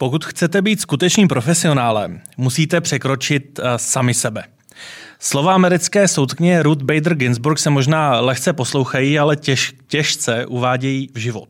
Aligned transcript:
Pokud 0.00 0.24
chcete 0.24 0.62
být 0.62 0.80
skutečným 0.80 1.28
profesionálem, 1.28 2.20
musíte 2.36 2.80
překročit 2.80 3.58
uh, 3.58 3.64
sami 3.76 4.14
sebe. 4.14 4.44
Slova 5.18 5.54
americké 5.54 6.08
soudkyně 6.08 6.62
Ruth 6.62 6.82
Bader 6.82 7.14
Ginsburg 7.14 7.58
se 7.58 7.70
možná 7.70 8.20
lehce 8.20 8.52
poslouchají, 8.52 9.18
ale 9.18 9.36
těž, 9.36 9.74
těžce 9.88 10.46
uvádějí 10.46 11.08
v 11.14 11.18
život. 11.18 11.48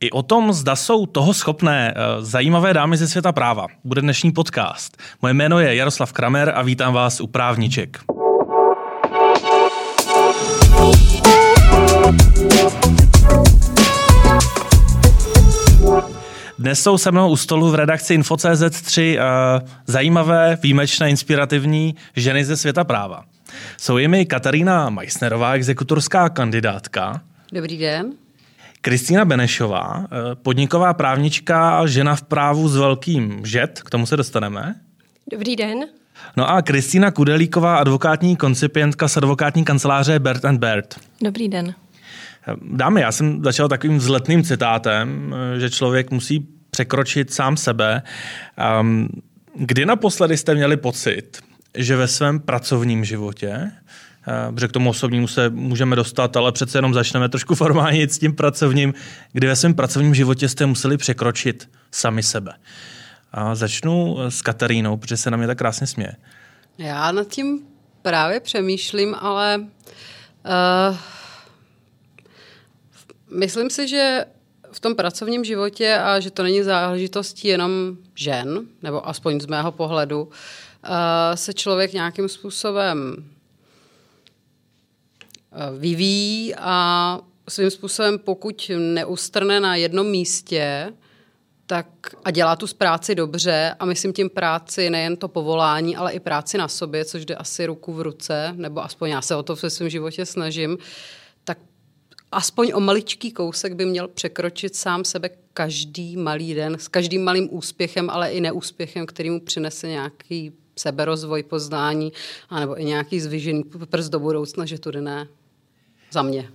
I 0.00 0.10
o 0.10 0.22
tom, 0.22 0.52
zda 0.52 0.76
jsou 0.76 1.06
toho 1.06 1.34
schopné 1.34 1.94
uh, 1.94 2.24
zajímavé 2.24 2.74
dámy 2.74 2.96
ze 2.96 3.08
světa 3.08 3.32
práva, 3.32 3.66
bude 3.84 4.00
dnešní 4.00 4.32
podcast. 4.32 4.96
Moje 5.22 5.34
jméno 5.34 5.60
je 5.60 5.74
Jaroslav 5.74 6.12
Kramer 6.12 6.52
a 6.54 6.62
vítám 6.62 6.94
vás 6.94 7.20
u 7.20 7.26
Právniček. 7.26 8.19
Dnes 16.60 16.82
jsou 16.82 16.98
se 16.98 17.10
mnou 17.10 17.30
u 17.30 17.36
stolu 17.36 17.70
v 17.70 17.74
redakci 17.74 18.14
Info.cz 18.14 18.82
tři 18.82 19.18
uh, 19.18 19.68
zajímavé, 19.86 20.58
výjimečné, 20.62 21.10
inspirativní 21.10 21.94
ženy 22.16 22.44
ze 22.44 22.56
světa 22.56 22.84
práva. 22.84 23.24
Jsou 23.76 23.98
jimi 23.98 24.26
Katarína 24.26 24.90
Meissnerová, 24.90 25.52
exekutorská 25.52 26.28
kandidátka. 26.28 27.20
Dobrý 27.52 27.78
den. 27.78 28.12
Kristýna 28.80 29.24
Benešová, 29.24 30.04
eh, 30.04 30.34
podniková 30.34 30.94
právnička 30.94 31.78
a 31.78 31.86
žena 31.86 32.16
v 32.16 32.22
právu 32.22 32.68
s 32.68 32.76
velkým 32.76 33.40
žet, 33.46 33.82
k 33.84 33.90
tomu 33.90 34.06
se 34.06 34.16
dostaneme. 34.16 34.74
Dobrý 35.32 35.56
den. 35.56 35.78
No 36.36 36.50
a 36.50 36.62
Kristýna 36.62 37.10
Kudelíková, 37.10 37.76
advokátní 37.76 38.36
koncipientka 38.36 39.08
z 39.08 39.16
advokátní 39.16 39.64
kanceláře 39.64 40.18
Bert 40.18 40.44
and 40.44 40.58
Bert. 40.58 41.00
Dobrý 41.22 41.48
den. 41.48 41.74
Dámy, 42.62 43.00
já 43.00 43.12
jsem 43.12 43.44
začal 43.44 43.68
takovým 43.68 43.98
vzletným 43.98 44.44
citátem, 44.44 45.34
že 45.58 45.70
člověk 45.70 46.10
musí 46.10 46.48
překročit 46.70 47.32
sám 47.32 47.56
sebe. 47.56 48.02
Um, 48.80 49.08
kdy 49.54 49.86
naposledy 49.86 50.36
jste 50.36 50.54
měli 50.54 50.76
pocit, 50.76 51.38
že 51.78 51.96
ve 51.96 52.08
svém 52.08 52.40
pracovním 52.40 53.04
životě, 53.04 53.70
uh, 54.48 54.54
protože 54.54 54.68
k 54.68 54.72
tomu 54.72 54.90
osobnímu 54.90 55.26
se 55.26 55.50
můžeme 55.50 55.96
dostat, 55.96 56.36
ale 56.36 56.52
přece 56.52 56.78
jenom 56.78 56.94
začneme 56.94 57.28
trošku 57.28 57.54
formálně 57.54 58.08
s 58.08 58.18
tím 58.18 58.34
pracovním, 58.34 58.94
kdy 59.32 59.46
ve 59.46 59.56
svém 59.56 59.74
pracovním 59.74 60.14
životě 60.14 60.48
jste 60.48 60.66
museli 60.66 60.96
překročit 60.96 61.70
sami 61.90 62.22
sebe. 62.22 62.52
A 63.32 63.54
začnu 63.54 64.16
s 64.28 64.42
Katarínou, 64.42 64.96
protože 64.96 65.16
se 65.16 65.30
na 65.30 65.36
mě 65.36 65.46
tak 65.46 65.58
krásně 65.58 65.86
směje. 65.86 66.12
Já 66.78 67.12
nad 67.12 67.28
tím 67.28 67.60
právě 68.02 68.40
přemýšlím, 68.40 69.14
ale 69.20 69.58
uh, 69.58 70.96
Myslím 73.30 73.70
si, 73.70 73.88
že 73.88 74.24
v 74.72 74.80
tom 74.80 74.94
pracovním 74.94 75.44
životě 75.44 75.94
a 75.94 76.20
že 76.20 76.30
to 76.30 76.42
není 76.42 76.62
záležitostí 76.62 77.48
jenom 77.48 77.96
žen, 78.14 78.60
nebo 78.82 79.08
aspoň 79.08 79.40
z 79.40 79.46
mého 79.46 79.72
pohledu, 79.72 80.28
eh, 80.84 81.36
se 81.36 81.54
člověk 81.54 81.92
nějakým 81.92 82.28
způsobem 82.28 83.16
eh, 85.52 85.78
vyvíjí 85.78 86.54
a 86.58 87.20
svým 87.48 87.70
způsobem, 87.70 88.18
pokud 88.18 88.70
neustrne 88.78 89.60
na 89.60 89.76
jednom 89.76 90.06
místě, 90.06 90.92
tak 91.66 91.86
a 92.24 92.30
dělá 92.30 92.56
tu 92.56 92.66
práci 92.78 93.14
dobře 93.14 93.76
a 93.78 93.84
myslím 93.84 94.12
tím 94.12 94.30
práci 94.30 94.90
nejen 94.90 95.16
to 95.16 95.28
povolání, 95.28 95.96
ale 95.96 96.12
i 96.12 96.20
práci 96.20 96.58
na 96.58 96.68
sobě, 96.68 97.04
což 97.04 97.24
jde 97.24 97.34
asi 97.34 97.66
ruku 97.66 97.92
v 97.92 98.00
ruce, 98.00 98.52
nebo 98.56 98.84
aspoň 98.84 99.10
já 99.10 99.22
se 99.22 99.36
o 99.36 99.42
to 99.42 99.56
v 99.56 99.60
svém 99.68 99.90
životě 99.90 100.26
snažím, 100.26 100.78
aspoň 102.32 102.72
o 102.74 102.80
maličký 102.80 103.32
kousek 103.32 103.74
by 103.74 103.84
měl 103.84 104.08
překročit 104.08 104.76
sám 104.76 105.04
sebe 105.04 105.30
každý 105.54 106.16
malý 106.16 106.54
den, 106.54 106.76
s 106.80 106.88
každým 106.88 107.24
malým 107.24 107.48
úspěchem, 107.50 108.10
ale 108.10 108.30
i 108.30 108.40
neúspěchem, 108.40 109.06
který 109.06 109.30
mu 109.30 109.40
přinese 109.40 109.88
nějaký 109.88 110.52
seberozvoj, 110.76 111.42
poznání, 111.42 112.12
anebo 112.48 112.80
i 112.80 112.84
nějaký 112.84 113.20
zvyžený 113.20 113.64
prst 113.90 114.10
do 114.10 114.20
budoucna, 114.20 114.66
že 114.66 114.78
tudy 114.78 115.00
ne. 115.00 115.28
Za 116.12 116.22
mě. 116.22 116.48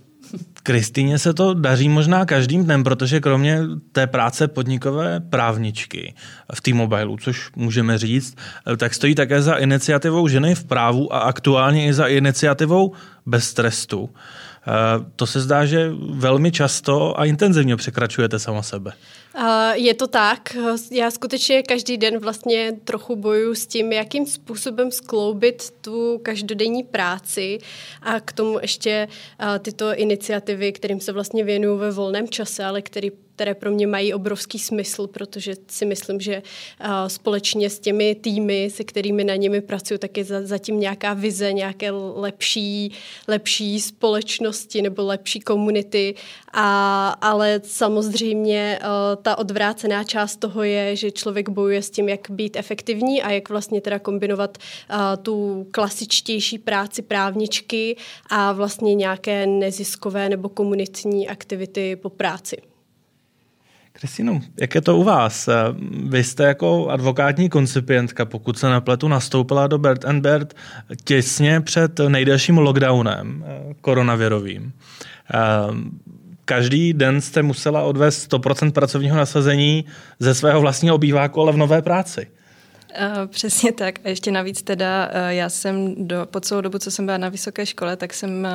Kristýně 0.62 1.18
se 1.18 1.34
to 1.34 1.54
daří 1.54 1.88
možná 1.88 2.24
každým 2.24 2.64
dnem, 2.64 2.84
protože 2.84 3.20
kromě 3.20 3.60
té 3.92 4.06
práce 4.06 4.48
podnikové 4.48 5.20
právničky 5.20 6.14
v 6.54 6.60
T-Mobile, 6.60 7.16
což 7.20 7.50
můžeme 7.56 7.98
říct, 7.98 8.36
tak 8.76 8.94
stojí 8.94 9.14
také 9.14 9.42
za 9.42 9.54
iniciativou 9.54 10.28
ženy 10.28 10.54
v 10.54 10.64
právu 10.64 11.14
a 11.14 11.18
aktuálně 11.18 11.86
i 11.86 11.94
za 11.94 12.06
iniciativou 12.06 12.92
bez 13.26 13.54
trestu. 13.54 14.10
Eh, 14.66 15.04
to 15.16 15.26
se 15.26 15.40
zdá, 15.40 15.64
že 15.64 15.90
velmi 16.10 16.52
často 16.52 17.20
a 17.20 17.24
intenzivně 17.24 17.76
překračujete 17.76 18.38
sama 18.38 18.62
sebe. 18.62 18.92
Je 19.74 19.94
to 19.94 20.06
tak. 20.06 20.56
Já 20.90 21.10
skutečně 21.10 21.62
každý 21.62 21.96
den 21.96 22.18
vlastně 22.18 22.72
trochu 22.84 23.16
bojuju 23.16 23.54
s 23.54 23.66
tím, 23.66 23.92
jakým 23.92 24.26
způsobem 24.26 24.90
skloubit 24.90 25.70
tu 25.80 26.20
každodenní 26.22 26.82
práci 26.82 27.58
a 28.02 28.20
k 28.20 28.32
tomu 28.32 28.58
ještě 28.62 29.08
tyto 29.58 29.94
iniciativy, 29.94 30.72
kterým 30.72 31.00
se 31.00 31.12
vlastně 31.12 31.44
věnuju 31.44 31.76
ve 31.76 31.90
volném 31.90 32.28
čase, 32.28 32.64
ale 32.64 32.82
který 32.82 33.10
které 33.36 33.54
pro 33.54 33.70
mě 33.70 33.86
mají 33.86 34.14
obrovský 34.14 34.58
smysl, 34.58 35.06
protože 35.06 35.54
si 35.68 35.84
myslím, 35.84 36.20
že 36.20 36.42
společně 37.06 37.70
s 37.70 37.78
těmi 37.78 38.14
týmy, 38.14 38.70
se 38.70 38.84
kterými 38.84 39.24
na 39.24 39.34
nimi 39.36 39.60
pracuji, 39.60 39.98
tak 39.98 40.16
je 40.16 40.24
zatím 40.24 40.80
nějaká 40.80 41.14
vize, 41.14 41.52
nějaké 41.52 41.90
lepší, 42.14 42.92
lepší 43.28 43.80
společnosti 43.80 44.82
nebo 44.82 45.02
lepší 45.06 45.40
komunity, 45.40 46.14
a, 46.52 47.08
ale 47.08 47.60
samozřejmě 47.64 48.78
ta 49.22 49.38
odvrácená 49.38 50.04
část 50.04 50.36
toho 50.36 50.62
je, 50.62 50.96
že 50.96 51.10
člověk 51.10 51.48
bojuje 51.48 51.82
s 51.82 51.90
tím, 51.90 52.08
jak 52.08 52.30
být 52.30 52.56
efektivní 52.56 53.22
a 53.22 53.30
jak 53.30 53.48
vlastně 53.48 53.80
teda 53.80 53.98
kombinovat 53.98 54.58
tu 55.22 55.66
klasičtější 55.70 56.58
práci 56.58 57.02
právničky 57.02 57.96
a 58.30 58.52
vlastně 58.52 58.94
nějaké 58.94 59.46
neziskové 59.46 60.28
nebo 60.28 60.48
komunitní 60.48 61.28
aktivity 61.28 61.96
po 61.96 62.10
práci. 62.10 62.56
Kristýno, 64.00 64.40
jak 64.60 64.74
je 64.74 64.80
to 64.80 64.96
u 64.96 65.02
vás? 65.02 65.48
Vy 66.04 66.24
jste 66.24 66.44
jako 66.44 66.88
advokátní 66.88 67.48
koncipientka, 67.48 68.24
pokud 68.24 68.58
se 68.58 68.70
nepletu, 68.70 69.08
nastoupila 69.08 69.66
do 69.66 69.78
Bert 69.78 70.04
and 70.04 70.20
Bert 70.20 70.54
těsně 71.04 71.60
před 71.60 72.00
nejdelším 72.08 72.58
lockdownem 72.58 73.44
eh, 73.46 73.74
koronavirovým. 73.80 74.72
Eh, 75.34 75.38
každý 76.44 76.92
den 76.92 77.20
jste 77.20 77.42
musela 77.42 77.82
odvést 77.82 78.32
100% 78.32 78.72
pracovního 78.72 79.16
nasazení 79.16 79.84
ze 80.18 80.34
svého 80.34 80.60
vlastního 80.60 80.94
obýváku, 80.94 81.40
ale 81.40 81.52
v 81.52 81.56
nové 81.56 81.82
práci. 81.82 82.26
Přesně 83.26 83.72
tak. 83.72 83.98
A 84.04 84.08
ještě 84.08 84.30
navíc 84.30 84.62
teda, 84.62 85.10
já 85.28 85.48
jsem 85.48 85.94
do, 86.06 86.26
po 86.30 86.40
celou 86.40 86.60
dobu, 86.60 86.78
co 86.78 86.90
jsem 86.90 87.06
byla 87.06 87.18
na 87.18 87.28
vysoké 87.28 87.66
škole, 87.66 87.96
tak 87.96 88.14
jsem 88.14 88.48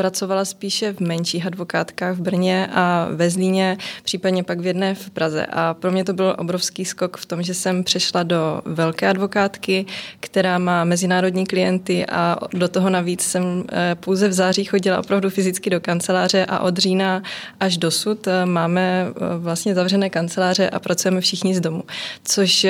pracovala 0.00 0.44
spíše 0.44 0.92
v 0.92 1.00
menších 1.00 1.46
advokátkách 1.46 2.16
v 2.16 2.20
Brně 2.20 2.68
a 2.72 3.08
ve 3.12 3.30
Zlíně, 3.30 3.76
případně 4.02 4.44
pak 4.44 4.60
v 4.60 4.66
jedné 4.66 4.94
v 4.94 5.10
Praze. 5.10 5.46
A 5.46 5.74
pro 5.74 5.92
mě 5.92 6.04
to 6.04 6.12
byl 6.12 6.36
obrovský 6.38 6.84
skok 6.84 7.16
v 7.16 7.26
tom, 7.26 7.42
že 7.42 7.54
jsem 7.54 7.84
přešla 7.84 8.22
do 8.22 8.62
velké 8.64 9.08
advokátky, 9.08 9.86
která 10.20 10.58
má 10.58 10.84
mezinárodní 10.84 11.46
klienty 11.46 12.06
a 12.06 12.36
do 12.52 12.68
toho 12.68 12.90
navíc 12.90 13.22
jsem 13.22 13.64
pouze 13.94 14.28
v 14.28 14.32
září 14.32 14.64
chodila 14.64 14.98
opravdu 14.98 15.30
fyzicky 15.30 15.70
do 15.70 15.80
kanceláře 15.80 16.46
a 16.48 16.58
od 16.58 16.78
října 16.78 17.22
až 17.60 17.76
dosud 17.76 18.28
máme 18.44 19.06
vlastně 19.38 19.74
zavřené 19.74 20.10
kanceláře 20.10 20.70
a 20.70 20.78
pracujeme 20.78 21.20
všichni 21.20 21.54
z 21.54 21.60
domu, 21.60 21.82
což 22.24 22.66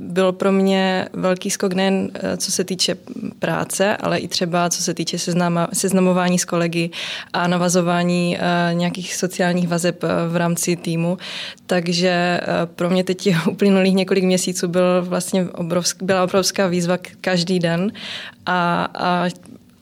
bylo 0.00 0.32
pro 0.32 0.52
mě 0.52 1.08
velký 1.12 1.50
skok 1.50 1.72
nejen 1.72 2.10
eh, 2.14 2.36
co 2.36 2.52
se 2.52 2.64
týče 2.64 2.96
práce, 3.38 3.96
ale 3.96 4.18
i 4.18 4.28
třeba 4.28 4.70
co 4.70 4.82
se 4.82 4.94
týče 4.94 5.18
seznamování 5.72 6.38
s 6.38 6.44
kolegy 6.44 6.59
a 7.32 7.46
navazování 7.46 8.38
uh, 8.38 8.78
nějakých 8.78 9.14
sociálních 9.14 9.68
vazeb 9.68 10.02
uh, 10.02 10.10
v 10.28 10.36
rámci 10.36 10.76
týmu. 10.76 11.18
Takže 11.66 12.40
uh, 12.42 12.66
pro 12.74 12.90
mě 12.90 13.04
teď 13.04 13.28
uplynulých 13.50 13.94
několik 13.94 14.24
měsíců 14.24 14.68
byl 14.68 15.02
vlastně 15.02 15.48
obrovsk, 15.48 16.02
byla 16.02 16.24
obrovská 16.24 16.66
výzva 16.66 16.98
každý 17.20 17.58
den 17.58 17.92
a, 18.46 18.88
a 18.94 19.28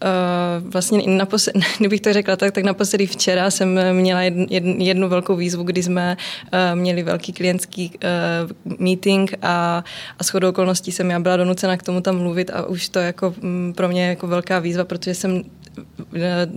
Uh, 0.05 0.71
vlastně 0.71 1.03
naposled, 1.07 1.57
kdybych 1.79 2.01
to 2.01 2.13
řekla 2.13 2.37
tak, 2.37 2.55
tak 2.55 2.65
naposledy 2.65 3.07
včera 3.07 3.51
jsem 3.51 3.79
měla 3.93 4.23
jedn, 4.23 4.43
jedn, 4.51 4.71
jednu 4.71 5.09
velkou 5.09 5.37
výzvu, 5.37 5.63
kdy 5.63 5.83
jsme 5.83 6.17
uh, 6.17 6.79
měli 6.79 7.03
velký 7.03 7.33
klientský 7.33 7.91
uh, 8.65 8.79
meeting 8.79 9.35
a, 9.43 9.85
a 10.19 10.25
shodou 10.25 10.49
okolností 10.49 10.93
jsem 10.93 11.11
já 11.11 11.21
byla 11.21 11.37
donucena 11.37 11.77
k 11.77 11.83
tomu 11.83 12.01
tam 12.01 12.19
mluvit 12.19 12.51
a 12.51 12.67
už 12.67 12.89
to 12.89 12.99
jako 12.99 13.35
m, 13.43 13.73
pro 13.77 13.89
mě 13.89 14.09
jako 14.09 14.27
velká 14.27 14.59
výzva, 14.59 14.85
protože 14.85 15.15
jsem 15.15 15.43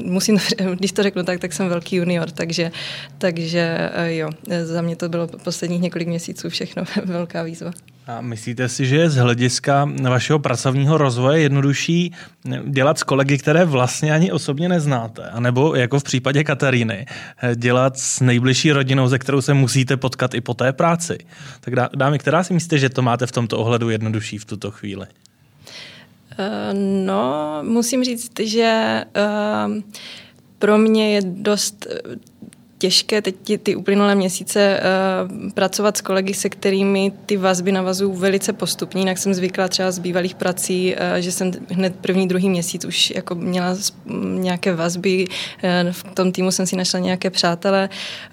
musím, 0.05 0.37
když 0.75 0.91
to 0.91 1.03
řeknu 1.03 1.23
tak, 1.23 1.39
tak 1.39 1.53
jsem 1.53 1.69
velký 1.69 1.95
junior, 1.95 2.31
takže, 2.31 2.71
takže 3.17 3.89
jo, 4.07 4.29
za 4.63 4.81
mě 4.81 4.95
to 4.95 5.09
bylo 5.09 5.27
posledních 5.27 5.81
několik 5.81 6.07
měsíců 6.07 6.49
všechno 6.49 6.83
velká 7.05 7.43
výzva. 7.43 7.71
A 8.07 8.21
myslíte 8.21 8.69
si, 8.69 8.85
že 8.85 8.95
je 8.95 9.09
z 9.09 9.15
hlediska 9.15 9.89
vašeho 10.09 10.39
pracovního 10.39 10.97
rozvoje 10.97 11.41
jednodušší 11.41 12.11
dělat 12.67 12.99
s 12.99 13.03
kolegy, 13.03 13.37
které 13.37 13.65
vlastně 13.65 14.13
ani 14.13 14.31
osobně 14.31 14.69
neznáte? 14.69 15.29
A 15.29 15.39
nebo 15.39 15.75
jako 15.75 15.99
v 15.99 16.03
případě 16.03 16.43
Kataríny, 16.43 17.05
dělat 17.55 17.99
s 17.99 18.19
nejbližší 18.19 18.71
rodinou, 18.71 19.07
ze 19.07 19.19
kterou 19.19 19.41
se 19.41 19.53
musíte 19.53 19.97
potkat 19.97 20.33
i 20.33 20.41
po 20.41 20.53
té 20.53 20.73
práci? 20.73 21.17
Tak 21.59 21.73
dámy, 21.95 22.19
která 22.19 22.43
si 22.43 22.53
myslíte, 22.53 22.77
že 22.77 22.89
to 22.89 23.01
máte 23.01 23.27
v 23.27 23.31
tomto 23.31 23.59
ohledu 23.59 23.89
jednodušší 23.89 24.37
v 24.37 24.45
tuto 24.45 24.71
chvíli? 24.71 25.05
Uh, 26.39 26.79
no, 27.05 27.59
musím 27.63 28.03
říct, 28.03 28.31
že 28.39 29.03
uh, 29.67 29.81
pro 30.59 30.77
mě 30.77 31.13
je 31.15 31.21
dost 31.21 31.87
těžké 32.77 33.21
teď 33.21 33.35
ty, 33.43 33.57
ty 33.57 33.75
uplynulé 33.75 34.15
měsíce 34.15 34.79
uh, 34.81 35.51
pracovat 35.51 35.97
s 35.97 36.01
kolegy, 36.01 36.33
se 36.33 36.49
kterými 36.49 37.13
ty 37.25 37.37
vazby 37.37 37.71
navazují 37.71 38.17
velice 38.17 38.53
postupně. 38.53 39.01
Jinak 39.01 39.17
jsem 39.17 39.33
zvykla 39.33 39.67
třeba 39.67 39.91
z 39.91 39.99
bývalých 39.99 40.35
prací, 40.35 40.95
uh, 40.95 41.17
že 41.19 41.31
jsem 41.31 41.51
hned 41.69 41.95
první, 41.95 42.27
druhý 42.27 42.49
měsíc 42.49 42.85
už 42.85 43.13
jako 43.15 43.35
měla 43.35 43.77
nějaké 44.23 44.75
vazby. 44.75 45.25
Uh, 45.27 45.91
v 45.91 46.03
tom 46.03 46.31
týmu 46.31 46.51
jsem 46.51 46.65
si 46.65 46.75
našla 46.75 46.99
nějaké 46.99 47.29
přátele 47.29 47.89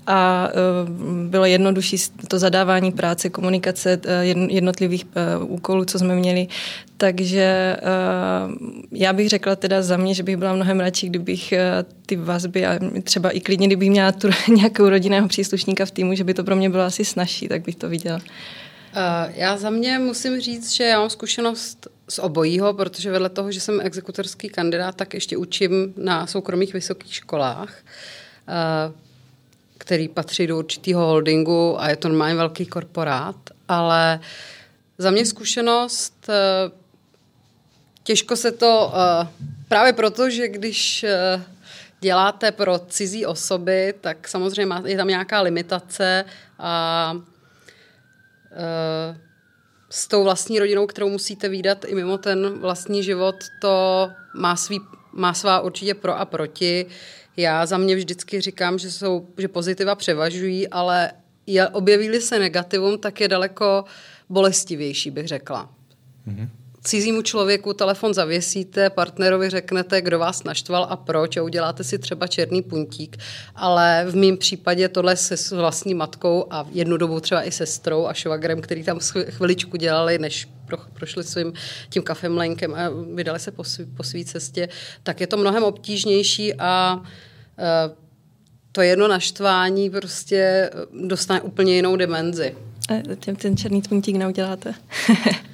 a 0.06 0.48
uh, 0.48 0.88
bylo 1.28 1.44
jednodušší 1.44 1.96
to 2.28 2.38
zadávání 2.38 2.92
práce, 2.92 3.30
komunikace 3.30 4.00
uh, 4.04 4.48
jednotlivých 4.50 5.04
uh, 5.40 5.52
úkolů, 5.52 5.84
co 5.84 5.98
jsme 5.98 6.16
měli, 6.16 6.46
takže 7.00 7.76
uh, 7.82 8.52
já 8.92 9.12
bych 9.12 9.28
řekla 9.28 9.56
teda 9.56 9.82
za 9.82 9.96
mě, 9.96 10.14
že 10.14 10.22
bych 10.22 10.36
byla 10.36 10.54
mnohem 10.54 10.80
radši, 10.80 11.06
kdybych 11.06 11.52
uh, 11.52 11.92
ty 12.06 12.16
vazby 12.16 12.66
a 12.66 12.78
třeba 13.02 13.30
i 13.30 13.40
klidně, 13.40 13.66
kdybych 13.66 13.90
měla 13.90 14.12
tu 14.12 14.28
nějakou 14.56 14.88
rodinného 14.88 15.28
příslušníka 15.28 15.86
v 15.86 15.90
týmu, 15.90 16.14
že 16.14 16.24
by 16.24 16.34
to 16.34 16.44
pro 16.44 16.56
mě 16.56 16.70
bylo 16.70 16.82
asi 16.82 17.04
snažší, 17.04 17.48
tak 17.48 17.62
bych 17.62 17.76
to 17.76 17.88
viděla. 17.88 18.16
Uh, 18.16 19.32
já 19.34 19.56
za 19.56 19.70
mě 19.70 19.98
musím 19.98 20.40
říct, 20.40 20.72
že 20.72 20.84
já 20.84 20.98
mám 20.98 21.10
zkušenost 21.10 21.86
z 22.08 22.18
obojího, 22.18 22.74
protože 22.74 23.10
vedle 23.10 23.28
toho, 23.28 23.52
že 23.52 23.60
jsem 23.60 23.80
exekutorský 23.80 24.48
kandidát, 24.48 24.94
tak 24.94 25.14
ještě 25.14 25.36
učím 25.36 25.94
na 25.96 26.26
soukromých 26.26 26.72
vysokých 26.72 27.14
školách, 27.14 27.74
který 29.78 30.08
patří 30.08 30.46
do 30.46 30.58
určitého 30.58 31.06
holdingu 31.06 31.80
a 31.80 31.90
je 31.90 31.96
to 31.96 32.08
normálně 32.08 32.34
velký 32.34 32.66
korporát, 32.66 33.36
ale 33.68 34.20
za 34.98 35.10
mě 35.10 35.26
zkušenost 35.26 36.30
Těžko 38.08 38.36
se 38.36 38.52
to, 38.52 38.92
uh, 38.94 39.28
právě 39.68 39.92
proto, 39.92 40.30
že 40.30 40.48
když 40.48 41.04
uh, 41.04 41.42
děláte 42.00 42.52
pro 42.52 42.78
cizí 42.78 43.26
osoby, 43.26 43.94
tak 44.00 44.28
samozřejmě 44.28 44.74
je 44.84 44.96
tam 44.96 45.08
nějaká 45.08 45.40
limitace 45.40 46.24
a 46.58 47.12
uh, 47.14 47.20
s 49.90 50.08
tou 50.08 50.24
vlastní 50.24 50.58
rodinou, 50.58 50.86
kterou 50.86 51.08
musíte 51.08 51.48
výdat 51.48 51.84
i 51.84 51.94
mimo 51.94 52.18
ten 52.18 52.58
vlastní 52.58 53.02
život, 53.02 53.36
to 53.60 54.08
má, 54.34 54.56
svý, 54.56 54.80
má 55.12 55.34
svá 55.34 55.60
určitě 55.60 55.94
pro 55.94 56.18
a 56.18 56.24
proti. 56.24 56.86
Já 57.36 57.66
za 57.66 57.78
mě 57.78 57.96
vždycky 57.96 58.40
říkám, 58.40 58.78
že, 58.78 58.90
jsou, 58.90 59.28
že 59.38 59.48
pozitiva 59.48 59.94
převažují, 59.94 60.68
ale 60.68 61.12
je, 61.46 61.68
objeví 61.68 62.20
se 62.20 62.38
negativum, 62.38 62.98
tak 62.98 63.20
je 63.20 63.28
daleko 63.28 63.84
bolestivější, 64.28 65.10
bych 65.10 65.28
řekla. 65.28 65.70
Mm-hmm 66.28 66.48
cizímu 66.84 67.22
člověku 67.22 67.72
telefon 67.72 68.14
zavěsíte, 68.14 68.90
partnerovi 68.90 69.50
řeknete, 69.50 70.00
kdo 70.00 70.18
vás 70.18 70.44
naštval 70.44 70.86
a 70.90 70.96
proč 70.96 71.36
a 71.36 71.42
uděláte 71.42 71.84
si 71.84 71.98
třeba 71.98 72.26
černý 72.26 72.62
puntík, 72.62 73.16
ale 73.54 74.06
v 74.08 74.16
mém 74.16 74.36
případě 74.36 74.88
tohle 74.88 75.16
se 75.16 75.36
s 75.36 75.52
vlastní 75.52 75.94
matkou 75.94 76.46
a 76.50 76.66
jednu 76.72 76.96
dobu 76.96 77.20
třeba 77.20 77.42
i 77.42 77.52
sestrou 77.52 78.06
a 78.06 78.14
švagrem, 78.14 78.60
který 78.60 78.84
tam 78.84 78.98
chviličku 79.28 79.76
dělali, 79.76 80.18
než 80.18 80.48
prošli 80.92 81.24
svým 81.24 81.52
tím 81.90 82.02
kafemlenkem 82.02 82.74
a 82.74 82.88
vydali 83.14 83.38
se 83.38 83.50
po, 83.50 83.62
po 83.96 84.02
svý 84.02 84.24
cestě, 84.24 84.68
tak 85.02 85.20
je 85.20 85.26
to 85.26 85.36
mnohem 85.36 85.64
obtížnější 85.64 86.54
a 86.54 87.02
e, 87.58 88.08
to 88.72 88.82
jedno 88.82 89.08
naštvání 89.08 89.90
prostě 89.90 90.70
dostane 91.06 91.40
úplně 91.40 91.74
jinou 91.74 91.96
dimenzi. 91.96 92.56
A 92.88 93.16
ten 93.36 93.56
černý 93.56 93.82
puntík 93.82 94.16
neuděláte. 94.16 94.74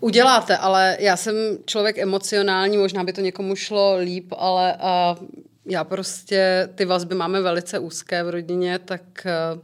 Uděláte, 0.00 0.56
ale 0.56 0.96
já 1.00 1.16
jsem 1.16 1.34
člověk 1.64 1.98
emocionální, 1.98 2.76
možná 2.76 3.04
by 3.04 3.12
to 3.12 3.20
někomu 3.20 3.56
šlo 3.56 3.96
líp, 3.96 4.32
ale 4.36 4.76
a 4.80 5.16
já 5.66 5.84
prostě 5.84 6.68
ty 6.74 6.84
vazby 6.84 7.14
máme 7.14 7.40
velice 7.40 7.78
úzké 7.78 8.22
v 8.22 8.30
rodině, 8.30 8.78
tak 8.78 9.26
eh, 9.26 9.60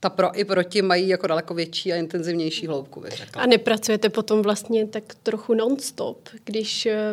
ta 0.00 0.10
pro 0.10 0.38
i 0.38 0.44
proti 0.44 0.82
mají 0.82 1.08
jako 1.08 1.26
daleko 1.26 1.54
větší 1.54 1.92
a 1.92 1.96
intenzivnější 1.96 2.66
hloubku. 2.66 3.04
A 3.34 3.46
nepracujete 3.46 4.08
potom 4.08 4.42
vlastně 4.42 4.86
tak 4.86 5.04
trochu 5.22 5.54
non-stop, 5.54 6.28
když 6.44 6.86
eh, 6.86 7.12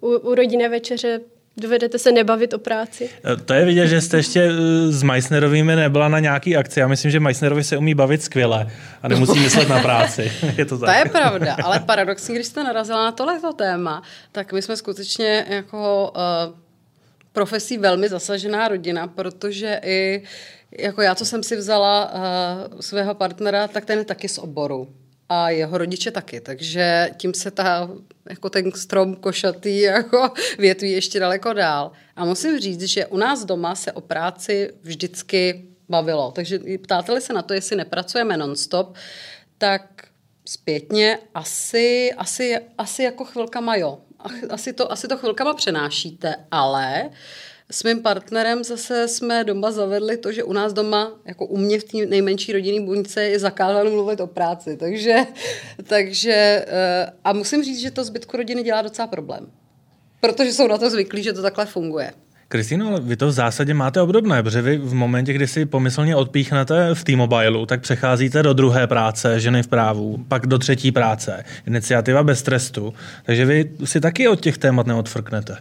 u, 0.00 0.08
u 0.08 0.34
rodinné 0.34 0.68
večeře 0.68 1.20
Dovedete 1.60 1.98
se 1.98 2.12
nebavit 2.12 2.54
o 2.54 2.58
práci? 2.58 3.10
E, 3.32 3.36
to 3.36 3.54
je 3.54 3.64
vidět, 3.64 3.88
že 3.88 4.00
jste 4.00 4.16
ještě 4.16 4.42
e, 4.42 4.52
s 4.92 5.02
Meissnerovými 5.02 5.76
nebyla 5.76 6.08
na 6.08 6.18
nějaký 6.18 6.56
akci. 6.56 6.80
Já 6.80 6.88
myslím, 6.88 7.10
že 7.10 7.20
Meissnerovi 7.20 7.64
se 7.64 7.76
umí 7.76 7.94
bavit 7.94 8.22
skvěle 8.22 8.70
a 9.02 9.08
nemusí 9.08 9.40
myslet 9.40 9.68
na 9.68 9.82
práci. 9.82 10.32
je 10.58 10.64
to 10.64 10.78
tak. 10.78 10.90
To 10.90 10.98
je 10.98 11.12
pravda, 11.12 11.56
ale 11.62 11.80
paradoxně, 11.80 12.34
když 12.34 12.46
jste 12.46 12.64
narazila 12.64 13.04
na 13.04 13.12
tohleto 13.12 13.52
téma, 13.52 14.02
tak 14.32 14.52
my 14.52 14.62
jsme 14.62 14.76
skutečně 14.76 15.46
jako 15.48 16.12
uh, 16.16 16.58
profesí 17.32 17.78
velmi 17.78 18.08
zasažená 18.08 18.68
rodina, 18.68 19.06
protože 19.06 19.80
i 19.84 20.22
jako 20.78 21.02
já, 21.02 21.14
co 21.14 21.24
jsem 21.24 21.42
si 21.42 21.56
vzala 21.56 22.12
uh, 22.12 22.80
svého 22.80 23.14
partnera, 23.14 23.68
tak 23.68 23.84
ten 23.84 23.98
je 23.98 24.04
taky 24.04 24.28
z 24.28 24.38
oboru 24.38 24.88
a 25.28 25.50
jeho 25.50 25.78
rodiče 25.78 26.10
taky, 26.10 26.40
takže 26.40 27.10
tím 27.16 27.34
se 27.34 27.50
ta, 27.50 27.90
jako 28.30 28.50
ten 28.50 28.72
strom 28.72 29.16
košatý 29.16 29.80
jako 29.80 30.32
větví 30.58 30.92
ještě 30.92 31.20
daleko 31.20 31.52
dál. 31.52 31.92
A 32.16 32.24
musím 32.24 32.58
říct, 32.60 32.82
že 32.82 33.06
u 33.06 33.16
nás 33.16 33.44
doma 33.44 33.74
se 33.74 33.92
o 33.92 34.00
práci 34.00 34.70
vždycky 34.82 35.64
bavilo, 35.88 36.30
takže 36.30 36.58
ptáte 36.82 37.20
se 37.20 37.32
na 37.32 37.42
to, 37.42 37.54
jestli 37.54 37.76
nepracujeme 37.76 38.36
nonstop, 38.36 38.94
tak 39.58 39.82
zpětně 40.44 41.18
asi, 41.34 42.12
asi, 42.16 42.56
asi 42.78 43.02
jako 43.02 43.24
chvilkama 43.24 43.76
jo. 43.76 43.98
Asi 44.50 44.72
to, 44.72 44.92
asi 44.92 45.08
to 45.08 45.16
chvilkama 45.16 45.54
přenášíte, 45.54 46.34
ale 46.50 47.02
uh, 47.04 47.14
s 47.70 47.84
mým 47.84 48.02
partnerem 48.02 48.64
zase 48.64 49.08
jsme 49.08 49.44
doma 49.44 49.70
zavedli 49.70 50.16
to, 50.16 50.32
že 50.32 50.44
u 50.44 50.52
nás 50.52 50.72
doma, 50.72 51.12
jako 51.24 51.46
u 51.46 51.56
mě 51.56 51.78
v 51.78 51.84
té 51.84 52.06
nejmenší 52.06 52.52
rodinné 52.52 52.86
buňce, 52.86 53.22
je 53.24 53.38
zakázáno 53.38 53.90
mluvit 53.90 54.20
o 54.20 54.26
práci. 54.26 54.76
Takže, 54.76 55.16
takže 55.84 56.64
eh, 56.66 57.12
a 57.24 57.32
musím 57.32 57.64
říct, 57.64 57.80
že 57.80 57.90
to 57.90 58.04
zbytku 58.04 58.36
rodiny 58.36 58.62
dělá 58.62 58.82
docela 58.82 59.08
problém. 59.08 59.46
Protože 60.20 60.52
jsou 60.52 60.66
na 60.66 60.78
to 60.78 60.90
zvyklí, 60.90 61.22
že 61.22 61.32
to 61.32 61.42
takhle 61.42 61.66
funguje. 61.66 62.12
Kristýno, 62.48 62.88
ale 62.88 63.00
vy 63.00 63.16
to 63.16 63.26
v 63.26 63.32
zásadě 63.32 63.74
máte 63.74 64.00
obdobné, 64.00 64.42
protože 64.42 64.62
vy 64.62 64.78
v 64.78 64.94
momentě, 64.94 65.32
kdy 65.32 65.46
si 65.46 65.66
pomyslně 65.66 66.16
odpíchnete 66.16 66.94
v 66.94 67.04
T-Mobileu, 67.04 67.66
tak 67.66 67.80
přecházíte 67.80 68.42
do 68.42 68.52
druhé 68.52 68.86
práce, 68.86 69.40
ženy 69.40 69.62
v 69.62 69.68
právu, 69.68 70.24
pak 70.28 70.46
do 70.46 70.58
třetí 70.58 70.92
práce, 70.92 71.44
iniciativa 71.66 72.22
bez 72.22 72.42
trestu. 72.42 72.94
Takže 73.24 73.44
vy 73.44 73.70
si 73.84 74.00
taky 74.00 74.28
od 74.28 74.40
těch 74.40 74.58
témat 74.58 74.86
neodfrknete. 74.86 75.56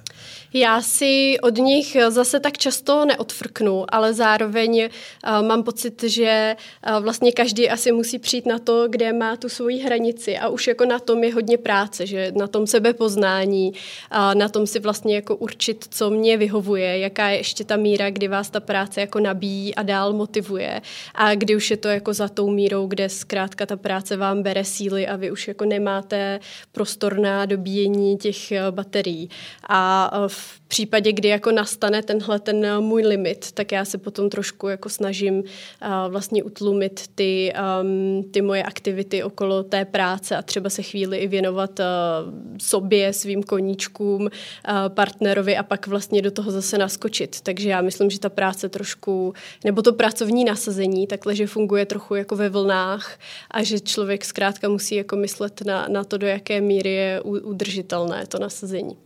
Já 0.58 0.82
si 0.82 1.38
od 1.42 1.58
nich 1.58 1.98
zase 2.10 2.40
tak 2.40 2.58
často 2.58 3.06
neodfrknu, 3.06 3.86
ale 3.90 4.14
zároveň 4.14 4.90
uh, 4.90 5.48
mám 5.48 5.64
pocit, 5.64 6.04
že 6.04 6.56
uh, 6.90 7.04
vlastně 7.04 7.32
každý 7.32 7.70
asi 7.70 7.92
musí 7.92 8.20
přijít 8.20 8.46
na 8.46 8.60
to, 8.60 8.88
kde 8.88 9.14
má 9.14 9.36
tu 9.36 9.50
svoji 9.50 9.78
hranici 9.80 10.38
a 10.38 10.48
už 10.48 10.68
jako 10.68 10.86
na 10.86 11.00
tom 11.00 11.24
je 11.24 11.34
hodně 11.34 11.58
práce, 11.58 12.06
že 12.06 12.32
na 12.36 12.48
tom 12.48 12.68
sebepoznání, 12.68 13.72
uh, 13.72 14.36
na 14.36 14.50
tom 14.50 14.68
si 14.68 14.80
vlastně 14.80 15.16
jako 15.16 15.36
určit, 15.36 15.86
co 15.90 16.10
mě 16.10 16.38
vyhovuje, 16.38 17.00
jaká 17.00 17.30
je 17.30 17.38
ještě 17.38 17.64
ta 17.64 17.78
míra, 17.78 18.10
kdy 18.10 18.28
vás 18.28 18.50
ta 18.50 18.60
práce 18.60 19.02
jako 19.02 19.20
nabíjí 19.20 19.76
a 19.76 19.84
dál 19.84 20.14
motivuje 20.14 20.82
a 21.16 21.36
kdy 21.36 21.56
už 21.56 21.72
je 21.72 21.78
to 21.78 21.88
jako 21.88 22.14
za 22.14 22.28
tou 22.28 22.50
mírou, 22.50 22.88
kde 22.88 23.10
zkrátka 23.10 23.66
ta 23.66 23.78
práce 23.78 24.18
vám 24.18 24.44
bere 24.44 24.64
síly 24.64 25.08
a 25.08 25.16
vy 25.16 25.32
už 25.32 25.48
jako 25.48 25.66
nemáte 25.66 26.40
prostor 26.72 27.18
na 27.18 27.46
dobíjení 27.46 28.18
těch 28.18 28.54
baterií. 28.72 29.30
A 29.70 30.12
v 30.28 30.45
v 30.66 30.68
případě, 30.68 31.12
kdy 31.12 31.30
jako 31.30 31.52
nastane 31.52 32.04
tenhle 32.04 32.40
ten 32.40 32.66
eh, 32.66 32.80
můj 32.80 33.02
limit, 33.02 33.52
tak 33.52 33.72
já 33.72 33.86
se 33.86 33.98
potom 33.98 34.30
trošku 34.30 34.68
jako 34.68 34.90
snažím 34.90 35.40
uh, 35.40 35.44
vlastně 36.08 36.44
utlumit 36.44 37.08
ty, 37.16 37.54
um, 37.82 38.24
ty 38.32 38.42
moje 38.42 38.64
aktivity 38.64 39.24
okolo 39.24 39.64
té 39.64 39.86
práce 39.86 40.36
a 40.38 40.42
třeba 40.42 40.70
se 40.70 40.82
chvíli 40.82 41.18
i 41.18 41.28
věnovat 41.28 41.80
uh, 41.80 41.86
sobě, 42.58 43.14
svým 43.14 43.44
koníčkům, 43.44 44.30
partnerovi 44.88 45.58
a 45.58 45.64
pak 45.64 45.88
vlastně 45.88 46.22
do 46.22 46.32
toho 46.32 46.52
zase 46.52 46.78
naskočit. 46.78 47.42
Takže 47.42 47.70
já 47.70 47.82
myslím, 47.82 48.10
že 48.10 48.20
ta 48.20 48.30
práce 48.30 48.70
trošku, 48.70 49.34
nebo 49.64 49.82
to 49.82 49.94
pracovní 49.94 50.46
nasazení, 50.46 51.08
takhle, 51.08 51.36
že 51.36 51.48
funguje 51.48 51.86
trochu 51.86 52.16
jako 52.16 52.36
ve 52.36 52.50
vlnách 52.50 53.20
a 53.52 53.64
že 53.64 53.80
člověk 53.80 54.26
zkrátka 54.26 54.70
musí 54.70 54.96
jako 54.96 55.16
myslet 55.16 55.62
na, 55.66 55.88
na 55.88 56.04
to, 56.04 56.18
do 56.18 56.28
jaké 56.28 56.62
míry 56.62 56.94
je 56.94 57.22
udržitelné 57.22 58.28
to 58.28 58.40
nasazení. 58.40 58.98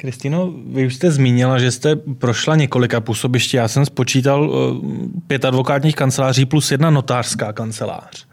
Kristino, 0.00 0.52
vy 0.66 0.86
už 0.86 0.94
jste 0.94 1.10
zmínila, 1.10 1.58
že 1.58 1.70
jste 1.70 1.96
prošla 1.96 2.56
několika 2.56 3.00
působišť. 3.00 3.54
Já 3.54 3.68
jsem 3.68 3.86
spočítal 3.86 4.50
eh, 4.50 4.88
pět 5.26 5.44
advokátních 5.44 5.94
kanceláří 5.96 6.44
plus 6.44 6.70
jedna 6.70 6.90
notářská 6.90 7.52
kancelář. 7.52 8.26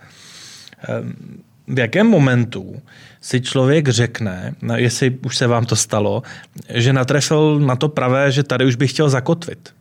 v 1.67 1.79
jakém 1.79 2.07
momentu 2.07 2.81
si 3.22 3.41
člověk 3.41 3.89
řekne, 3.89 4.55
jestli 4.75 5.17
už 5.25 5.38
se 5.38 5.48
vám 5.48 5.65
to 5.65 5.75
stalo, 5.75 6.24
že 6.69 6.93
natrefil 6.93 7.60
na 7.60 7.75
to 7.75 7.89
pravé, 7.89 8.31
že 8.31 8.43
tady 8.43 8.65
už 8.65 8.75
bych 8.75 8.91
chtěl 8.91 9.10
zakotvit? 9.10 9.75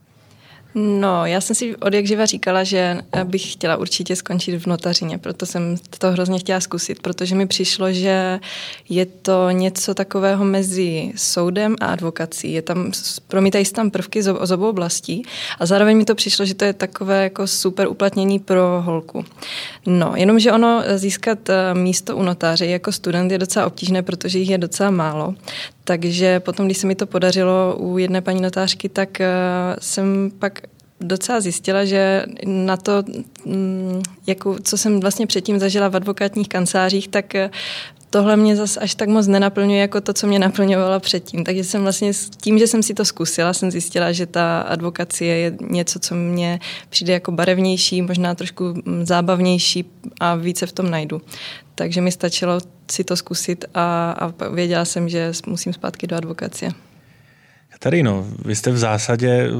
No, 0.74 1.26
já 1.26 1.40
jsem 1.40 1.56
si 1.56 1.76
od 1.76 1.94
jak 1.94 2.06
živa 2.06 2.26
říkala, 2.26 2.64
že 2.64 2.98
bych 3.24 3.52
chtěla 3.52 3.76
určitě 3.76 4.16
skončit 4.16 4.58
v 4.58 4.66
notařině, 4.66 5.18
proto 5.18 5.46
jsem 5.46 5.76
to 5.98 6.10
hrozně 6.10 6.38
chtěla 6.38 6.60
zkusit, 6.60 7.02
protože 7.02 7.34
mi 7.34 7.46
přišlo, 7.46 7.92
že 7.92 8.40
je 8.88 9.06
to 9.06 9.50
něco 9.50 9.94
takového 9.94 10.44
mezi 10.44 11.12
soudem 11.16 11.76
a 11.80 11.86
advokací. 11.86 12.52
Je 12.52 12.62
tam, 12.62 12.92
promítají 13.28 13.64
se 13.64 13.72
tam 13.72 13.90
prvky 13.90 14.22
z, 14.22 14.34
z 14.42 14.50
obou 14.50 14.68
oblastí 14.68 15.22
a 15.58 15.66
zároveň 15.66 15.96
mi 15.96 16.04
to 16.04 16.14
přišlo, 16.14 16.44
že 16.44 16.54
to 16.54 16.64
je 16.64 16.72
takové 16.72 17.22
jako 17.22 17.46
super 17.46 17.88
uplatnění 17.88 18.38
pro 18.38 18.82
holku. 18.82 19.24
No, 19.86 20.12
jenomže 20.16 20.52
ono 20.52 20.82
získat 20.96 21.48
eh, 21.48 21.74
místo 21.74 22.16
u 22.16 22.22
notáře 22.22 22.66
jako 22.66 22.92
student 22.92 23.32
je 23.32 23.38
docela 23.38 23.66
obtížné, 23.66 24.02
protože 24.02 24.38
jich 24.38 24.50
je 24.50 24.58
docela 24.58 24.90
málo. 24.90 25.34
Takže 25.84 26.40
potom, 26.40 26.66
když 26.66 26.78
se 26.78 26.86
mi 26.86 26.94
to 26.94 27.06
podařilo 27.06 27.76
u 27.78 27.98
jedné 27.98 28.20
paní 28.20 28.40
notářky, 28.40 28.88
tak 28.88 29.08
uh, 29.20 29.26
jsem 29.78 30.30
pak 30.38 30.60
docela 31.00 31.40
zjistila, 31.40 31.84
že 31.84 32.24
na 32.46 32.76
to, 32.76 33.02
mm, 33.44 34.02
jako, 34.26 34.56
co 34.62 34.78
jsem 34.78 35.00
vlastně 35.00 35.26
předtím 35.26 35.58
zažila 35.58 35.88
v 35.88 35.96
advokátních 35.96 36.48
kancelářích, 36.48 37.08
tak 37.08 37.34
eh, 37.34 37.50
tohle 38.10 38.36
mě 38.36 38.56
zase 38.56 38.80
až 38.80 38.94
tak 38.94 39.08
moc 39.08 39.26
nenaplňuje 39.26 39.80
jako 39.80 40.00
to, 40.00 40.12
co 40.12 40.26
mě 40.26 40.38
naplňovalo 40.38 41.00
předtím. 41.00 41.44
Takže 41.44 41.64
jsem 41.64 41.82
vlastně 41.82 42.12
tím, 42.36 42.58
že 42.58 42.66
jsem 42.66 42.82
si 42.82 42.94
to 42.94 43.04
zkusila, 43.04 43.52
jsem 43.52 43.70
zjistila, 43.70 44.12
že 44.12 44.26
ta 44.26 44.60
advokacie 44.60 45.36
je 45.36 45.56
něco, 45.60 45.98
co 45.98 46.14
mě 46.14 46.60
přijde 46.88 47.12
jako 47.12 47.32
barevnější, 47.32 48.02
možná 48.02 48.34
trošku 48.34 48.64
mm, 48.64 49.06
zábavnější 49.06 49.84
a 50.20 50.34
více 50.34 50.66
v 50.66 50.72
tom 50.72 50.90
najdu. 50.90 51.20
Takže 51.74 52.00
mi 52.00 52.12
stačilo 52.12 52.60
si 52.90 53.04
to 53.04 53.16
zkusit 53.16 53.64
a, 53.74 54.10
a 54.10 54.48
věděla 54.48 54.84
jsem, 54.84 55.08
že 55.08 55.32
musím 55.46 55.72
zpátky 55.72 56.06
do 56.06 56.16
advokacie. 56.16 56.72
Katarino, 57.74 58.26
vy 58.44 58.56
jste 58.56 58.70
v 58.70 58.78
zásadě 58.78 59.50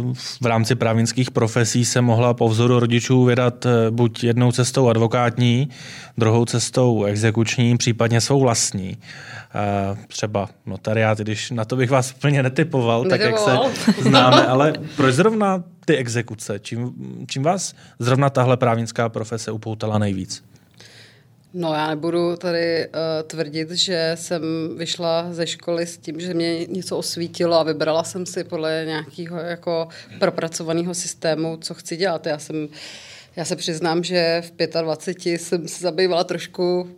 v 0.43 0.47
rámci 0.47 0.75
právnických 0.75 1.31
profesí 1.31 1.85
se 1.85 2.01
mohla 2.01 2.35
po 2.35 2.49
vzoru 2.49 2.79
rodičů 2.79 3.25
vydat 3.25 3.67
eh, 3.67 3.91
buď 3.91 4.25
jednou 4.25 4.53
cestou 4.53 4.89
advokátní, 4.89 5.69
druhou 6.19 6.45
cestou 6.45 7.05
exekuční, 7.05 7.77
případně 7.77 8.21
svou 8.21 8.41
vlastní. 8.41 8.99
Eh, 9.55 9.97
třeba 10.09 10.49
notariát, 10.67 11.19
když 11.19 11.51
na 11.51 11.65
to 11.65 11.77
bych 11.77 11.91
vás 11.91 12.13
úplně 12.17 12.43
netypoval, 12.43 13.05
tak 13.05 13.21
jak 13.21 13.39
se 13.39 13.57
známe, 14.03 14.47
ale 14.47 14.73
proč 14.97 15.15
zrovna 15.15 15.65
ty 15.85 15.97
exekuce? 15.97 16.59
Čím, 16.59 16.93
čím 17.27 17.43
vás 17.43 17.75
zrovna 17.99 18.31
tahle 18.31 18.57
právnická 18.57 19.09
profese 19.09 19.51
upoutala 19.51 19.99
nejvíc? 19.99 20.45
No 21.57 21.75
já 21.75 21.89
nebudu 21.91 22.37
tady 22.37 22.87
uh, 22.87 22.93
tvrdit, 23.27 23.71
že 23.71 24.13
jsem 24.15 24.43
vyšla 24.77 25.27
ze 25.31 25.47
školy 25.47 25.87
s 25.87 25.99
tím, 25.99 26.21
že 26.21 26.35
mě 26.35 26.67
něco 26.67 26.99
osvítilo 26.99 27.59
a 27.59 27.63
vybrala 27.63 28.05
jsem 28.05 28.27
si 28.27 28.45
podle 28.45 28.83
nějakého 28.87 29.39
jako 29.39 29.89
propracovaného 30.19 30.95
systému, 30.95 31.57
co 31.57 31.75
chci 31.75 31.97
dělat. 31.97 32.27
Já 32.27 32.39
jsem 32.39 32.69
já 33.37 33.45
se 33.45 33.57
přiznám, 33.57 34.05
že 34.05 34.43
v 34.47 34.83
25 34.83 35.41
jsem 35.41 35.69
se 35.69 35.83
zabývala 35.83 36.25
trošku 36.25 36.89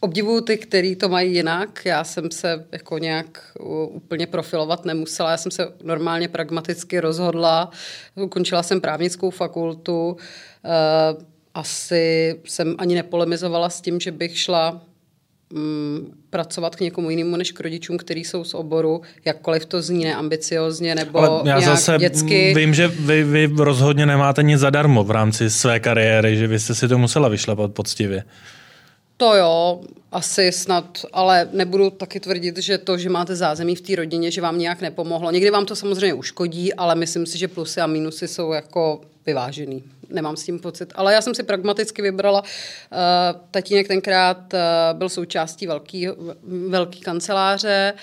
Obdivuju 0.00 0.40
ty, 0.40 0.58
který 0.58 0.96
to 0.96 1.08
mají 1.08 1.34
jinak. 1.34 1.84
Já 1.84 2.04
jsem 2.04 2.30
se 2.30 2.66
jako 2.72 2.98
nějak 2.98 3.52
úplně 3.88 4.26
profilovat 4.26 4.84
nemusela. 4.84 5.30
Já 5.30 5.36
jsem 5.36 5.52
se 5.52 5.72
normálně 5.82 6.28
pragmaticky 6.28 7.00
rozhodla. 7.00 7.70
Ukončila 8.14 8.62
jsem 8.62 8.80
právnickou 8.80 9.30
fakultu. 9.30 10.10
Uh, 10.10 11.22
asi 11.56 12.34
jsem 12.44 12.74
ani 12.78 12.94
nepolemizovala 12.94 13.70
s 13.70 13.80
tím, 13.80 14.00
že 14.00 14.12
bych 14.12 14.38
šla 14.38 14.80
mm, 15.52 16.12
pracovat 16.30 16.76
k 16.76 16.80
někomu 16.80 17.10
jinému 17.10 17.36
než 17.36 17.52
k 17.52 17.60
rodičům, 17.60 17.96
kteří 17.96 18.24
jsou 18.24 18.44
z 18.44 18.54
oboru, 18.54 19.02
jakkoliv 19.24 19.66
to 19.66 19.82
zní 19.82 20.04
neambiciozně 20.04 20.94
nebo 20.94 21.18
Ale 21.18 21.38
já 21.38 21.58
nějak 21.58 21.64
zase 21.64 21.98
dětsky. 21.98 22.54
Vím, 22.56 22.74
že 22.74 22.88
vy, 22.88 23.24
vy 23.24 23.50
rozhodně 23.56 24.06
nemáte 24.06 24.42
nic 24.42 24.60
zadarmo 24.60 25.04
v 25.04 25.10
rámci 25.10 25.50
své 25.50 25.80
kariéry, 25.80 26.36
že 26.36 26.46
vy 26.46 26.58
jste 26.58 26.74
si 26.74 26.88
to 26.88 26.98
musela 26.98 27.28
vyšlapat 27.28 27.72
poctivě. 27.72 28.24
To 29.16 29.34
jo, 29.34 29.80
asi 30.12 30.52
snad, 30.52 30.98
ale 31.12 31.48
nebudu 31.52 31.90
taky 31.90 32.20
tvrdit, 32.20 32.58
že 32.58 32.78
to, 32.78 32.98
že 32.98 33.08
máte 33.08 33.36
zázemí 33.36 33.76
v 33.76 33.80
té 33.80 33.96
rodině, 33.96 34.30
že 34.30 34.40
vám 34.40 34.58
nějak 34.58 34.80
nepomohlo. 34.80 35.30
Někdy 35.30 35.50
vám 35.50 35.66
to 35.66 35.76
samozřejmě 35.76 36.14
uškodí, 36.14 36.74
ale 36.74 36.94
myslím 36.94 37.26
si, 37.26 37.38
že 37.38 37.48
plusy 37.48 37.80
a 37.80 37.86
minusy 37.86 38.28
jsou 38.28 38.52
jako 38.52 39.00
vyvážený. 39.26 39.82
Nemám 40.10 40.36
s 40.36 40.44
tím 40.44 40.58
pocit. 40.58 40.92
Ale 40.94 41.12
já 41.12 41.20
jsem 41.20 41.34
si 41.34 41.42
pragmaticky 41.42 42.02
vybrala. 42.02 42.42
Uh, 42.42 42.48
tatínek 43.50 43.88
tenkrát 43.88 44.54
uh, 44.54 44.98
byl 44.98 45.08
součástí 45.08 45.66
velký, 45.66 46.08
velký 46.68 47.00
kanceláře. 47.00 47.94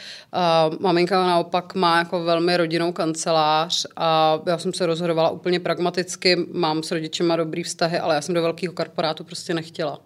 Uh, 0.70 0.80
maminka 0.80 1.28
naopak 1.28 1.76
má 1.76 1.98
jako 1.98 2.24
velmi 2.24 2.58
rodinnou 2.58 2.92
kancelář 2.92 3.86
a 3.96 4.40
já 4.48 4.58
jsem 4.58 4.74
se 4.74 4.86
rozhodovala 4.86 5.30
úplně 5.30 5.60
pragmaticky. 5.60 6.38
Mám 6.54 6.84
s 6.84 6.92
rodičema 6.92 7.36
dobrý 7.36 7.64
vztahy, 7.64 8.00
ale 8.00 8.16
já 8.16 8.22
jsem 8.22 8.36
do 8.36 8.42
velkého 8.42 8.74
korporátu 8.74 9.24
prostě 9.24 9.54
nechtěla. 9.54 10.00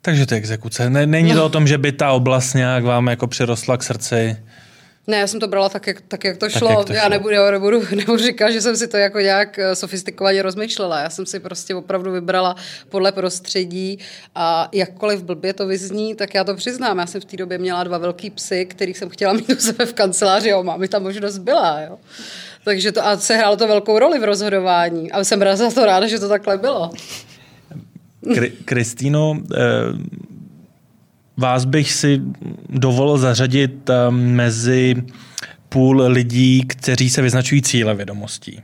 Takže 0.00 0.26
ty 0.26 0.34
exekuce. 0.34 0.90
Není 0.90 1.34
to 1.34 1.44
o 1.44 1.48
tom, 1.48 1.66
že 1.66 1.78
by 1.78 1.92
ta 1.92 2.12
oblast 2.12 2.54
nějak 2.54 2.84
vám 2.84 3.06
jako 3.06 3.26
přirostla 3.26 3.76
k 3.76 3.82
srdci? 3.82 4.36
Ne, 5.08 5.16
já 5.16 5.26
jsem 5.26 5.40
to 5.40 5.48
brala 5.48 5.68
tak, 5.68 5.86
jak, 5.86 6.00
tak, 6.08 6.24
jak 6.24 6.36
to 6.36 6.46
tak, 6.46 6.58
šlo. 6.58 6.70
Jak 6.70 6.86
to 6.86 6.92
já 6.92 7.08
nebudu, 7.08 7.34
nebudu, 7.50 7.82
nebudu 7.96 8.22
říkat, 8.22 8.50
že 8.50 8.60
jsem 8.60 8.76
si 8.76 8.88
to 8.88 8.96
jako 8.96 9.20
nějak 9.20 9.58
eh, 9.58 9.74
sofistikovaně 9.74 10.42
rozmýšlela. 10.42 11.00
Já 11.00 11.10
jsem 11.10 11.26
si 11.26 11.40
prostě 11.40 11.74
opravdu 11.74 12.12
vybrala 12.12 12.56
podle 12.88 13.12
prostředí 13.12 13.98
a 14.34 14.68
jakkoliv 14.72 15.22
blbě 15.22 15.52
to 15.52 15.66
vyzní, 15.66 16.14
tak 16.14 16.34
já 16.34 16.44
to 16.44 16.54
přiznám. 16.54 16.98
Já 16.98 17.06
jsem 17.06 17.20
v 17.20 17.24
té 17.24 17.36
době 17.36 17.58
měla 17.58 17.84
dva 17.84 17.98
velký 17.98 18.30
psy, 18.30 18.66
který 18.66 18.94
jsem 18.94 19.08
chtěla 19.08 19.32
mít 19.32 19.50
u 19.50 19.56
sebe 19.56 19.86
v 19.86 19.92
kanceláři 19.92 20.52
a 20.52 20.62
mámi 20.62 20.88
ta 20.88 20.98
možnost 20.98 21.38
byla. 21.38 21.80
Jo. 21.80 21.98
Takže 22.64 22.92
to, 22.92 23.06
a 23.06 23.16
se 23.16 23.36
hrálo 23.36 23.56
to 23.56 23.68
velkou 23.68 23.98
roli 23.98 24.18
v 24.18 24.24
rozhodování. 24.24 25.12
A 25.12 25.24
jsem 25.24 25.42
za 25.54 25.70
to 25.70 25.86
ráda, 25.86 26.06
že 26.06 26.18
to 26.18 26.28
takhle 26.28 26.58
bylo. 26.58 26.90
Kristýno, 28.64 29.38
eh, 29.54 29.58
vás 31.36 31.64
bych 31.64 31.92
si 31.92 32.20
dovolil 32.68 33.18
zařadit 33.18 33.90
eh, 33.90 34.10
mezi 34.10 34.94
půl 35.68 36.02
lidí, 36.06 36.62
kteří 36.66 37.10
se 37.10 37.22
vyznačují 37.22 37.62
cíle 37.62 37.94
vědomostí. 37.94 38.60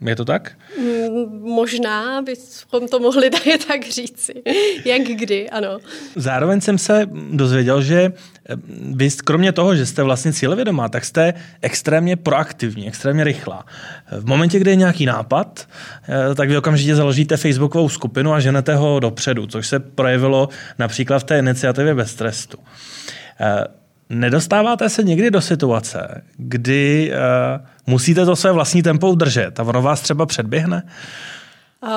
Je 0.00 0.16
to 0.16 0.24
tak? 0.24 0.52
Mm, 0.78 1.42
možná 1.42 2.22
bychom 2.22 2.88
to 2.88 2.98
mohli 2.98 3.30
tady 3.30 3.58
tak 3.68 3.84
říci. 3.90 4.42
Jak 4.84 5.02
kdy, 5.02 5.50
ano. 5.50 5.78
Zároveň 6.16 6.60
jsem 6.60 6.78
se 6.78 7.06
dozvěděl, 7.32 7.82
že 7.82 8.02
eh, 8.02 8.56
vy 8.94 9.10
kromě 9.24 9.52
toho, 9.52 9.76
že 9.76 9.86
jste 9.86 10.02
vlastně 10.02 10.32
cílevědomá, 10.32 10.88
tak 10.88 11.04
jste 11.04 11.34
extrémně 11.62 12.16
proaktivní, 12.16 12.88
extrémně 12.88 13.24
rychlá. 13.24 13.64
V 14.20 14.26
momentě, 14.26 14.58
kdy 14.58 14.70
je 14.70 14.76
nějaký 14.76 15.06
nápad, 15.06 15.68
eh, 16.08 16.34
tak 16.34 16.48
vy 16.48 16.56
okamžitě 16.56 16.96
založíte 16.96 17.36
facebookovou 17.36 17.88
skupinu 17.88 18.32
a 18.32 18.40
ženete 18.40 18.74
ho 18.74 19.00
dopředu, 19.00 19.46
což 19.46 19.66
se 19.66 19.80
projevilo 19.80 20.48
například 20.78 21.18
v 21.18 21.24
té 21.24 21.38
iniciativě 21.38 21.94
bez 21.94 22.14
trestu. 22.14 22.58
Eh, 23.40 23.64
nedostáváte 24.10 24.88
se 24.88 25.02
někdy 25.02 25.30
do 25.30 25.40
situace, 25.40 26.22
kdy 26.36 27.12
musíte 27.86 28.24
to 28.24 28.36
své 28.36 28.52
vlastní 28.52 28.82
tempo 28.82 29.10
udržet 29.10 29.60
a 29.60 29.62
ono 29.62 29.82
vás 29.82 30.00
třeba 30.00 30.26
předběhne? 30.26 30.82
Uh, 31.82 31.90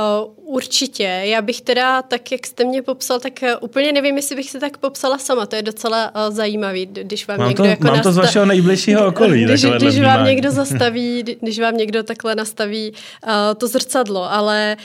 určitě. 0.47 1.03
Já 1.03 1.41
bych 1.41 1.61
teda, 1.61 2.01
tak 2.01 2.31
jak 2.31 2.47
jste 2.47 2.63
mě 2.63 2.81
popsal, 2.81 3.19
tak 3.19 3.33
uh, 3.43 3.49
úplně 3.61 3.91
nevím, 3.91 4.15
jestli 4.15 4.35
bych 4.35 4.49
se 4.49 4.59
tak 4.59 4.77
popsala 4.77 5.17
sama. 5.17 5.45
To 5.45 5.55
je 5.55 5.61
docela 5.61 6.11
uh, 6.15 6.35
zajímavý, 6.35 6.85
když 6.85 7.27
vám 7.27 7.39
mám 7.39 7.47
někdo 7.47 7.63
to, 7.63 7.69
jako 7.69 7.83
Mám 7.83 7.95
nasta- 7.95 8.03
to 8.03 8.11
z 8.11 8.17
vašeho 8.17 8.45
nejbližšího 8.45 9.07
okolí. 9.11 9.43
Když, 9.43 9.65
když 9.65 10.01
vám 10.01 10.25
někdo 10.25 10.51
zastaví, 10.61 11.23
když 11.41 11.59
vám 11.59 11.77
někdo 11.77 12.03
takhle 12.03 12.35
nastaví 12.35 12.91
uh, 12.91 13.31
to 13.57 13.67
zrcadlo. 13.67 14.31
Ale 14.31 14.77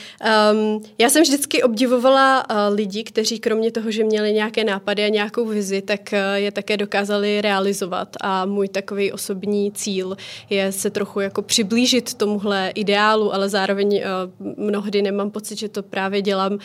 um, 0.53 0.83
já 0.97 1.09
jsem 1.09 1.23
vždycky 1.23 1.63
obdivovala 1.63 2.45
uh, 2.49 2.75
lidi, 2.75 3.03
kteří 3.03 3.39
kromě 3.39 3.71
toho, 3.71 3.91
že 3.91 4.03
měli 4.03 4.33
nějaké 4.33 4.63
nápady 4.63 5.05
a 5.05 5.07
nějakou 5.07 5.45
vizi, 5.45 5.81
tak 5.81 6.01
uh, 6.13 6.19
je 6.35 6.51
také 6.51 6.77
dokázali 6.77 7.41
realizovat. 7.41 8.09
A 8.21 8.45
můj 8.45 8.67
takový 8.67 9.11
osobní 9.11 9.71
cíl 9.71 10.17
je 10.49 10.71
se 10.71 10.89
trochu 10.89 11.19
jako 11.19 11.41
přiblížit 11.41 12.13
tomuhle 12.13 12.71
ideálu, 12.75 13.33
ale 13.33 13.49
zároveň 13.49 14.01
uh, 14.39 14.53
mnohdy 14.57 15.01
nemám 15.01 15.31
pocit, 15.31 15.52
že 15.59 15.69
to 15.69 15.83
právě 15.83 16.21
dělám 16.21 16.53
uh, 16.53 16.59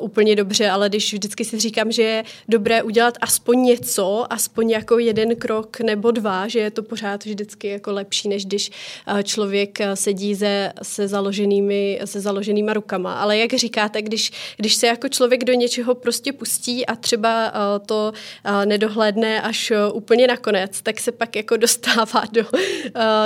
úplně 0.00 0.36
dobře, 0.36 0.70
ale 0.70 0.88
když 0.88 1.12
vždycky 1.12 1.44
si 1.44 1.58
říkám, 1.58 1.92
že 1.92 2.02
je 2.02 2.24
dobré 2.48 2.82
udělat 2.82 3.14
aspoň 3.20 3.62
něco, 3.62 4.26
aspoň 4.30 4.70
jako 4.70 4.98
jeden 4.98 5.36
krok 5.36 5.80
nebo 5.80 6.10
dva, 6.10 6.48
že 6.48 6.58
je 6.58 6.70
to 6.70 6.82
pořád 6.82 7.24
vždycky 7.24 7.68
jako 7.68 7.92
lepší, 7.92 8.28
než 8.28 8.46
když 8.46 8.70
uh, 9.10 9.22
člověk 9.22 9.78
uh, 9.80 9.86
sedí 9.94 10.36
se, 10.36 10.72
se, 10.82 11.08
založenými, 11.08 12.00
se 12.04 12.20
založenýma 12.20 12.72
rukama. 12.72 13.14
Ale 13.14 13.38
jak 13.38 13.54
říkáte, 13.54 14.02
když, 14.02 14.32
když 14.56 14.74
se 14.74 14.86
jako 14.86 15.08
člověk 15.08 15.44
do 15.44 15.52
něčeho 15.52 15.94
prostě 15.94 16.32
pustí 16.32 16.86
a 16.86 16.96
třeba 16.96 17.52
uh, 17.52 17.86
to 17.86 18.12
uh, 18.48 18.66
nedohledne 18.66 19.42
až 19.42 19.70
uh, 19.70 19.96
úplně 19.96 20.26
nakonec, 20.26 20.82
tak 20.82 21.00
se 21.00 21.12
pak 21.12 21.36
jako 21.36 21.56
dostává 21.56 22.22
do, 22.32 22.40
uh, 22.40 22.60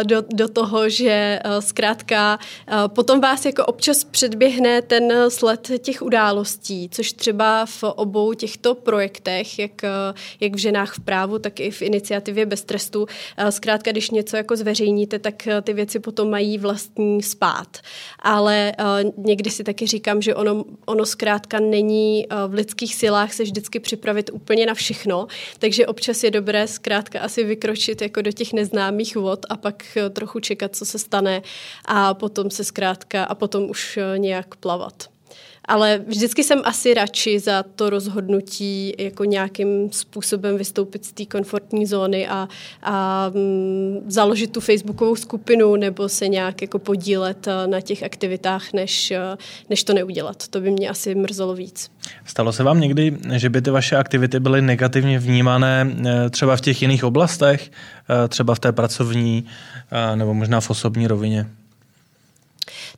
do, 0.02 0.24
do 0.34 0.48
toho, 0.48 0.88
že 0.88 1.40
uh, 1.44 1.60
zkrátka 1.60 2.38
uh, 2.38 2.88
potom 2.88 3.20
vás 3.20 3.44
jako 3.44 3.64
občas 3.64 4.04
před 4.04 4.30
předběhne 4.30 4.82
ten 4.82 4.99
ten 5.00 5.30
sled 5.30 5.70
těch 5.78 6.02
událostí, 6.02 6.88
což 6.92 7.12
třeba 7.12 7.66
v 7.66 7.82
obou 7.82 8.32
těchto 8.32 8.74
projektech, 8.74 9.58
jak, 9.58 9.82
jak 10.40 10.54
v 10.54 10.58
ženách 10.58 10.94
v 10.94 11.00
právu, 11.00 11.38
tak 11.38 11.60
i 11.60 11.70
v 11.70 11.82
iniciativě 11.82 12.46
bez 12.46 12.64
trestu, 12.64 13.06
zkrátka, 13.50 13.90
když 13.90 14.10
něco 14.10 14.36
jako 14.36 14.56
zveřejníte, 14.56 15.18
tak 15.18 15.48
ty 15.62 15.72
věci 15.72 15.98
potom 16.00 16.30
mají 16.30 16.58
vlastní 16.58 17.22
spát. 17.22 17.78
Ale 18.18 18.72
někdy 19.16 19.50
si 19.50 19.64
taky 19.64 19.86
říkám, 19.86 20.22
že 20.22 20.34
ono, 20.34 20.64
ono 20.86 21.06
zkrátka 21.06 21.60
není 21.60 22.26
v 22.46 22.54
lidských 22.54 22.94
silách 22.94 23.32
se 23.32 23.42
vždycky 23.42 23.80
připravit 23.80 24.30
úplně 24.32 24.66
na 24.66 24.74
všechno, 24.74 25.26
takže 25.58 25.86
občas 25.86 26.24
je 26.24 26.30
dobré 26.30 26.66
zkrátka 26.66 27.20
asi 27.20 27.44
vykročit 27.44 28.02
jako 28.02 28.22
do 28.22 28.32
těch 28.32 28.52
neznámých 28.52 29.16
vod 29.16 29.46
a 29.48 29.56
pak 29.56 29.98
trochu 30.12 30.40
čekat, 30.40 30.76
co 30.76 30.84
se 30.84 30.98
stane 30.98 31.42
a 31.84 32.14
potom 32.14 32.50
se 32.50 32.64
zkrátka 32.64 33.24
a 33.24 33.34
potom 33.34 33.70
už 33.70 33.96
eh, 33.96 34.18
nějak 34.18 34.56
plavat. 34.56 34.89
Ale 35.64 36.00
vždycky 36.06 36.44
jsem 36.44 36.62
asi 36.64 36.94
radši 36.94 37.38
za 37.38 37.62
to 37.62 37.90
rozhodnutí 37.90 38.94
jako 38.98 39.24
nějakým 39.24 39.92
způsobem 39.92 40.56
vystoupit 40.56 41.04
z 41.04 41.12
té 41.12 41.26
komfortní 41.26 41.86
zóny 41.86 42.28
a, 42.28 42.48
a 42.82 43.28
mm, 43.34 44.04
založit 44.06 44.52
tu 44.52 44.60
facebookovou 44.60 45.16
skupinu 45.16 45.76
nebo 45.76 46.08
se 46.08 46.28
nějak 46.28 46.62
jako 46.62 46.78
podílet 46.78 47.48
eh, 47.48 47.66
na 47.66 47.80
těch 47.80 48.02
aktivitách, 48.02 48.72
než, 48.72 49.10
eh, 49.10 49.20
než 49.70 49.84
to 49.84 49.94
neudělat. 49.94 50.48
To 50.48 50.60
by 50.60 50.70
mě 50.70 50.88
asi 50.88 51.14
mrzelo 51.14 51.54
víc. 51.54 51.90
Stalo 52.24 52.52
se 52.52 52.62
vám 52.62 52.80
někdy, 52.80 53.16
že 53.36 53.50
by 53.50 53.62
ty 53.62 53.70
vaše 53.70 53.96
aktivity 53.96 54.40
byly 54.40 54.62
negativně 54.62 55.18
vnímané 55.18 55.96
třeba 56.30 56.56
v 56.56 56.60
těch 56.60 56.82
jiných 56.82 57.04
oblastech, 57.04 57.70
třeba 58.28 58.54
v 58.54 58.58
té 58.58 58.72
pracovní 58.72 59.46
nebo 60.14 60.34
možná 60.34 60.60
v 60.60 60.70
osobní 60.70 61.06
rovině? 61.06 61.46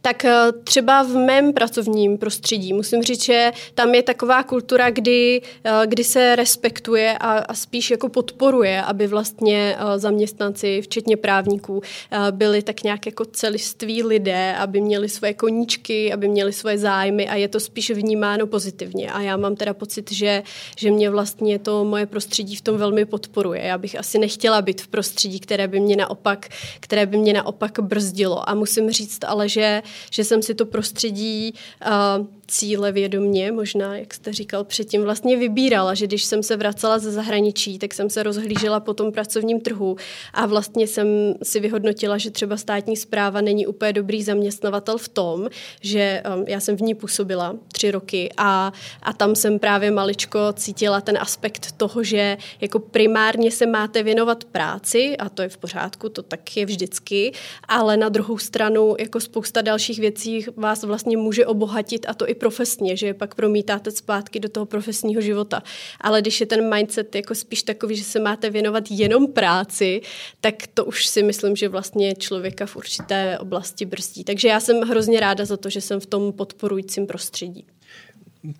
Tak 0.01 0.25
eh, 0.25 0.53
třeba 0.65 1.03
v 1.03 1.17
mém 1.17 1.53
pracovním 1.53 2.19
prostředí 2.19 2.73
musím 2.73 3.03
říct, 3.03 3.25
že 3.25 3.53
tam 3.75 3.95
je 3.95 4.03
taková 4.03 4.43
kultura, 4.43 4.91
kdy, 4.91 5.43
eh, 5.65 5.87
kdy 5.87 6.05
se 6.05 6.37
respektuje 6.37 7.19
a, 7.19 7.33
a 7.33 7.55
spíš 7.55 7.91
jako 7.91 8.09
podporuje, 8.09 8.83
aby 8.83 9.07
vlastně 9.07 9.77
eh, 9.79 9.99
zaměstnanci, 9.99 10.83
včetně 10.83 11.17
právníků, 11.17 11.83
byli 12.31 12.63
tak 12.63 12.83
nějak 12.83 13.07
jako 13.07 13.25
celiství 13.25 14.03
lidé, 14.03 14.55
aby 14.55 14.81
měli 14.81 15.09
svoje 15.09 15.35
koníčky, 15.35 16.13
aby 16.13 16.29
měli 16.29 16.53
svoje 16.53 16.79
zájmy 16.79 17.29
a 17.29 17.35
je 17.35 17.49
to 17.49 17.61
spíš 17.61 17.91
vnímáno 17.91 18.47
pozitivně. 18.47 19.13
A 19.13 19.21
já 19.21 19.37
mám 19.37 19.57
teda 19.57 19.75
pocit, 19.75 20.13
že, 20.13 20.43
že 20.77 20.91
mě 20.91 21.11
vlastně 21.11 21.59
to 21.59 21.85
moje 21.85 22.07
prostředí 22.07 22.57
v 22.57 22.61
tom 22.61 22.77
velmi 22.77 23.05
podporuje. 23.05 23.63
Já 23.63 23.79
bych 23.79 23.99
asi 23.99 24.19
nechtěla 24.19 24.63
být 24.63 24.81
v 24.81 24.89
prostředí, 24.89 25.41
které 25.41 25.69
by 25.69 25.81
mě 25.81 25.97
naopak, 25.97 26.49
které 26.81 27.07
by 27.07 27.17
mě 27.17 27.33
naopak 27.33 27.81
brzdilo. 27.81 28.49
A 28.51 28.55
musím 28.55 28.91
říct 28.91 29.25
ale, 29.25 29.49
že 29.49 29.82
že 30.11 30.25
jsem 30.25 30.43
si 30.43 30.55
to 30.55 30.67
prostředí 30.67 31.55
uh, 31.87 32.27
cíle 32.53 32.93
vědomě, 32.93 33.53
možná, 33.53 33.97
jak 33.97 34.15
jste 34.15 34.33
říkal 34.33 34.65
předtím, 34.65 35.03
vlastně 35.03 35.37
vybírala, 35.37 35.95
že 35.95 36.07
když 36.07 36.25
jsem 36.25 36.43
se 36.43 36.57
vracela 36.57 36.99
ze 36.99 37.13
zahraničí, 37.13 37.79
tak 37.79 37.95
jsem 37.95 38.11
se 38.11 38.23
rozhlížela 38.23 38.81
po 38.81 38.95
tom 38.95 39.13
pracovním 39.13 39.61
trhu 39.61 39.97
a 40.33 40.47
vlastně 40.47 40.87
jsem 40.87 41.07
si 41.43 41.61
vyhodnotila, 41.61 42.19
že 42.19 42.31
třeba 42.31 42.57
státní 42.57 42.97
zpráva 42.97 43.41
není 43.41 43.67
úplně 43.67 43.93
dobrý 43.93 44.23
zaměstnavatel 44.23 44.99
v 44.99 45.09
tom, 45.09 45.49
že 45.81 46.23
um, 46.37 46.45
já 46.49 46.61
jsem 46.61 46.77
v 46.77 46.81
ní 46.83 46.95
působila 46.95 47.57
tři 47.73 47.91
roky 47.91 48.31
a, 48.37 48.73
a 49.03 49.13
tam 49.13 49.35
jsem 49.35 49.59
právě 49.59 49.91
maličko 49.91 50.39
cítila 50.53 51.01
ten 51.01 51.19
aspekt 51.21 51.73
toho, 51.73 52.03
že 52.05 52.37
jako 52.61 52.79
primárně 52.79 53.51
se 53.51 53.67
máte 53.67 54.03
věnovat 54.03 54.45
práci 54.45 55.17
a 55.17 55.29
to 55.29 55.43
je 55.43 55.49
v 55.49 55.57
pořádku, 55.57 56.09
to 56.09 56.23
tak 56.23 56.57
je 56.57 56.67
vždycky, 56.67 57.33
ale 57.69 57.97
na 57.97 58.09
druhou 58.09 58.39
stranu 58.39 58.97
jako 58.99 59.21
spousta 59.21 59.63
dalších 59.63 59.99
věcí 59.99 60.47
vás 60.57 60.85
vlastně 60.85 61.17
může 61.17 61.47
obohatit 61.47 62.07
a 62.09 62.15
to 62.15 62.29
i 62.29 62.42
profesně, 62.43 62.97
že 62.97 63.07
je 63.07 63.15
pak 63.15 63.35
promítáte 63.35 63.91
zpátky 63.91 64.41
do 64.41 64.49
toho 64.49 64.67
profesního 64.67 65.21
života. 65.21 65.63
Ale 66.01 66.21
když 66.21 66.41
je 66.41 66.47
ten 66.47 66.75
mindset 66.75 67.15
jako 67.15 67.35
spíš 67.35 67.63
takový, 67.63 67.97
že 67.97 68.05
se 68.05 68.21
máte 68.21 68.51
věnovat 68.51 68.85
jenom 68.91 69.27
práci, 69.27 70.03
tak 70.41 70.55
to 70.75 70.85
už 70.85 71.07
si 71.07 71.23
myslím, 71.23 71.57
že 71.57 71.69
vlastně 71.69 72.15
člověka 72.15 72.67
v 72.67 72.77
určité 72.77 73.39
oblasti 73.39 73.85
brzdí. 73.87 74.25
Takže 74.25 74.49
já 74.49 74.61
jsem 74.61 74.81
hrozně 74.81 75.21
ráda 75.21 75.45
za 75.45 75.57
to, 75.57 75.71
že 75.71 75.81
jsem 75.81 76.01
v 76.01 76.07
tom 76.07 76.33
podporujícím 76.33 77.07
prostředí. 77.07 77.65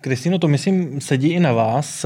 Kristýno, 0.01 0.39
to 0.39 0.47
myslím 0.47 1.01
sedí 1.01 1.29
i 1.29 1.39
na 1.39 1.51
vás 1.53 2.05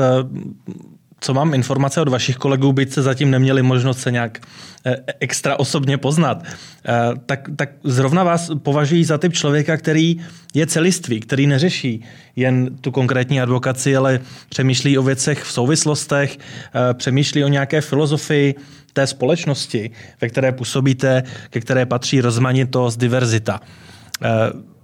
co 1.20 1.34
mám 1.34 1.54
informace 1.54 2.02
od 2.02 2.08
vašich 2.08 2.38
kolegů, 2.38 2.74
byť 2.74 2.94
se 2.94 3.02
zatím 3.02 3.32
neměli 3.32 3.64
možnost 3.64 4.00
se 4.00 4.12
nějak 4.12 4.40
eh, 4.86 4.96
extra 5.20 5.60
osobně 5.60 5.98
poznat, 5.98 6.44
eh, 6.44 6.94
tak, 7.26 7.50
tak 7.56 7.70
zrovna 7.84 8.24
vás 8.24 8.52
považují 8.64 9.04
za 9.04 9.18
typ 9.18 9.34
člověka, 9.34 9.78
který 9.78 10.18
je 10.54 10.68
celistvý, 10.68 11.20
který 11.20 11.48
neřeší 11.48 12.04
jen 12.36 12.78
tu 12.82 12.92
konkrétní 12.92 13.42
advokaci, 13.42 13.96
ale 13.96 14.20
přemýšlí 14.50 14.98
o 14.98 15.04
věcech 15.04 15.44
v 15.44 15.52
souvislostech, 15.52 16.38
eh, 16.40 16.94
přemýšlí 16.94 17.44
o 17.44 17.48
nějaké 17.48 17.82
filozofii 17.82 18.56
té 18.94 19.08
společnosti, 19.08 19.92
ve 20.22 20.30
které 20.30 20.52
působíte, 20.52 21.24
ke 21.50 21.60
které 21.60 21.86
patří 21.86 22.22
rozmanitost, 22.22 23.00
diverzita. 23.00 23.60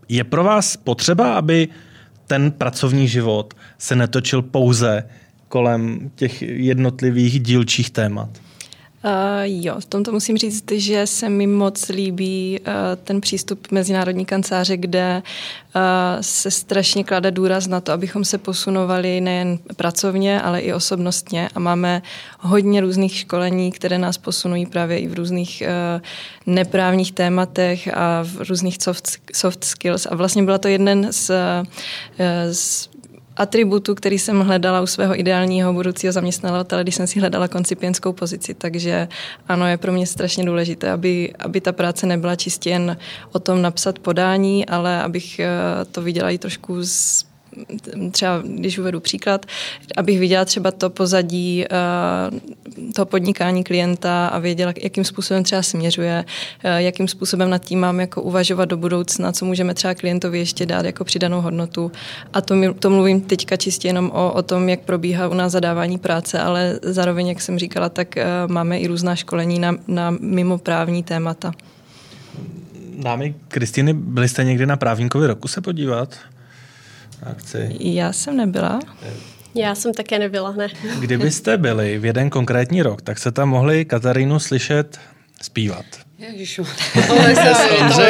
Je 0.10 0.24
pro 0.24 0.44
vás 0.44 0.78
potřeba, 0.78 1.34
aby 1.34 1.68
ten 2.28 2.52
pracovní 2.52 3.08
život 3.08 3.54
se 3.78 3.96
netočil 3.96 4.42
pouze 4.42 5.04
kolem 5.54 6.12
těch 6.16 6.42
jednotlivých 6.42 7.40
dílčích 7.40 7.90
témat? 7.90 8.30
Uh, 9.06 9.12
jo, 9.44 9.76
v 9.80 9.86
tomto 9.86 10.12
musím 10.12 10.38
říct, 10.38 10.72
že 10.72 11.08
se 11.08 11.30
mi 11.30 11.48
moc 11.48 11.90
líbí 11.90 12.60
uh, 12.60 12.74
ten 13.04 13.22
přístup 13.22 13.72
Mezinárodní 13.72 14.26
kanceláře, 14.26 14.78
kde 14.78 15.22
uh, 15.76 15.82
se 16.22 16.52
strašně 16.52 17.04
klade 17.04 17.32
důraz 17.32 17.68
na 17.68 17.82
to, 17.82 17.92
abychom 17.92 18.26
se 18.26 18.38
posunovali 18.38 19.22
nejen 19.22 19.60
pracovně, 19.76 20.42
ale 20.42 20.60
i 20.60 20.74
osobnostně 20.74 21.50
a 21.56 21.60
máme 21.60 22.02
hodně 22.40 22.82
různých 22.82 23.16
školení, 23.16 23.72
které 23.72 23.98
nás 23.98 24.18
posunují 24.18 24.66
právě 24.66 25.00
i 25.00 25.08
v 25.08 25.14
různých 25.14 25.64
uh, 25.66 26.54
neprávních 26.54 27.12
tématech 27.12 27.90
a 27.94 28.24
v 28.24 28.50
různých 28.50 28.78
soft, 28.84 29.10
soft 29.34 29.64
skills 29.64 30.06
a 30.06 30.16
vlastně 30.16 30.44
byla 30.44 30.58
to 30.58 30.68
jeden 30.68 31.08
z, 31.12 31.30
uh, 31.30 31.68
z 32.52 32.93
atributu, 33.38 33.96
který 33.96 34.20
jsem 34.20 34.40
hledala 34.40 34.82
u 34.82 34.88
svého 34.88 35.20
ideálního 35.20 35.74
budoucího 35.74 36.14
zaměstnavatele, 36.14 36.84
když 36.84 36.96
jsem 36.96 37.08
si 37.08 37.20
hledala 37.20 37.48
koncipientskou 37.48 38.14
pozici. 38.14 38.54
Takže 38.54 39.08
ano, 39.48 39.68
je 39.68 39.78
pro 39.78 39.92
mě 39.92 40.08
strašně 40.08 40.46
důležité, 40.46 40.92
aby, 40.92 41.34
aby 41.40 41.62
ta 41.62 41.72
práce 41.72 42.08
nebyla 42.08 42.36
čistě 42.36 42.70
jen 42.70 42.98
o 43.32 43.40
tom 43.40 43.62
napsat 43.62 44.00
podání, 44.00 44.66
ale 44.66 45.04
abych 45.04 45.40
eh, 45.40 45.50
to 45.92 46.02
viděla 46.02 46.30
i 46.30 46.38
trošku 46.38 46.86
z 46.86 47.26
třeba, 48.12 48.42
když 48.46 48.78
uvedu 48.78 49.00
příklad, 49.00 49.46
abych 49.98 50.20
viděla 50.20 50.46
třeba 50.46 50.72
to 50.72 50.90
pozadí 50.90 51.66
uh, 51.66 52.40
toho 52.94 53.06
podnikání 53.06 53.64
klienta 53.64 54.28
a 54.28 54.40
věděla, 54.40 54.74
jakým 54.82 55.04
způsobem 55.04 55.44
třeba 55.44 55.62
směřuje, 55.62 56.26
uh, 56.66 56.72
jakým 56.72 57.08
způsobem 57.08 57.50
nad 57.50 57.58
tím 57.58 57.80
mám 57.80 58.00
jako 58.00 58.22
uvažovat 58.22 58.66
do 58.66 58.78
budoucna, 58.78 59.32
co 59.32 59.46
můžeme 59.46 59.74
třeba 59.74 59.94
klientovi 59.94 60.40
ještě 60.40 60.66
dát 60.66 60.86
jako 60.86 61.04
přidanou 61.04 61.42
hodnotu. 61.42 61.92
A 62.34 62.42
to, 62.42 62.56
to 62.80 62.90
mluvím 62.90 63.22
teďka 63.22 63.58
čistě 63.58 63.88
jenom 63.88 64.12
o, 64.14 64.34
o 64.34 64.42
tom, 64.42 64.70
jak 64.70 64.80
probíhá 64.80 65.28
u 65.28 65.34
nás 65.34 65.52
zadávání 65.52 65.98
práce, 65.98 66.40
ale 66.40 66.80
zároveň, 66.82 67.28
jak 67.28 67.42
jsem 67.42 67.60
říkala, 67.60 67.90
tak 67.90 68.16
uh, 68.18 68.52
máme 68.52 68.80
i 68.80 68.88
různá 68.88 69.16
školení 69.16 69.60
na, 69.60 69.76
na 69.88 70.18
mimoprávní 70.20 71.04
témata. 71.04 71.52
Dámy 72.98 73.36
Kristýny, 73.48 73.94
byli 73.94 74.30
jste 74.30 74.44
někdy 74.44 74.66
na 74.66 74.78
právníkovi 74.78 75.28
roku 75.28 75.48
se 75.48 75.62
podívat? 75.62 76.16
Akci? 77.24 77.76
Já 77.80 78.14
jsem 78.14 78.38
nebyla. 78.38 78.80
Já 79.56 79.76
jsem 79.76 79.94
také 79.94 80.20
nebyla, 80.20 80.52
ne. 80.52 80.68
Kdybyste 81.00 81.58
byli 81.58 82.00
v 82.00 82.06
jeden 82.06 82.30
konkrétní 82.30 82.82
rok, 82.82 83.02
tak 83.02 83.20
se 83.20 83.32
tam 83.32 83.50
mohli 83.50 83.86
Katarínu 83.86 84.40
slyšet 84.40 85.00
zpívat. 85.42 85.86
Ježišu, 86.18 86.64
to 86.94 87.00
je, 87.00 87.36
to, 87.96 88.02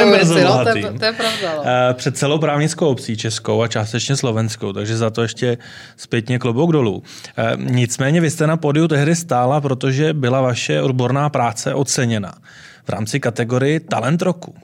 je, 0.77 0.91
to 0.99 1.05
je 1.05 1.13
pravda. 1.13 1.55
No. 1.57 1.63
Eh, 1.65 1.93
před 1.93 2.17
celou 2.17 2.39
právnickou 2.39 2.87
obcí 2.87 3.17
českou 3.17 3.61
a 3.61 3.67
částečně 3.67 4.15
slovenskou, 4.15 4.73
takže 4.73 4.97
za 4.97 5.09
to 5.09 5.21
ještě 5.21 5.57
zpětně 5.97 6.39
klobouk 6.39 6.71
dolů. 6.71 7.03
Eh, 7.37 7.51
nicméně 7.57 8.21
vy 8.21 8.29
jste 8.29 8.47
na 8.47 8.57
podiu 8.57 8.87
tehdy 8.87 9.15
stála, 9.15 9.61
protože 9.61 10.13
byla 10.13 10.41
vaše 10.41 10.81
odborná 10.81 11.29
práce 11.29 11.73
oceněna 11.73 12.33
v 12.85 12.89
rámci 12.89 13.19
kategorii 13.19 13.79
Talent 13.79 14.21
roku. 14.21 14.55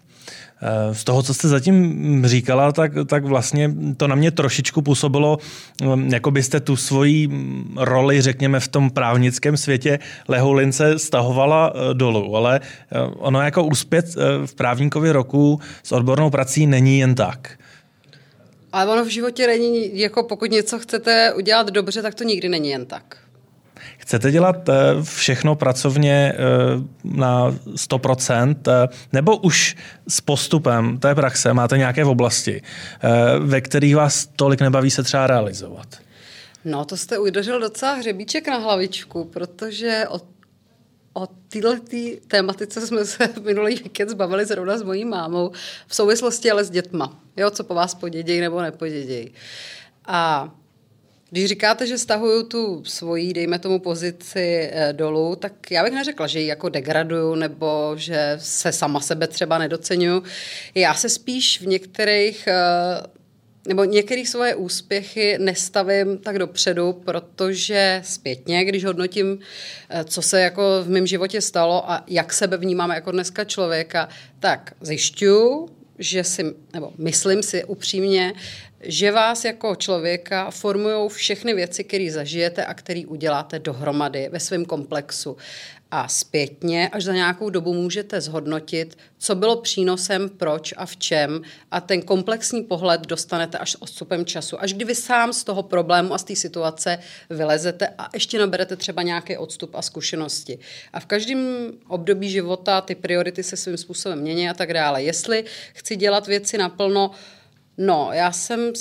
Eh, 0.62 0.96
z 0.96 1.04
toho, 1.04 1.24
co 1.24 1.34
jste 1.34 1.48
zatím 1.48 2.28
říkala, 2.28 2.72
tak, 2.72 2.92
tak 3.06 3.26
vlastně 3.26 3.74
to 3.98 4.08
na 4.08 4.16
mě 4.16 4.32
trošičku 4.32 4.82
působilo, 4.82 5.38
mm, 5.82 6.14
jako 6.14 6.32
byste 6.32 6.60
tu 6.60 6.76
svoji 6.76 7.28
mm, 7.28 7.78
roli, 7.78 8.22
řekněme, 8.22 8.60
v 8.60 8.68
tom 8.68 8.90
právnickém 8.90 9.58
světě 9.58 10.00
lehoulince 10.28 11.00
stahovala 11.00 11.74
eh, 11.74 11.94
dolů. 11.94 12.36
Ale 12.36 12.60
eh, 12.64 13.00
ono 13.18 13.42
jako 13.42 13.64
úspěch 13.64 14.06
v 14.46 14.56
právníkovi 14.56 15.12
roku 15.12 15.60
s 15.84 15.92
odbornou 15.92 16.30
prací 16.30 16.68
není 16.68 17.00
jen 17.00 17.16
tak. 17.16 17.60
Ale 18.72 18.92
ono 18.94 19.06
v 19.06 19.08
životě 19.08 19.48
není, 19.48 20.00
jako 20.00 20.24
pokud 20.24 20.52
něco 20.52 20.80
chcete 20.80 21.34
udělat 21.34 21.68
dobře, 21.68 22.02
tak 22.02 22.16
to 22.16 22.24
nikdy 22.24 22.50
není 22.50 22.70
jen 22.70 22.86
tak. 22.86 23.18
Chcete 24.10 24.32
dělat 24.32 24.70
všechno 25.04 25.56
pracovně 25.56 26.34
na 27.04 27.52
100%, 27.52 28.56
nebo 29.14 29.38
už 29.38 29.76
s 30.08 30.22
postupem 30.22 30.98
té 30.98 31.16
praxe 31.16 31.54
máte 31.54 31.78
nějaké 31.78 32.06
oblasti, 32.06 32.62
ve 33.40 33.62
kterých 33.62 33.96
vás 33.96 34.30
tolik 34.36 34.62
nebaví 34.62 34.92
se 34.92 35.04
třeba 35.04 35.28
realizovat? 35.28 35.88
No, 36.66 36.86
to 36.86 36.98
jste 36.98 37.18
udeřil 37.18 37.60
docela 37.60 37.94
hřebíček 37.94 38.48
na 38.48 38.58
hlavičku, 38.58 39.24
protože 39.24 40.06
o, 40.10 40.20
o 41.14 41.28
této 41.28 41.76
tématice 42.28 42.88
jsme 42.88 43.06
se 43.06 43.30
minulý 43.44 43.76
víkend 43.76 44.10
zbavili 44.10 44.46
zrovna 44.46 44.78
s 44.78 44.84
mojí 44.84 45.06
mámou 45.06 45.52
v 45.88 45.96
souvislosti 45.96 46.52
ale 46.52 46.64
s 46.64 46.70
dětma. 46.70 47.20
Jo, 47.38 47.50
co 47.50 47.64
po 47.64 47.74
vás 47.74 47.96
podědějí 47.96 48.42
nebo 48.42 48.62
nepodědějí. 48.62 49.32
A 50.06 50.50
když 51.30 51.46
říkáte, 51.46 51.88
že 51.88 51.98
stahuju 51.98 52.44
tu 52.44 52.84
svoji, 52.86 53.34
dejme 53.34 53.60
tomu, 53.60 53.80
pozici 53.80 54.70
e, 54.72 54.94
dolů, 54.94 55.36
tak 55.36 55.72
já 55.72 55.84
bych 55.84 55.94
neřekla, 55.94 56.28
že 56.28 56.40
ji 56.40 56.48
jako 56.48 56.70
degraduju 56.70 57.36
nebo 57.36 57.94
že 57.96 58.38
se 58.38 58.72
sama 58.72 59.02
sebe 59.02 59.28
třeba 59.28 59.58
nedocenuju. 59.58 60.24
Já 60.76 60.94
se 60.94 61.10
spíš 61.10 61.62
v 61.62 61.68
některých 61.68 62.48
e, 62.48 62.54
nebo 63.68 63.84
některé 63.84 64.26
svoje 64.26 64.56
úspěchy 64.56 65.38
nestavím 65.40 66.18
tak 66.18 66.40
dopředu, 66.40 66.94
protože 66.94 68.02
zpětně, 68.06 68.66
když 68.66 68.86
hodnotím, 68.86 69.40
eh, 69.90 70.04
co 70.04 70.22
se 70.22 70.42
jako 70.42 70.64
v 70.84 70.90
mém 70.90 71.08
životě 71.08 71.42
stalo 71.42 71.92
a 71.92 72.04
jak 72.08 72.34
sebe 72.34 72.58
vnímám 72.58 72.90
jako 72.90 73.12
dneska 73.12 73.44
člověka, 73.44 74.10
tak 74.40 74.74
zjišťuju, 74.82 75.70
že 76.00 76.24
si, 76.24 76.44
nebo 76.74 76.94
myslím 76.98 77.44
si 77.44 77.64
upřímně, 77.64 78.34
že 78.82 79.12
vás 79.12 79.46
jako 79.46 79.76
člověka 79.76 80.52
formují 80.52 81.10
všechny 81.10 81.54
věci, 81.54 81.84
které 81.84 82.12
zažijete 82.12 82.66
a 82.66 82.74
které 82.74 83.02
uděláte 83.08 83.60
dohromady 83.60 84.30
ve 84.32 84.40
svém 84.40 84.66
komplexu 84.66 85.38
a 85.92 86.08
zpětně 86.08 86.90
až 86.90 87.04
za 87.04 87.14
nějakou 87.14 87.50
dobu 87.50 87.74
můžete 87.74 88.22
zhodnotit, 88.22 88.98
co 89.18 89.36
bylo 89.36 89.62
přínosem, 89.62 90.30
proč 90.30 90.74
a 90.78 90.86
v 90.86 90.98
čem 90.98 91.42
a 91.72 91.82
ten 91.82 92.02
komplexní 92.02 92.64
pohled 92.64 93.02
dostanete 93.02 93.58
až 93.58 93.72
s 93.72 93.82
odstupem 93.82 94.26
času. 94.26 94.62
Až 94.62 94.74
kdy 94.74 94.86
vy 94.86 94.96
sám 94.96 95.34
z 95.34 95.44
toho 95.44 95.64
problému 95.64 96.14
a 96.14 96.18
z 96.18 96.24
té 96.24 96.36
situace 96.36 97.00
vylezete 97.30 97.88
a 97.98 98.10
ještě 98.14 98.40
naberete 98.40 98.76
třeba 98.76 99.02
nějaký 99.04 99.38
odstup 99.38 99.76
a 99.76 99.82
zkušenosti. 99.82 100.60
A 100.94 101.00
v 101.00 101.06
každém 101.06 101.72
období 101.88 102.30
života 102.30 102.82
ty 102.82 102.96
priority 102.96 103.44
se 103.44 103.58
svým 103.58 103.78
způsobem 103.78 104.20
mění 104.20 104.50
a 104.50 104.54
tak 104.54 104.74
dále. 104.74 105.04
Jestli 105.04 105.44
chci 105.74 105.96
dělat 105.96 106.28
věci 106.28 106.58
naplno, 106.58 107.12
no, 107.80 108.10
já 108.14 108.32
jsem 108.32 108.74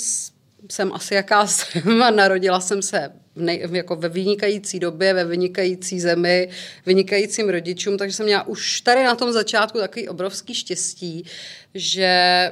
jsem 0.69 0.93
asi 0.93 1.13
jaká 1.13 1.47
jsem 1.47 2.03
a 2.03 2.09
narodila 2.09 2.59
jsem 2.59 2.81
se 2.81 3.11
nej, 3.35 3.67
jako 3.71 3.95
ve 3.95 4.09
vynikající 4.09 4.79
době, 4.79 5.13
ve 5.13 5.25
vynikající 5.25 5.99
zemi, 5.99 6.49
vynikajícím 6.85 7.49
rodičům, 7.49 7.97
takže 7.97 8.15
jsem 8.15 8.25
měla 8.25 8.47
už 8.47 8.81
tady 8.81 9.03
na 9.03 9.15
tom 9.15 9.31
začátku 9.31 9.77
takový 9.77 10.09
obrovský 10.09 10.55
štěstí, 10.55 11.25
že 11.73 12.51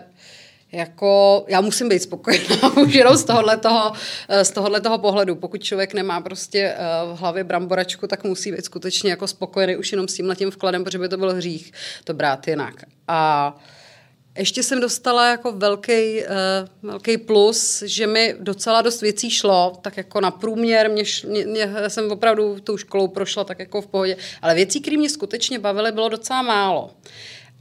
jako 0.71 1.45
já 1.47 1.61
musím 1.61 1.89
být 1.89 2.01
spokojená 2.01 2.77
už 2.77 2.93
jenom 2.93 3.17
z 3.17 3.23
tohohle 3.23 3.57
toho, 3.57 3.93
z 4.43 4.51
tohohle 4.51 4.81
toho 4.81 4.97
pohledu. 4.97 5.35
Pokud 5.35 5.63
člověk 5.63 5.93
nemá 5.93 6.21
prostě 6.21 6.59
eh, 6.59 6.77
v 7.13 7.17
hlavě 7.17 7.43
bramboračku, 7.43 8.07
tak 8.07 8.23
musí 8.23 8.51
být 8.51 8.65
skutečně 8.65 9.09
jako 9.09 9.27
spokojený 9.27 9.75
už 9.75 9.91
jenom 9.91 10.07
s 10.07 10.13
tím 10.13 10.27
letím 10.27 10.51
vkladem, 10.51 10.83
protože 10.83 10.99
by 10.99 11.09
to 11.09 11.17
byl 11.17 11.35
hřích 11.35 11.71
to 12.03 12.13
brát 12.13 12.47
jinak. 12.47 12.75
A 13.07 13.53
ještě 14.37 14.63
jsem 14.63 14.81
dostala 14.81 15.29
jako 15.29 15.51
velký, 15.51 16.21
uh, 16.21 16.89
velký 16.89 17.17
plus, 17.17 17.83
že 17.85 18.07
mi 18.07 18.35
docela 18.39 18.81
dost 18.81 19.01
věcí 19.01 19.29
šlo, 19.29 19.73
tak 19.81 19.97
jako 19.97 20.21
na 20.21 20.31
průměr, 20.31 20.89
mě, 20.91 21.03
mě, 21.27 21.45
mě, 21.45 21.69
jsem 21.87 22.11
opravdu 22.11 22.59
tou 22.59 22.77
školou 22.77 23.07
prošla 23.07 23.43
tak 23.43 23.59
jako 23.59 23.81
v 23.81 23.87
pohodě, 23.87 24.17
ale 24.41 24.55
věcí, 24.55 24.81
které 24.81 24.97
mě 24.97 25.09
skutečně 25.09 25.59
bavily, 25.59 25.91
bylo 25.91 26.09
docela 26.09 26.41
málo. 26.41 26.91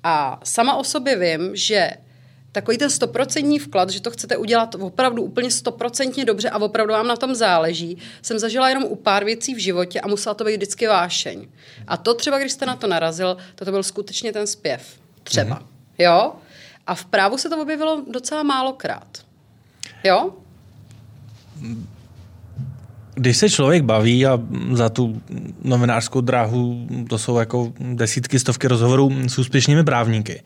A 0.03 0.41
sama 0.45 0.77
o 0.77 0.85
sobě 0.85 1.17
vím, 1.17 1.57
že 1.57 1.91
takový 2.53 2.79
ten 2.79 2.91
stoprocentní 2.91 3.59
vklad, 3.59 3.91
že 3.91 4.01
to 4.01 4.11
chcete 4.11 4.37
udělat 4.37 4.75
opravdu 4.75 5.23
úplně 5.23 5.51
stoprocentně 5.51 6.25
dobře 6.25 6.51
a 6.51 6.59
opravdu 6.59 6.93
vám 6.93 7.07
na 7.07 7.17
tom 7.17 7.35
záleží, 7.35 7.99
jsem 8.23 8.39
zažila 8.39 8.69
jenom 8.69 8.85
u 8.85 8.97
pár 8.97 9.25
věcí 9.25 9.55
v 9.55 9.59
životě 9.59 10.01
a 10.01 10.09
musela 10.09 10.35
to 10.35 10.45
být 10.45 10.57
vždycky 10.57 10.87
vášeň. 10.87 11.49
A 11.87 11.97
to 11.97 12.15
třeba, 12.15 12.39
když 12.39 12.53
jste 12.53 12.67
na 12.67 12.77
to 12.77 12.87
narazil, 12.87 13.37
to, 13.55 13.65
to 13.65 13.71
byl 13.71 13.83
skutečně 13.83 14.33
ten 14.33 14.47
zpěv. 14.47 14.83
Třeba. 15.23 15.59
Mm. 15.59 15.67
Jo? 15.99 16.33
A 16.87 16.94
v 16.94 17.05
právu 17.05 17.38
se 17.38 17.49
to 17.49 17.62
objevilo 17.62 18.03
docela 18.12 18.42
málokrát. 18.42 19.18
Jo? 20.05 20.31
Když 23.14 23.37
se 23.37 23.51
člověk 23.51 23.83
baví 23.83 24.27
a 24.27 24.40
za 24.72 24.88
tu 24.88 25.22
novinářskou 25.64 26.20
dráhu 26.20 26.87
to 27.09 27.18
jsou 27.18 27.38
jako 27.38 27.72
desítky, 27.81 28.38
stovky 28.38 28.68
rozhovorů 28.68 29.12
s 29.29 29.38
úspěšnými 29.38 29.85
právníky, 29.85 30.42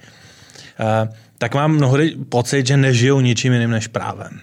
eh, 0.81 1.09
tak 1.39 1.55
mám 1.55 1.73
mnohdy 1.73 2.17
pocit, 2.29 2.67
že 2.67 2.77
nežijou 2.77 3.21
ničím 3.21 3.53
jiným 3.53 3.71
než 3.71 3.87
právem. 3.87 4.41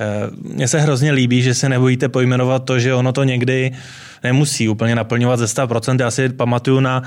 Eh, 0.00 0.30
mně 0.42 0.68
se 0.68 0.80
hrozně 0.80 1.12
líbí, 1.12 1.42
že 1.42 1.54
se 1.54 1.68
nebojíte 1.68 2.08
pojmenovat 2.08 2.64
to, 2.64 2.78
že 2.78 2.94
ono 2.94 3.12
to 3.12 3.24
někdy 3.24 3.72
nemusí 4.24 4.68
úplně 4.68 4.94
naplňovat 4.94 5.38
ze 5.38 5.46
100%. 5.46 6.00
Já 6.00 6.10
si 6.10 6.28
pamatuju 6.28 6.80
na 6.80 7.02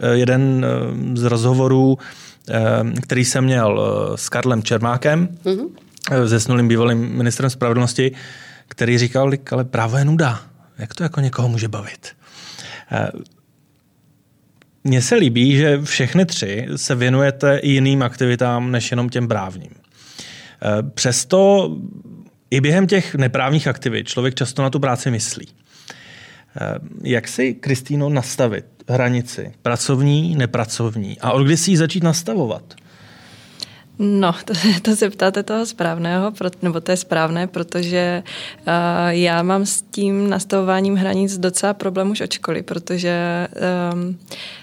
eh, 0.00 0.16
jeden 0.16 0.66
z 1.14 1.22
rozhovorů, 1.22 1.98
který 3.02 3.24
jsem 3.24 3.44
měl 3.44 3.80
eh, 3.80 4.16
s 4.16 4.28
Karlem 4.28 4.62
Čermákem, 4.62 5.28
mm-hmm. 5.44 5.68
zesnulým 6.24 6.68
bývalým 6.68 6.98
ministrem 6.98 7.50
spravedlnosti, 7.50 8.12
který 8.68 8.98
říkal, 8.98 9.30
ale 9.50 9.64
právo 9.64 9.96
je 9.96 10.04
nuda. 10.04 10.40
Jak 10.78 10.94
to 10.94 11.02
jako 11.02 11.20
někoho 11.20 11.48
může 11.48 11.68
bavit? 11.68 12.08
Mně 14.84 15.02
se 15.02 15.14
líbí, 15.14 15.56
že 15.56 15.82
všechny 15.82 16.26
tři 16.26 16.66
se 16.76 16.94
věnujete 16.94 17.58
i 17.58 17.70
jiným 17.70 18.02
aktivitám, 18.02 18.70
než 18.70 18.90
jenom 18.90 19.08
těm 19.08 19.28
právním. 19.28 19.70
Přesto 20.94 21.70
i 22.50 22.60
během 22.60 22.86
těch 22.86 23.14
neprávních 23.14 23.68
aktivit 23.68 24.08
člověk 24.08 24.34
často 24.34 24.62
na 24.62 24.70
tu 24.70 24.80
práci 24.80 25.10
myslí. 25.10 25.48
Jak 27.02 27.28
si, 27.28 27.54
Kristýno, 27.54 28.08
nastavit 28.08 28.75
hranici 28.88 29.52
pracovní, 29.62 30.36
nepracovní 30.36 31.20
a 31.20 31.32
od 31.32 31.42
kdy 31.42 31.56
si 31.56 31.70
ji 31.70 31.76
začít 31.76 32.02
nastavovat? 32.02 32.74
No, 33.98 34.34
to, 34.44 34.54
to 34.82 34.96
se 34.96 35.10
ptáte 35.10 35.42
toho 35.42 35.66
správného, 35.66 36.32
nebo 36.62 36.80
to 36.80 36.90
je 36.90 36.96
správné, 36.96 37.46
protože 37.46 38.22
uh, 38.58 38.72
já 39.08 39.42
mám 39.42 39.66
s 39.66 39.82
tím 39.82 40.30
nastavováním 40.30 40.96
hranic 40.96 41.38
docela 41.38 41.74
problém 41.74 42.10
už 42.10 42.20
od 42.20 42.32
školy, 42.32 42.62
protože 42.62 43.48
um, 43.94 44.18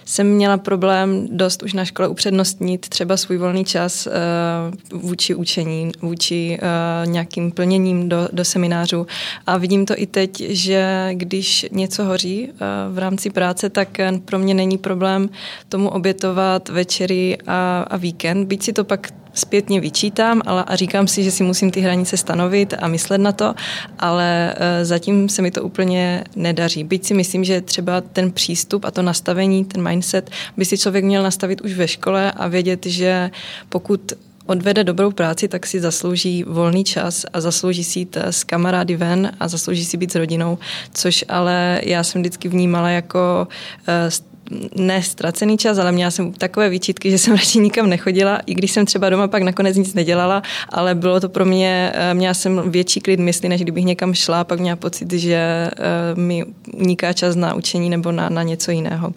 jsem 0.05 0.27
měla 0.27 0.57
problém 0.57 1.27
dost 1.31 1.63
už 1.63 1.73
na 1.73 1.85
škole 1.85 2.07
upřednostnit 2.07 2.89
třeba 2.89 3.17
svůj 3.17 3.37
volný 3.37 3.65
čas 3.65 4.07
uh, 4.07 5.01
vůči 5.01 5.35
učení, 5.35 5.91
vůči 6.01 6.59
uh, 6.61 7.11
nějakým 7.11 7.51
plněním 7.51 8.09
do, 8.09 8.29
do 8.31 8.45
seminářů. 8.45 9.07
A 9.47 9.57
vidím 9.57 9.85
to 9.85 9.93
i 9.97 10.05
teď, 10.05 10.43
že 10.49 11.09
když 11.13 11.65
něco 11.71 12.03
hoří 12.03 12.49
uh, 12.49 12.57
v 12.95 12.97
rámci 12.97 13.29
práce, 13.29 13.69
tak 13.69 13.97
pro 14.25 14.39
mě 14.39 14.53
není 14.53 14.77
problém 14.77 15.29
tomu 15.69 15.89
obětovat 15.89 16.69
večery 16.69 17.37
a, 17.47 17.85
a 17.89 17.97
víkend, 17.97 18.47
byť 18.47 18.63
si 18.63 18.73
to 18.73 18.83
pak 18.83 19.22
zpětně 19.33 19.79
vyčítám 19.79 20.41
ale, 20.45 20.63
a 20.67 20.75
říkám 20.75 21.07
si, 21.07 21.23
že 21.23 21.31
si 21.31 21.43
musím 21.43 21.71
ty 21.71 21.81
hranice 21.81 22.17
stanovit 22.17 22.73
a 22.79 22.87
myslet 22.87 23.17
na 23.17 23.31
to, 23.31 23.55
ale 23.99 24.55
uh, 24.55 24.85
zatím 24.85 25.29
se 25.29 25.41
mi 25.41 25.51
to 25.51 25.63
úplně 25.63 26.23
nedaří. 26.35 26.83
Byť 26.83 27.05
si 27.05 27.13
myslím, 27.13 27.43
že 27.43 27.61
třeba 27.61 28.01
ten 28.01 28.31
přístup 28.31 28.85
a 28.85 28.91
to 28.91 29.01
nastavení, 29.01 29.65
ten 29.65 29.89
mindset 29.89 30.31
by 30.57 30.65
si 30.65 30.77
člověk 30.77 31.05
měl 31.05 31.23
nastavit 31.23 31.61
už 31.61 31.73
ve 31.73 31.87
škole 31.87 32.31
a 32.31 32.47
vědět, 32.47 32.85
že 32.85 33.31
pokud 33.69 34.13
odvede 34.45 34.83
dobrou 34.83 35.11
práci, 35.11 35.47
tak 35.47 35.67
si 35.67 35.79
zaslouží 35.79 36.43
volný 36.43 36.83
čas 36.83 37.25
a 37.33 37.41
zaslouží 37.41 37.83
si 37.83 37.99
jít 37.99 38.17
s 38.17 38.43
kamarády 38.43 38.95
ven 38.95 39.31
a 39.39 39.47
zaslouží 39.47 39.85
si 39.85 39.97
být 39.97 40.11
s 40.11 40.15
rodinou, 40.15 40.57
což 40.93 41.25
ale 41.29 41.81
já 41.83 42.03
jsem 42.03 42.21
vždycky 42.21 42.49
vnímala 42.49 42.89
jako 42.89 43.47
uh, 43.87 44.32
ne 44.75 45.03
ztracený 45.03 45.57
čas, 45.57 45.77
ale 45.77 45.91
měla 45.91 46.11
jsem 46.11 46.33
takové 46.33 46.69
výčitky, 46.69 47.11
že 47.11 47.17
jsem 47.17 47.33
radši 47.35 47.59
nikam 47.59 47.89
nechodila, 47.89 48.39
i 48.45 48.53
když 48.53 48.71
jsem 48.71 48.85
třeba 48.85 49.09
doma 49.09 49.27
pak 49.27 49.43
nakonec 49.43 49.77
nic 49.77 49.93
nedělala, 49.93 50.43
ale 50.69 50.95
bylo 50.95 51.19
to 51.19 51.29
pro 51.29 51.45
mě, 51.45 51.91
eh, 51.95 52.13
měla 52.13 52.33
jsem 52.33 52.71
větší 52.71 52.99
klid 52.99 53.19
mysli, 53.19 53.49
než 53.49 53.61
kdybych 53.61 53.85
někam 53.85 54.13
šla, 54.13 54.43
pak 54.43 54.59
měla 54.59 54.75
pocit, 54.75 55.13
že 55.13 55.35
eh, 55.35 55.71
mi 56.15 56.45
uniká 56.73 57.13
čas 57.13 57.35
na 57.35 57.53
učení 57.53 57.89
nebo 57.89 58.11
na, 58.11 58.29
na 58.29 58.43
něco 58.43 58.71
jiného. 58.71 59.13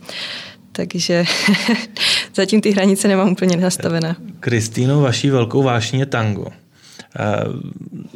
Takže 0.73 1.25
zatím 2.35 2.61
ty 2.61 2.71
hranice 2.71 3.09
nemám 3.09 3.33
úplně 3.33 3.57
nastavené. 3.57 4.17
Kristýno, 4.41 5.01
vaší 5.01 5.31
velkou 5.31 5.63
vášní 5.63 6.01
je 6.01 6.07
tango. 6.07 6.47
Eh, 6.47 7.45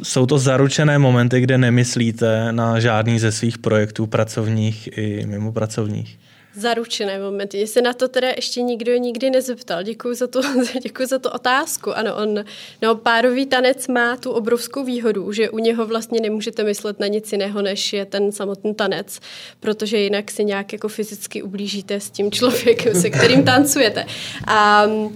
jsou 0.03 0.25
to 0.25 0.37
zaručené 0.37 0.99
momenty, 0.99 1.41
kde 1.41 1.57
nemyslíte 1.57 2.51
na 2.51 2.79
žádný 2.79 3.19
ze 3.19 3.31
svých 3.31 3.57
projektů 3.57 4.07
pracovních 4.07 4.97
i 4.97 5.25
mimo 5.25 5.51
pracovních? 5.51 6.17
Zaručené 6.55 7.19
momenty. 7.19 7.57
Mě 7.57 7.67
se 7.67 7.81
na 7.81 7.93
to 7.93 8.07
teda 8.07 8.27
ještě 8.35 8.61
nikdo 8.61 8.95
nikdy 8.95 9.29
nezeptal. 9.29 9.83
Děkuji 9.83 10.15
za, 10.15 10.27
to, 10.27 10.41
děkuji 10.83 11.07
za 11.07 11.19
to 11.19 11.31
otázku. 11.31 11.97
Ano, 11.97 12.15
on, 12.15 12.43
no, 12.81 12.95
párový 12.95 13.45
tanec 13.45 13.87
má 13.87 14.17
tu 14.17 14.31
obrovskou 14.31 14.83
výhodu, 14.83 15.31
že 15.31 15.49
u 15.49 15.57
něho 15.57 15.85
vlastně 15.85 16.19
nemůžete 16.21 16.63
myslet 16.63 16.99
na 16.99 17.07
nic 17.07 17.31
jiného, 17.31 17.61
než 17.61 17.93
je 17.93 18.05
ten 18.05 18.31
samotný 18.31 18.75
tanec, 18.75 19.19
protože 19.59 19.97
jinak 19.97 20.31
si 20.31 20.45
nějak 20.45 20.73
jako 20.73 20.87
fyzicky 20.87 21.43
ublížíte 21.43 21.99
s 21.99 22.09
tím 22.09 22.31
člověkem, 22.31 22.95
se 22.95 23.09
kterým 23.09 23.43
tancujete. 23.43 24.05
A, 24.47 24.85
uh, 24.85 25.09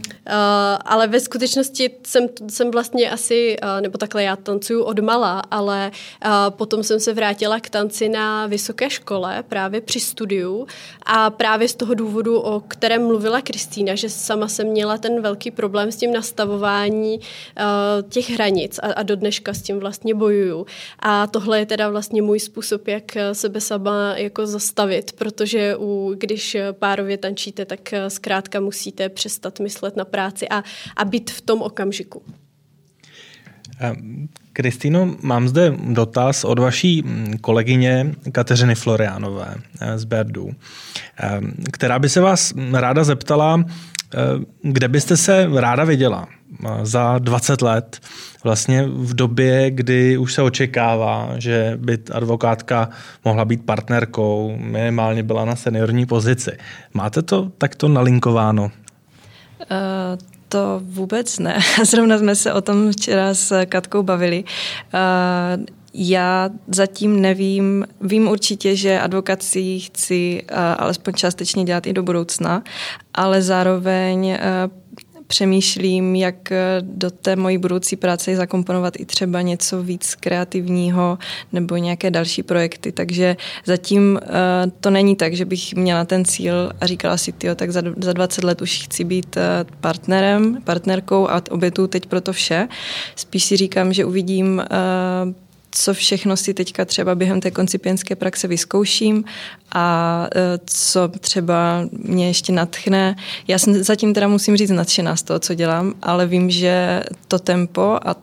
ale 0.86 1.08
ve 1.08 1.20
skutečnosti 1.20 1.92
jsem, 2.04 2.28
jsem 2.50 2.72
vlastně 2.72 3.12
asi, 3.12 3.58
uh, 3.64 3.82
nebo 3.82 3.98
takhle 3.98 4.24
já 4.24 4.36
tancuju 4.36 4.84
od 4.84 5.00
mala, 5.00 5.40
ale 5.52 5.92
uh, 6.26 6.32
potom 6.50 6.84
jsem 6.84 7.00
se 7.00 7.14
vrátila 7.14 7.60
k 7.60 7.70
tanci 7.70 8.10
na 8.10 8.48
vysoké 8.48 8.90
škole 8.90 9.44
právě 9.48 9.82
při 9.82 10.00
studiu 10.00 10.68
a 11.06 11.25
právě 11.30 11.68
z 11.68 11.76
toho 11.76 11.94
důvodu, 11.94 12.40
o 12.40 12.60
kterém 12.60 13.08
mluvila 13.08 13.42
Kristýna, 13.42 13.96
že 13.96 14.10
sama 14.10 14.48
jsem 14.48 14.68
měla 14.68 14.98
ten 14.98 15.22
velký 15.22 15.52
problém 15.52 15.92
s 15.92 15.96
tím 15.96 16.14
nastavování 16.14 17.20
uh, 17.20 18.10
těch 18.10 18.30
hranic 18.30 18.80
a, 18.84 18.88
a 18.88 19.04
do 19.04 19.16
dneška 19.16 19.54
s 19.54 19.62
tím 19.62 19.80
vlastně 19.80 20.16
bojuju. 20.16 20.66
A 21.00 21.28
tohle 21.28 21.60
je 21.60 21.66
teda 21.66 21.90
vlastně 21.90 22.22
můj 22.22 22.40
způsob, 22.40 22.88
jak 22.88 23.18
sebe 23.34 23.62
sama 23.62 24.14
jako 24.18 24.48
zastavit, 24.48 25.12
protože 25.12 25.76
u, 25.76 26.16
když 26.18 26.58
párově 26.72 27.18
tančíte, 27.18 27.66
tak 27.66 27.94
eh, 27.94 28.10
zkrátka 28.10 28.60
musíte 28.60 29.10
přestat 29.10 29.60
myslet 29.60 29.96
na 29.96 30.06
práci 30.06 30.50
a, 30.50 30.64
a 30.96 31.06
být 31.06 31.32
v 31.32 31.42
tom 31.42 31.62
okamžiku. 31.62 32.24
Kristýno, 34.56 35.16
mám 35.22 35.48
zde 35.48 35.74
dotaz 35.84 36.44
od 36.44 36.60
vaší 36.60 37.02
mm, 37.02 37.38
kolegyně 37.42 38.16
Kateřiny 38.32 38.76
Floriánové 38.76 39.56
eh, 39.82 39.98
z 39.98 40.04
Berdu, 40.04 40.52
eh, 41.20 41.40
která 41.72 42.00
by 42.00 42.10
se 42.10 42.22
vás 42.22 42.54
ráda 42.74 43.04
zeptala, 43.04 43.64
eh, 43.64 44.18
kde 44.62 44.88
byste 44.88 45.18
se 45.18 45.50
ráda 45.56 45.84
viděla 45.84 46.28
za 46.84 47.18
20 47.18 47.62
let, 47.62 48.00
vlastně 48.44 48.84
v 48.88 49.14
době, 49.14 49.72
kdy 49.72 50.18
už 50.18 50.34
se 50.34 50.42
očekává, 50.42 51.30
že 51.38 51.78
by 51.82 51.98
advokátka 52.12 52.90
mohla 53.26 53.46
být 53.46 53.66
partnerkou, 53.66 54.58
minimálně 54.60 55.24
byla 55.24 55.46
na 55.46 55.56
seniorní 55.56 56.06
pozici. 56.06 56.52
Máte 56.94 57.22
to 57.22 57.52
takto 57.58 57.88
nalinkováno? 57.88 58.64
Uh, 58.64 60.35
to 60.56 60.82
vůbec 60.84 61.40
ne. 61.40 61.60
Zrovna 61.84 62.18
jsme 62.18 62.36
se 62.36 62.54
o 62.54 62.62
tom 62.62 62.92
včera 62.92 63.34
s 63.34 63.66
Katkou 63.66 64.04
bavili. 64.04 64.44
Já 65.94 66.50
zatím 66.68 67.22
nevím, 67.22 67.86
vím 68.02 68.28
určitě, 68.28 68.76
že 68.76 69.00
advokací 69.00 69.80
chci 69.80 70.44
alespoň 70.78 71.14
částečně 71.14 71.64
dělat 71.64 71.88
i 71.88 71.94
do 71.94 72.04
budoucna, 72.04 72.64
ale 73.14 73.42
zároveň 73.42 74.38
přemýšlím, 75.28 76.16
jak 76.16 76.52
eh, 76.52 76.78
do 76.82 77.12
té 77.12 77.36
mojí 77.36 77.58
budoucí 77.58 77.96
práce 77.96 78.36
zakomponovat 78.36 78.94
i 79.00 79.06
třeba 79.06 79.42
něco 79.42 79.84
víc 79.84 80.16
kreativního 80.16 81.18
nebo 81.54 81.78
nějaké 81.78 82.12
další 82.12 82.44
projekty. 82.44 82.92
Takže 82.92 83.38
zatím 83.66 84.20
uh, 84.22 84.72
to 84.80 84.90
není 84.90 85.16
tak, 85.16 85.34
že 85.34 85.46
bych 85.46 85.76
měla 85.76 86.06
ten 86.06 86.26
cíl 86.26 86.72
a 86.82 86.88
říkala 86.88 87.18
si, 87.18 87.32
tyjo, 87.32 87.56
tak 87.56 87.72
za, 87.72 87.82
za 87.98 88.14
20 88.14 88.44
let 88.44 88.62
už 88.62 88.84
chci 88.84 89.04
být 89.04 89.38
uh, 89.38 89.42
partnerem, 89.82 90.62
partnerkou 90.64 91.30
a 91.30 91.42
obětu 91.52 91.88
teď 91.88 92.06
pro 92.06 92.22
to 92.22 92.34
vše. 92.34 92.68
Spíš 93.16 93.44
si 93.44 93.58
říkám, 93.58 93.94
že 93.94 94.06
uvidím 94.06 94.64
co 95.78 95.94
všechno 95.94 96.38
si 96.38 96.54
teďka 96.54 96.86
třeba 96.86 97.16
během 97.16 97.42
té 97.42 97.52
koncipientské 97.52 98.16
praxe 98.16 98.48
vyzkouším 98.48 99.24
a 99.72 100.28
e, 100.36 100.60
co 100.66 101.08
třeba 101.20 101.86
mě 101.92 102.28
ještě 102.28 102.54
natchne. 102.54 103.16
Já 103.48 103.60
jsem 103.60 103.84
zatím 103.84 104.14
teda 104.14 104.28
musím 104.28 104.58
říct 104.58 104.70
nadšená 104.70 105.16
z 105.16 105.24
toho, 105.24 105.40
co 105.40 105.54
dělám, 105.54 105.94
ale 106.02 106.26
vím, 106.26 106.50
že 106.50 107.04
to 107.28 107.40
tempo 107.40 108.00
a 108.06 108.16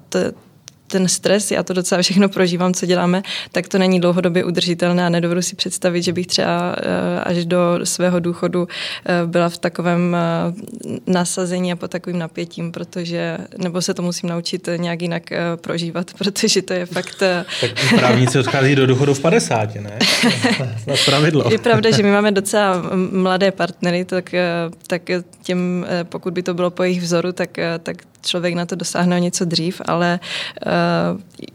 ten 0.93 1.09
stres, 1.09 1.51
já 1.51 1.63
to 1.63 1.73
docela 1.73 2.03
všechno 2.03 2.29
prožívám, 2.29 2.75
co 2.75 2.87
děláme, 2.87 3.23
tak 3.53 3.69
to 3.69 3.79
není 3.79 4.01
dlouhodobě 4.01 4.45
udržitelné 4.45 5.07
a 5.07 5.09
nedovedu 5.09 5.43
si 5.43 5.57
představit, 5.57 6.03
že 6.03 6.13
bych 6.13 6.27
třeba 6.27 6.77
eh, 6.77 7.21
až 7.21 7.45
do 7.45 7.59
svého 7.85 8.21
důchodu 8.21 8.69
eh, 8.69 9.27
byla 9.27 9.49
v 9.49 9.59
takovém 9.59 10.17
eh, 10.17 11.01
nasazení 11.07 11.73
a 11.73 11.77
pod 11.77 11.91
takovým 11.91 12.19
napětím, 12.19 12.73
protože, 12.73 13.39
nebo 13.59 13.83
se 13.83 13.95
to 13.95 14.03
musím 14.03 14.29
naučit 14.29 14.69
nějak 14.77 15.03
jinak 15.03 15.23
prožívat, 15.57 16.11
protože 16.19 16.63
to 16.63 16.73
je 16.73 16.87
fakt... 16.87 17.23
Tak 17.61 17.71
právníci 17.97 18.39
odchází 18.39 18.75
do 18.75 18.87
důchodu 18.87 19.15
v 19.15 19.21
50, 19.21 19.75
ne? 19.75 19.99
Na 20.87 20.95
pravidlo. 21.05 21.45
Je 21.51 21.59
pravda, 21.59 21.91
že 21.91 22.03
my 22.03 22.11
máme 22.11 22.33
docela 22.33 22.83
mladé 23.13 23.51
partnery, 23.51 24.05
tak, 24.05 24.35
tak 24.87 25.03
těm, 25.43 25.87
pokud 26.03 26.33
by 26.33 26.43
to 26.43 26.55
bylo 26.55 26.71
po 26.71 26.83
jejich 26.83 27.01
vzoru, 27.01 27.33
tak, 27.33 27.51
tak 27.83 27.97
člověk 28.23 28.55
na 28.55 28.67
to 28.67 28.75
dosáhne 28.75 29.21
něco 29.21 29.45
dřív, 29.45 29.81
ale 29.85 30.21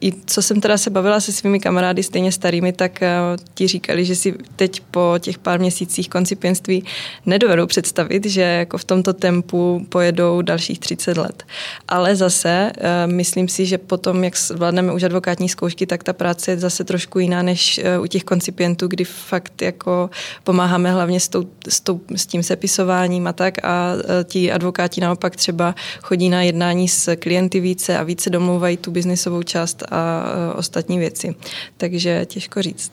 i 0.01 0.13
co 0.25 0.41
jsem 0.41 0.61
teda 0.61 0.77
se 0.77 0.89
bavila 0.89 1.19
se 1.19 1.31
svými 1.31 1.59
kamarády 1.59 2.03
stejně 2.03 2.31
starými, 2.31 2.73
tak 2.73 2.99
uh, 3.01 3.07
ti 3.53 3.67
říkali, 3.67 4.05
že 4.05 4.15
si 4.15 4.33
teď 4.55 4.81
po 4.91 5.15
těch 5.19 5.37
pár 5.37 5.59
měsících 5.59 6.09
koncipienství 6.09 6.83
nedovedou 7.25 7.67
představit, 7.67 8.25
že 8.25 8.41
jako 8.41 8.77
v 8.77 8.83
tomto 8.83 9.13
tempu 9.13 9.85
pojedou 9.89 10.41
dalších 10.41 10.79
30 10.79 11.17
let. 11.17 11.43
Ale 11.87 12.15
zase 12.15 12.71
uh, 12.77 13.13
myslím 13.13 13.47
si, 13.47 13.65
že 13.65 13.77
potom, 13.77 14.23
jak 14.23 14.37
zvládneme 14.37 14.93
už 14.93 15.03
advokátní 15.03 15.49
zkoušky, 15.49 15.85
tak 15.85 16.03
ta 16.03 16.13
práce 16.13 16.51
je 16.51 16.57
zase 16.57 16.83
trošku 16.83 17.19
jiná 17.19 17.41
než 17.41 17.79
u 18.01 18.07
těch 18.07 18.23
koncipientů, 18.23 18.87
kdy 18.87 19.03
fakt 19.03 19.61
jako 19.61 20.09
pomáháme 20.43 20.91
hlavně 20.91 21.19
s, 21.19 21.27
tou, 21.27 21.47
s, 21.69 21.81
tou, 21.81 22.01
s 22.15 22.25
tím 22.25 22.43
sepisováním 22.43 23.27
a 23.27 23.33
tak 23.33 23.65
a 23.65 23.93
ti 24.23 24.51
advokáti 24.51 25.01
naopak 25.01 25.35
třeba 25.35 25.75
chodí 26.01 26.29
na 26.29 26.41
jednání 26.41 26.87
s 26.87 27.15
klienty 27.15 27.59
více 27.59 27.97
a 27.97 28.03
více 28.03 28.29
domlouvají 28.29 28.77
tu 28.77 28.91
biznisovou 29.07 29.43
část 29.43 29.83
a 29.91 30.23
ostatní 30.55 30.99
věci. 30.99 31.35
Takže 31.77 32.25
těžko 32.25 32.61
říct. 32.61 32.91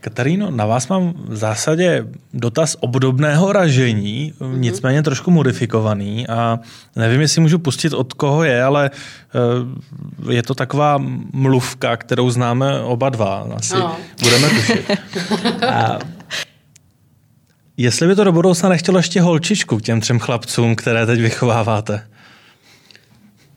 Kataríno, 0.00 0.50
na 0.50 0.66
vás 0.66 0.88
mám 0.88 1.14
v 1.28 1.36
zásadě 1.36 2.06
dotaz 2.34 2.76
obdobného 2.80 3.52
ražení, 3.52 4.32
mm-hmm. 4.38 4.58
nicméně 4.58 5.02
trošku 5.02 5.30
modifikovaný 5.30 6.28
a 6.28 6.58
nevím, 6.96 7.20
jestli 7.20 7.40
můžu 7.40 7.58
pustit 7.58 7.92
od 7.92 8.12
koho 8.12 8.44
je, 8.44 8.62
ale 8.62 8.90
je 10.30 10.42
to 10.42 10.54
taková 10.54 10.98
mluvka, 11.32 11.96
kterou 11.96 12.30
známe 12.30 12.80
oba 12.80 13.08
dva. 13.08 13.46
Asi 13.56 13.74
no. 13.74 13.96
budeme 14.22 14.48
tušit. 14.48 14.90
A 15.68 15.98
Jestli 17.76 18.06
by 18.06 18.14
to 18.14 18.24
do 18.24 18.32
budoucna 18.32 18.68
nechtělo 18.68 18.98
ještě 18.98 19.20
holčičku 19.20 19.78
k 19.78 19.82
těm 19.82 20.00
třem 20.00 20.18
chlapcům, 20.18 20.76
které 20.76 21.06
teď 21.06 21.20
vychováváte? 21.20 22.06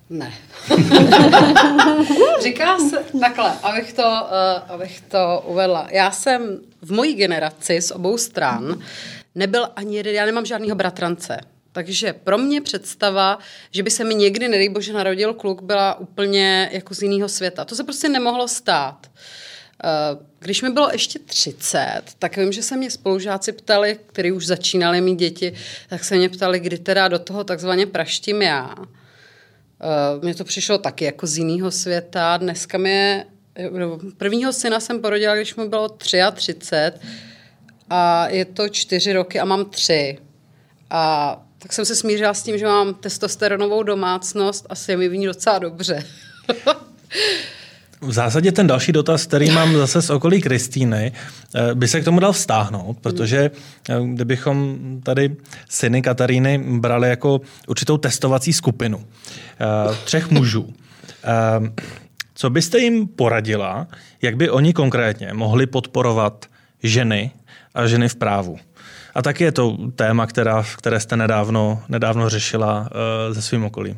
Ne. 0.09 0.31
Říká 2.43 2.77
se 2.89 3.19
takhle, 3.19 3.53
abych 3.63 3.93
to, 3.93 4.03
uh, 4.03 4.73
abych 4.73 5.01
to 5.01 5.43
uvedla. 5.47 5.87
Já 5.91 6.11
jsem 6.11 6.59
v 6.81 6.91
mojí 6.91 7.13
generaci 7.13 7.81
z 7.81 7.91
obou 7.91 8.17
stran 8.17 8.79
nebyl 9.37 9.67
ani 9.75 9.97
jeden, 9.97 10.15
já 10.15 10.25
nemám 10.25 10.45
žádného 10.45 10.75
bratrance. 10.75 11.39
Takže 11.71 12.13
pro 12.13 12.37
mě 12.37 12.61
představa, 12.61 13.39
že 13.71 13.83
by 13.83 13.91
se 13.91 14.03
mi 14.03 14.15
někdy, 14.15 14.47
nedej 14.47 14.69
bože, 14.69 14.93
narodil 14.93 15.33
kluk, 15.33 15.61
byla 15.61 15.99
úplně 15.99 16.69
jako 16.71 16.93
z 16.93 17.01
jiného 17.01 17.29
světa. 17.29 17.65
To 17.65 17.75
se 17.75 17.83
prostě 17.83 18.09
nemohlo 18.09 18.47
stát. 18.47 19.07
Eh, 19.83 20.17
když 20.39 20.61
mi 20.61 20.69
bylo 20.69 20.89
ještě 20.91 21.19
30, 21.19 22.01
tak 22.19 22.37
vím, 22.37 22.51
že 22.51 22.63
se 22.63 22.77
mě 22.77 22.91
spolužáci 22.91 23.51
ptali, 23.51 23.99
kteří 24.07 24.31
už 24.31 24.45
začínali 24.45 25.01
mít 25.01 25.15
děti, 25.15 25.53
tak 25.89 26.03
se 26.03 26.15
mě 26.15 26.29
ptali, 26.29 26.59
kdy 26.59 26.77
teda 26.77 27.07
do 27.07 27.19
toho 27.19 27.43
takzvaně 27.43 27.85
praštím 27.85 28.41
já. 28.41 28.75
Eh, 29.81 30.19
mně 30.25 30.35
to 30.35 30.43
přišlo 30.43 30.77
taky 30.77 31.05
jako 31.05 31.27
z 31.27 31.37
jiného 31.37 31.71
světa. 31.71 32.37
Dneska 32.37 32.77
mě, 32.77 33.25
prvního 34.17 34.53
syna 34.53 34.79
jsem 34.79 35.01
porodila, 35.01 35.35
když 35.35 35.55
mi 35.55 35.67
bylo 35.69 35.89
33 35.89 36.75
a 37.89 38.27
je 38.27 38.45
to 38.45 38.69
čtyři 38.69 39.13
roky 39.13 39.39
a 39.39 39.45
mám 39.45 39.65
tři. 39.65 40.17
A 40.89 41.41
tak 41.59 41.73
jsem 41.73 41.85
se 41.85 41.95
smířila 41.95 42.33
s 42.33 42.43
tím, 42.43 42.57
že 42.57 42.65
mám 42.65 42.93
testosteronovou 42.93 43.83
domácnost 43.83 44.65
a 44.69 44.75
se 44.75 44.97
mi 44.97 45.09
v 45.09 45.17
ní 45.17 45.25
docela 45.25 45.59
dobře. 45.59 46.03
V 48.01 48.11
zásadě 48.11 48.51
ten 48.51 48.67
další 48.67 48.91
dotaz, 48.91 49.25
který 49.25 49.51
mám 49.51 49.73
zase 49.73 50.01
z 50.01 50.09
okolí 50.09 50.41
Kristýny, 50.41 51.11
eh, 51.55 51.75
by 51.75 51.87
se 51.87 52.01
k 52.01 52.05
tomu 52.05 52.19
dal 52.19 52.33
vztáhnout, 52.33 52.97
protože 53.01 53.51
eh, 53.89 53.95
kdybychom 54.05 54.77
tady 55.03 55.35
syny 55.69 56.01
Kataríny 56.01 56.57
brali 56.79 57.09
jako 57.09 57.41
určitou 57.67 57.97
testovací 57.97 58.53
skupinu 58.53 58.99
eh, 58.99 59.95
třech 60.05 60.31
mužů, 60.31 60.73
co 62.33 62.49
byste 62.49 62.79
jim 62.79 63.07
poradila, 63.07 63.87
jak 64.21 64.37
by 64.37 64.49
oni 64.49 64.73
konkrétně 64.73 65.33
mohli 65.33 65.67
podporovat 65.67 66.45
ženy 66.83 67.31
a 67.73 67.87
ženy 67.87 68.09
v 68.09 68.15
právu? 68.15 68.57
A 69.15 69.21
taky 69.21 69.43
je 69.43 69.51
to 69.51 69.77
téma, 69.95 70.27
která, 70.27 70.63
které 70.77 70.99
jste 70.99 71.17
nedávno, 71.17 71.83
nedávno 71.89 72.29
řešila 72.29 72.89
se 73.33 73.41
svým 73.41 73.63
okolím. 73.63 73.97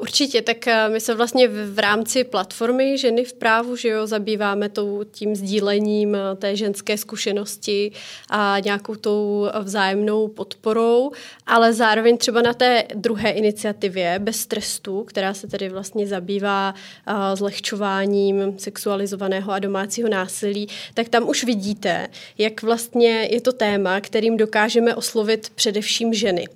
Určitě, 0.00 0.42
tak 0.42 0.68
eh, 0.68 0.88
my 0.88 1.00
se 1.00 1.14
vlastně 1.14 1.48
v 1.48 1.78
rámci 1.78 2.24
platformy 2.24 2.98
Ženy 2.98 3.24
v 3.24 3.32
právu 3.32 3.76
že 3.76 3.88
jo, 3.88 4.06
zabýváme 4.06 4.68
tou, 4.68 5.04
tím 5.10 5.36
sdílením 5.36 6.14
eh, 6.14 6.36
té 6.36 6.56
ženské 6.56 6.98
zkušenosti 6.98 7.92
a 8.30 8.56
nějakou 8.64 8.94
tou 8.94 9.48
vzájemnou 9.62 10.28
podporou, 10.28 11.10
ale 11.46 11.72
zároveň 11.72 12.18
třeba 12.18 12.42
na 12.42 12.54
té 12.54 12.84
druhé 12.94 13.30
iniciativě 13.30 14.18
Bez 14.18 14.46
trestu, 14.46 15.04
která 15.04 15.34
se 15.34 15.46
tedy 15.46 15.68
vlastně 15.68 16.06
zabývá 16.06 16.74
uh, 17.08 17.14
zlehčováním 17.34 18.58
sexualizovaného 18.58 19.52
a 19.52 19.58
domácího 19.58 20.08
násilí, 20.08 20.68
tak 20.94 21.08
tam 21.08 21.28
už 21.28 21.44
vidíte, 21.44 22.08
jak 22.38 22.62
vlastně 22.62 23.28
je 23.30 23.40
to 23.40 23.52
téma, 23.52 24.00
kterým 24.00 24.36
dokážeme 24.36 24.94
oslovit 24.94 25.50
především 25.54 26.14
ženy. 26.14 26.46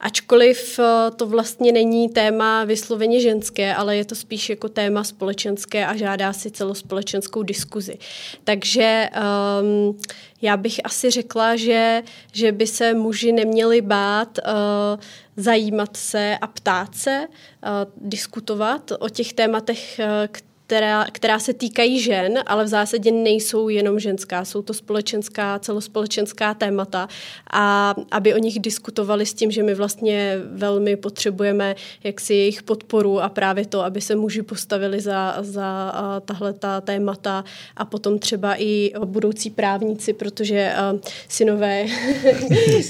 Ačkoliv 0.00 0.78
eh, 0.78 1.10
to 1.16 1.26
vlastně 1.26 1.72
není 1.72 2.08
téma 2.08 2.64
vysloveně 2.64 3.20
ženské, 3.20 3.74
ale 3.74 3.96
je 3.96 4.04
to 4.04 4.14
spíš 4.14 4.50
jako 4.50 4.68
téma 4.68 5.04
společenské 5.04 5.86
a 5.86 5.96
žádá 5.96 6.32
si 6.32 6.50
celospolečenskou 6.50 7.42
diskuzi. 7.42 7.98
Takže 8.44 9.08
um, 9.60 9.98
já 10.42 10.56
bych 10.56 10.80
asi 10.84 11.10
řekla, 11.10 11.56
že, 11.56 12.02
že 12.32 12.52
by 12.52 12.66
se 12.66 12.94
muži 12.94 13.32
neměli 13.32 13.80
bát 13.80 14.38
uh, 14.38 15.00
zajímat 15.36 15.96
se 15.96 16.38
a 16.40 16.46
ptát 16.46 16.94
se, 16.94 17.26
uh, 17.26 18.08
diskutovat 18.08 18.92
o 18.98 19.08
těch 19.08 19.32
tématech, 19.32 20.00
uh, 20.00 20.49
která, 20.70 21.06
která 21.12 21.38
se 21.38 21.52
týkají 21.52 22.00
žen, 22.00 22.38
ale 22.46 22.64
v 22.64 22.68
zásadě 22.68 23.10
nejsou 23.10 23.68
jenom 23.68 24.00
ženská, 24.00 24.44
jsou 24.44 24.62
to 24.62 24.74
společenská, 24.74 25.58
celospolečenská 25.58 26.54
témata 26.54 27.08
a 27.52 27.94
aby 28.10 28.34
o 28.34 28.38
nich 28.38 28.60
diskutovali 28.60 29.26
s 29.26 29.34
tím, 29.34 29.50
že 29.50 29.62
my 29.62 29.74
vlastně 29.74 30.38
velmi 30.52 30.96
potřebujeme 30.96 31.74
jaksi 32.04 32.34
jejich 32.34 32.62
podporu 32.62 33.20
a 33.20 33.28
právě 33.28 33.66
to, 33.66 33.84
aby 33.84 34.00
se 34.00 34.14
muži 34.16 34.42
postavili 34.42 35.00
za, 35.00 35.36
za 35.40 35.92
tahle 36.24 36.52
ta 36.52 36.80
témata 36.80 37.44
a 37.76 37.84
potom 37.84 38.18
třeba 38.18 38.54
i 38.58 38.92
budoucí 39.04 39.50
právníci, 39.50 40.12
protože 40.12 40.72
uh, 40.92 41.00
synové 41.28 41.86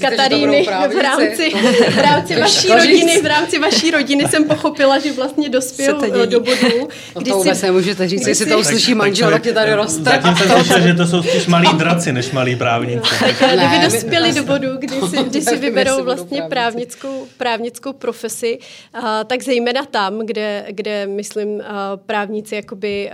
Kataríny 0.01 0.63
v 0.63 1.01
rámci, 1.01 1.51
v 1.89 1.97
rámci 1.97 2.35
vaší 2.39 2.67
rodiny, 2.67 3.21
v 3.21 3.25
rámci 3.25 3.59
vaší 3.59 3.91
rodiny 3.91 4.27
jsem 4.27 4.43
pochopila, 4.43 4.99
že 4.99 5.11
vlastně 5.11 5.49
dospěl 5.49 6.01
do 6.25 6.39
bodu, 6.39 6.87
kdy 7.19 7.31
si 7.31 7.70
nemůžete 7.71 8.07
říct, 8.07 8.27
jestli 8.27 8.45
to 8.45 8.59
uslyší 8.59 8.93
manžel, 8.93 9.31
tak 9.31 9.43
tě 9.43 9.53
tady 9.53 9.73
roste. 9.73 10.03
Zatím 10.03 10.35
jsem 10.35 10.49
slyšel, 10.49 10.81
že 10.81 10.93
to 10.93 11.07
jsou 11.07 11.23
spíš 11.23 11.47
malí 11.47 11.67
draci, 11.77 12.13
než 12.13 12.31
malí 12.31 12.55
právníci. 12.55 13.09
Tak 13.19 13.41
ne, 13.55 13.67
kdyby 13.67 13.83
dospěli 13.83 14.33
do 14.33 14.43
bodu, 14.43 14.67
kdy 14.77 14.95
si, 15.09 15.23
kdy 15.23 15.41
si 15.41 15.57
vyberou 15.57 16.03
vlastně 16.03 16.41
právnickou, 16.41 17.27
právnickou 17.37 17.93
profesi, 17.93 18.59
uh, 18.97 19.03
tak 19.27 19.43
zejména 19.43 19.85
tam, 19.85 20.19
kde, 20.19 20.65
kde 20.69 21.07
myslím, 21.07 21.49
uh, 21.49 21.61
právníci 22.05 22.55
jakoby 22.55 23.11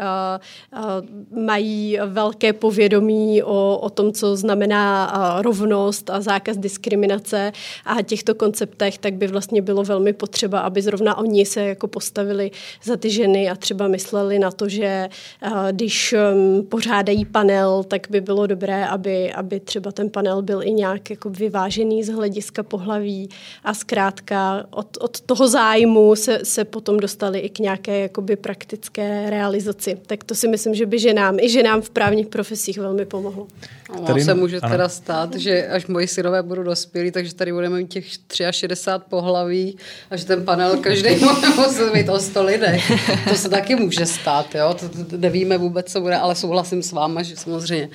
uh, 0.74 0.84
uh, 0.84 1.44
mají 1.46 2.00
velké 2.06 2.54
povědomí 2.54 3.44
o, 3.44 3.78
o 3.78 3.90
tom, 3.90 4.14
co 4.14 4.36
znamená 4.36 5.14
uh, 5.36 5.42
rovnost 5.42 6.10
a 6.10 6.22
zákaz 6.22 6.58
diskriminace 6.58 7.52
a 7.86 8.02
těchto 8.02 8.36
konceptech, 8.36 8.98
tak 8.98 9.14
by 9.14 9.28
vlastně 9.28 9.62
bylo 9.62 9.84
velmi 9.84 10.14
potřeba, 10.14 10.60
aby 10.60 10.82
zrovna 10.82 11.18
oni 11.18 11.46
se 11.46 11.62
jako 11.62 11.88
postavili 11.88 12.52
za 12.84 12.98
ty 12.98 13.10
ženy 13.10 13.50
a 13.50 13.56
třeba 13.56 13.88
mysleli 13.88 14.40
na 14.40 14.47
to, 14.52 14.70
že 14.70 15.10
eh, 15.42 15.50
když 15.72 16.14
ehm, 16.14 16.64
pořádají 16.70 17.26
panel, 17.26 17.84
tak 17.84 18.08
by 18.10 18.22
bylo 18.22 18.48
dobré, 18.48 18.88
aby, 18.88 19.34
aby 19.34 19.60
třeba 19.60 19.92
ten 19.92 20.10
panel 20.10 20.42
byl 20.42 20.64
i 20.64 20.72
nějak 20.72 21.10
jako 21.10 21.30
vyvážený 21.30 22.04
z 22.04 22.10
hlediska 22.10 22.64
pohlaví 22.64 23.30
a 23.64 23.74
zkrátka 23.74 24.66
od, 24.70 24.98
od 25.00 25.22
toho 25.22 25.48
zájmu 25.48 26.16
se, 26.16 26.40
se 26.44 26.66
potom 26.66 26.98
dostali 26.98 27.40
i 27.40 27.50
k 27.50 27.60
nějaké 27.60 28.00
jakoby 28.00 28.36
praktické 28.36 29.30
realizaci. 29.30 29.98
Tak 30.06 30.24
to 30.24 30.36
si 30.36 30.48
myslím, 30.48 30.76
že 30.76 30.86
by 30.86 31.00
ženám, 31.00 31.40
i 31.40 31.50
ženám 31.50 31.82
v 31.82 31.90
právních 31.90 32.28
profesích 32.28 32.78
velmi 32.78 33.06
pomohlo. 33.06 33.48
Ono 33.90 34.24
se 34.24 34.34
může 34.34 34.60
ano. 34.60 34.72
teda 34.72 34.90
stát, 34.90 35.36
že 35.36 35.68
až 35.68 35.88
moji 35.88 36.08
synové 36.08 36.44
budou 36.44 36.64
dospělí, 36.64 37.12
takže 37.12 37.36
tady 37.36 37.54
budeme 37.54 37.78
mít 37.78 37.88
těch 37.88 38.06
63 38.52 39.06
pohlaví 39.10 39.78
a 40.10 40.18
že 40.18 40.26
ten 40.26 40.46
panel 40.46 40.78
každý 40.78 41.10
musí 41.56 41.82
mít 41.94 42.10
o 42.10 42.20
100 42.20 42.44
lidech. 42.44 42.92
To 43.30 43.36
se 43.36 43.50
taky 43.50 43.76
může 43.76 44.06
stát, 44.06 44.56
jo? 44.56 44.76
To, 44.80 45.06
to, 45.06 45.18
nevíme 45.18 45.58
vůbec, 45.58 45.92
co 45.92 46.02
bude, 46.02 46.16
ale 46.16 46.36
souhlasím 46.36 46.84
s 46.84 46.92
váma, 46.92 47.24
že 47.24 47.36
samozřejmě 47.36 47.90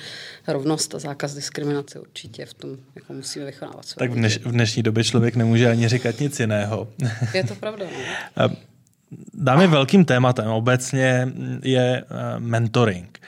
rovnost 0.47 0.95
a 0.95 0.99
zákaz 0.99 1.33
diskriminace 1.33 1.99
určitě 1.99 2.45
v 2.45 2.53
tom 2.53 2.69
jako 2.95 3.13
musíme 3.13 3.45
vychovávat. 3.45 3.85
Tak 3.97 4.11
v, 4.11 4.15
dneš, 4.15 4.37
v 4.37 4.51
dnešní 4.51 4.83
době 4.83 5.03
člověk 5.03 5.35
nemůže 5.35 5.69
ani 5.69 5.87
říkat 5.87 6.19
nic 6.19 6.39
jiného. 6.39 6.87
Je 7.33 7.43
to 7.43 7.55
pravda. 7.55 7.85
No? 8.37 8.49
Dáme 9.33 9.67
velkým 9.67 10.05
tématem 10.05 10.47
obecně 10.47 11.27
je 11.63 12.03
eh, 12.03 12.39
mentoring. 12.39 13.19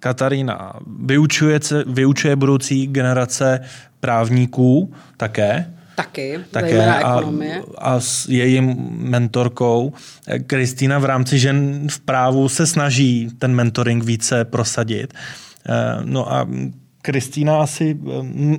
Katarína 0.00 0.72
vyučuje, 1.04 1.60
vyučuje 1.86 2.36
budoucí 2.36 2.86
generace 2.86 3.60
právníků 4.00 4.94
také. 5.16 5.72
Taky, 5.94 6.38
také 6.50 6.94
a, 6.94 7.20
a 7.78 8.00
s 8.00 8.28
jejím 8.28 8.76
mentorkou. 8.90 9.92
Kristýna 10.46 10.98
v 10.98 11.04
rámci 11.04 11.38
žen 11.38 11.88
v 11.90 12.00
právu 12.00 12.48
se 12.48 12.66
snaží 12.66 13.28
ten 13.38 13.54
mentoring 13.54 14.04
více 14.04 14.44
prosadit. 14.44 15.14
Eh, 15.68 15.72
no 16.04 16.32
a 16.32 16.48
Kristýna 17.06 17.62
asi 17.62 17.98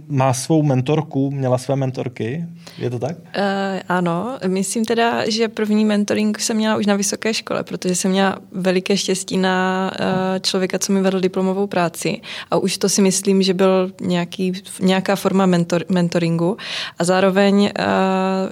má 0.07 0.33
svou 0.33 0.63
mentorku, 0.63 1.31
měla 1.31 1.57
své 1.57 1.75
mentorky, 1.75 2.45
je 2.77 2.89
to 2.89 2.99
tak? 2.99 3.17
Uh, 3.17 3.43
ano, 3.87 4.39
myslím 4.47 4.85
teda, 4.85 5.29
že 5.29 5.47
první 5.47 5.85
mentoring 5.85 6.39
jsem 6.39 6.57
měla 6.57 6.77
už 6.77 6.85
na 6.85 6.95
vysoké 6.95 7.33
škole, 7.33 7.63
protože 7.63 7.95
jsem 7.95 8.11
měla 8.11 8.37
veliké 8.51 8.97
štěstí 8.97 9.37
na 9.37 9.91
uh, 9.99 10.39
člověka, 10.39 10.79
co 10.79 10.93
mi 10.93 11.01
vedl 11.01 11.19
diplomovou 11.19 11.67
práci 11.67 12.21
a 12.51 12.57
už 12.57 12.77
to 12.77 12.89
si 12.89 13.01
myslím, 13.01 13.43
že 13.43 13.53
byl 13.53 13.91
nějaký, 14.01 14.53
nějaká 14.81 15.15
forma 15.15 15.45
mentor, 15.45 15.85
mentoringu 15.89 16.57
a 16.99 17.03
zároveň 17.03 17.61
uh, 17.79 18.51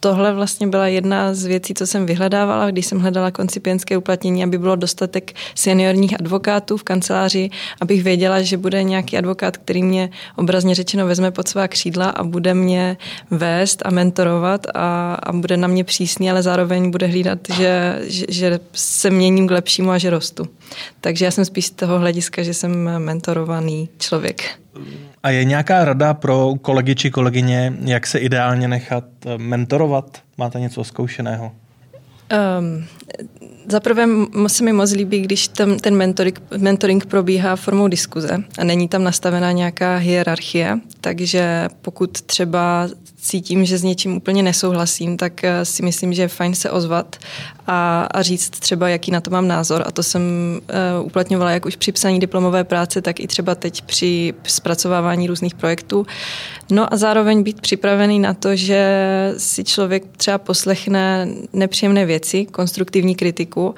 tohle 0.00 0.34
vlastně 0.34 0.66
byla 0.66 0.86
jedna 0.86 1.34
z 1.34 1.44
věcí, 1.44 1.74
co 1.74 1.86
jsem 1.86 2.06
vyhledávala, 2.06 2.70
když 2.70 2.86
jsem 2.86 3.00
hledala 3.00 3.30
koncipientské 3.30 3.96
uplatnění, 3.96 4.44
aby 4.44 4.58
bylo 4.58 4.76
dostatek 4.76 5.32
seniorních 5.54 6.20
advokátů 6.20 6.76
v 6.76 6.82
kanceláři, 6.82 7.50
abych 7.80 8.02
věděla, 8.02 8.42
že 8.42 8.56
bude 8.56 8.82
nějaký 8.82 9.18
advokát, 9.18 9.56
který 9.56 9.82
mě 9.82 10.10
obrazně 10.36 10.74
řečeno 10.74 11.06
vezme 11.06 11.30
pod 11.30 11.48
svá 11.48 11.68
křídla 11.68 12.10
a 12.10 12.24
bude 12.24 12.54
mě 12.54 12.96
vést 13.30 13.82
a 13.84 13.90
mentorovat 13.90 14.66
a, 14.74 15.14
a 15.14 15.32
bude 15.32 15.56
na 15.56 15.68
mě 15.68 15.84
přísný, 15.84 16.30
ale 16.30 16.42
zároveň 16.42 16.90
bude 16.90 17.06
hlídat, 17.06 17.38
že, 17.56 17.98
že, 18.02 18.26
že 18.28 18.60
se 18.72 19.10
měním 19.10 19.48
k 19.48 19.50
lepšímu 19.50 19.90
a 19.90 19.98
že 19.98 20.10
rostu. 20.10 20.48
Takže 21.00 21.24
já 21.24 21.30
jsem 21.30 21.44
spíš 21.44 21.66
z 21.66 21.70
toho 21.70 21.98
hlediska, 21.98 22.42
že 22.42 22.54
jsem 22.54 22.98
mentorovaný 22.98 23.88
člověk. 23.98 24.44
A 25.22 25.30
je 25.30 25.44
nějaká 25.44 25.84
rada 25.84 26.14
pro 26.14 26.54
kolegy 26.62 26.94
či 26.94 27.10
kolegyně, 27.10 27.72
jak 27.84 28.06
se 28.06 28.18
ideálně 28.18 28.68
nechat 28.68 29.04
eh, 29.26 29.38
mentorovat? 29.38 30.18
Máte 30.38 30.60
něco 30.60 30.84
zkoušeného? 30.84 31.52
Um, 32.60 32.84
za 33.68 33.80
prvé 33.80 34.06
se 34.46 34.64
mi 34.64 34.72
moc 34.72 34.92
líbí, 34.92 35.20
když 35.20 35.48
ten, 35.48 35.76
ten 35.76 35.96
mentoring, 35.96 36.42
mentoring 36.58 37.06
probíhá 37.06 37.56
formou 37.56 37.88
diskuze 37.88 38.42
a 38.58 38.64
není 38.64 38.88
tam 38.88 39.04
nastavená 39.04 39.52
nějaká 39.52 39.96
hierarchie, 39.96 40.78
takže 41.00 41.68
pokud 41.82 42.22
třeba 42.22 42.88
cítím, 43.20 43.64
že 43.64 43.78
s 43.78 43.82
něčím 43.82 44.16
úplně 44.16 44.42
nesouhlasím, 44.42 45.16
tak 45.16 45.44
eh, 45.44 45.64
si 45.64 45.82
myslím, 45.82 46.12
že 46.12 46.22
je 46.22 46.28
fajn 46.28 46.54
se 46.54 46.70
ozvat 46.70 47.16
a, 47.66 48.08
a 48.10 48.22
říct 48.22 48.50
třeba, 48.50 48.88
jaký 48.88 49.10
na 49.10 49.20
to 49.20 49.30
mám 49.30 49.48
názor. 49.48 49.82
A 49.86 49.90
to 49.90 50.02
jsem 50.02 50.22
uh, 51.00 51.06
uplatňovala 51.06 51.50
jak 51.50 51.66
už 51.66 51.76
při 51.76 51.92
psaní 51.92 52.20
diplomové 52.20 52.64
práce, 52.64 53.02
tak 53.02 53.20
i 53.20 53.26
třeba 53.26 53.54
teď 53.54 53.82
při 53.82 54.34
zpracovávání 54.46 55.26
různých 55.26 55.54
projektů. 55.54 56.06
No 56.70 56.94
a 56.94 56.96
zároveň 56.96 57.42
být 57.42 57.60
připravený 57.60 58.18
na 58.18 58.34
to, 58.34 58.56
že 58.56 58.80
si 59.36 59.64
člověk 59.64 60.04
třeba 60.16 60.38
poslechne 60.38 61.28
nepříjemné 61.52 62.06
věci, 62.06 62.44
konstruktivní 62.44 63.14
kritiku 63.14 63.74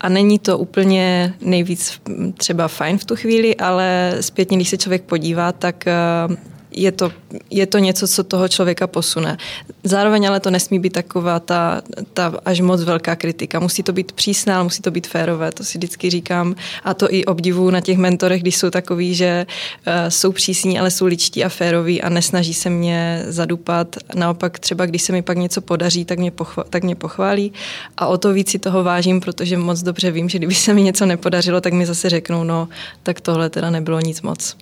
a 0.00 0.08
není 0.08 0.38
to 0.38 0.58
úplně 0.58 1.34
nejvíc 1.40 2.00
třeba 2.36 2.68
fajn 2.68 2.98
v 2.98 3.04
tu 3.04 3.16
chvíli, 3.16 3.56
ale 3.56 4.16
zpětně, 4.20 4.56
když 4.56 4.68
se 4.68 4.76
člověk 4.76 5.02
podívá, 5.02 5.52
tak 5.52 5.84
uh, 6.28 6.36
je 6.78 6.92
to, 6.92 7.12
je 7.50 7.66
to 7.66 7.78
něco, 7.78 8.08
co 8.08 8.24
toho 8.24 8.48
člověka 8.48 8.86
posune. 8.86 9.36
Zároveň 9.84 10.28
ale 10.28 10.40
to 10.40 10.50
nesmí 10.50 10.78
být 10.78 10.92
taková 10.92 11.40
ta, 11.40 11.82
ta 12.14 12.34
až 12.44 12.60
moc 12.60 12.82
velká 12.82 13.16
kritika. 13.16 13.60
Musí 13.60 13.82
to 13.82 13.92
být 13.92 14.12
přísná, 14.12 14.54
ale 14.54 14.64
musí 14.64 14.82
to 14.82 14.90
být 14.90 15.06
férové, 15.06 15.52
to 15.52 15.64
si 15.64 15.78
vždycky 15.78 16.10
říkám. 16.10 16.54
A 16.84 16.94
to 16.94 17.14
i 17.14 17.24
obdivu 17.24 17.70
na 17.70 17.80
těch 17.80 17.98
mentorech, 17.98 18.42
když 18.42 18.56
jsou 18.56 18.70
takový, 18.70 19.14
že 19.14 19.46
uh, 19.46 19.92
jsou 20.08 20.32
přísní, 20.32 20.78
ale 20.78 20.90
jsou 20.90 21.06
ličtí 21.06 21.44
a 21.44 21.48
féroví 21.48 22.02
a 22.02 22.08
nesnaží 22.08 22.54
se 22.54 22.70
mě 22.70 23.24
zadupat. 23.28 23.96
Naopak 24.14 24.58
třeba, 24.58 24.86
když 24.86 25.02
se 25.02 25.12
mi 25.12 25.22
pak 25.22 25.38
něco 25.38 25.60
podaří, 25.60 26.04
tak 26.04 26.18
mě, 26.18 26.30
pochva- 26.30 26.64
tak 26.70 26.84
mě 26.84 26.94
pochválí. 26.94 27.52
A 27.96 28.06
o 28.06 28.18
to 28.18 28.32
víc 28.32 28.50
si 28.50 28.58
toho 28.58 28.84
vážím, 28.84 29.20
protože 29.20 29.58
moc 29.58 29.82
dobře 29.82 30.10
vím, 30.10 30.28
že 30.28 30.38
kdyby 30.38 30.54
se 30.54 30.74
mi 30.74 30.82
něco 30.82 31.06
nepodařilo, 31.06 31.60
tak 31.60 31.72
mi 31.72 31.86
zase 31.86 32.10
řeknou, 32.10 32.44
no, 32.44 32.68
tak 33.02 33.20
tohle 33.20 33.50
teda 33.50 33.70
nebylo 33.70 34.00
nic 34.00 34.22
moc. 34.22 34.56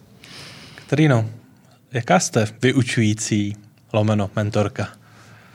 Trino, 0.87 1.25
Jaká 1.97 2.21
jste 2.21 2.47
vyučující 2.63 3.57
lomeno 3.93 4.31
mentorka? 4.37 4.89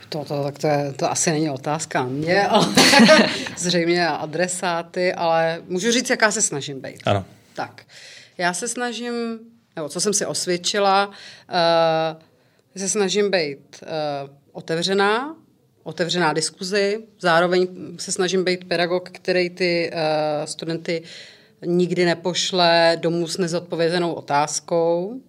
To, 0.09 0.25
to, 0.25 0.43
tak 0.43 0.57
to, 0.57 0.67
je, 0.67 0.93
to 0.93 1.11
asi 1.11 1.31
není 1.31 1.49
otázka 1.49 2.03
mě, 2.03 2.47
ale 2.47 2.67
zřejmě 3.57 4.07
adresáty, 4.07 5.13
ale 5.13 5.61
můžu 5.67 5.91
říct, 5.91 6.09
jaká 6.09 6.31
se 6.31 6.41
snažím 6.41 6.81
být. 6.81 7.01
Ano. 7.05 7.25
Tak, 7.53 7.85
já 8.37 8.53
se 8.53 8.67
snažím, 8.67 9.39
nebo 9.75 9.89
co 9.89 10.01
jsem 10.01 10.13
si 10.13 10.25
osvědčila, 10.25 11.07
uh, 11.07 12.75
se 12.77 12.89
snažím 12.89 13.31
být 13.31 13.83
uh, 13.83 13.89
otevřená, 14.51 15.35
otevřená 15.83 16.33
diskuzi, 16.33 17.03
zároveň 17.19 17.67
se 17.97 18.11
snažím 18.11 18.43
být 18.43 18.65
pedagog, 18.65 19.09
který 19.09 19.49
ty 19.49 19.91
uh, 19.93 19.99
studenty 20.45 21.03
nikdy 21.65 22.05
nepošle 22.05 22.97
domů 23.01 23.27
s 23.27 23.37
nezodpovězenou 23.37 24.13
otázkou. 24.13 25.21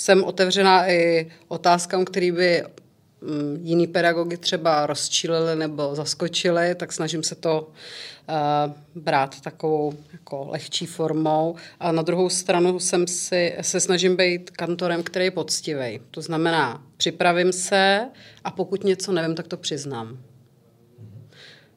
Jsem 0.00 0.24
otevřená 0.24 0.90
i 0.90 1.30
otázkám, 1.48 2.04
které 2.04 2.32
by 2.32 2.62
um, 2.62 3.66
jiný 3.66 3.86
pedagogy 3.86 4.36
třeba 4.36 4.86
rozčílili 4.86 5.56
nebo 5.56 5.94
zaskočili, 5.94 6.74
tak 6.74 6.92
snažím 6.92 7.22
se 7.22 7.34
to 7.34 7.62
uh, 7.62 8.72
brát 9.02 9.40
takovou 9.40 9.92
jako 10.12 10.46
lehčí 10.50 10.86
formou. 10.86 11.56
A 11.80 11.92
na 11.92 12.02
druhou 12.02 12.28
stranu 12.28 12.78
jsem 12.78 13.06
si, 13.06 13.56
se 13.60 13.80
snažím 13.80 14.16
být 14.16 14.50
kantorem, 14.50 15.02
který 15.02 15.24
je 15.24 15.30
poctivý. 15.30 16.00
To 16.10 16.22
znamená, 16.22 16.82
připravím 16.96 17.52
se 17.52 18.08
a 18.44 18.50
pokud 18.50 18.84
něco 18.84 19.12
nevím, 19.12 19.34
tak 19.34 19.48
to 19.48 19.56
přiznám. 19.56 20.18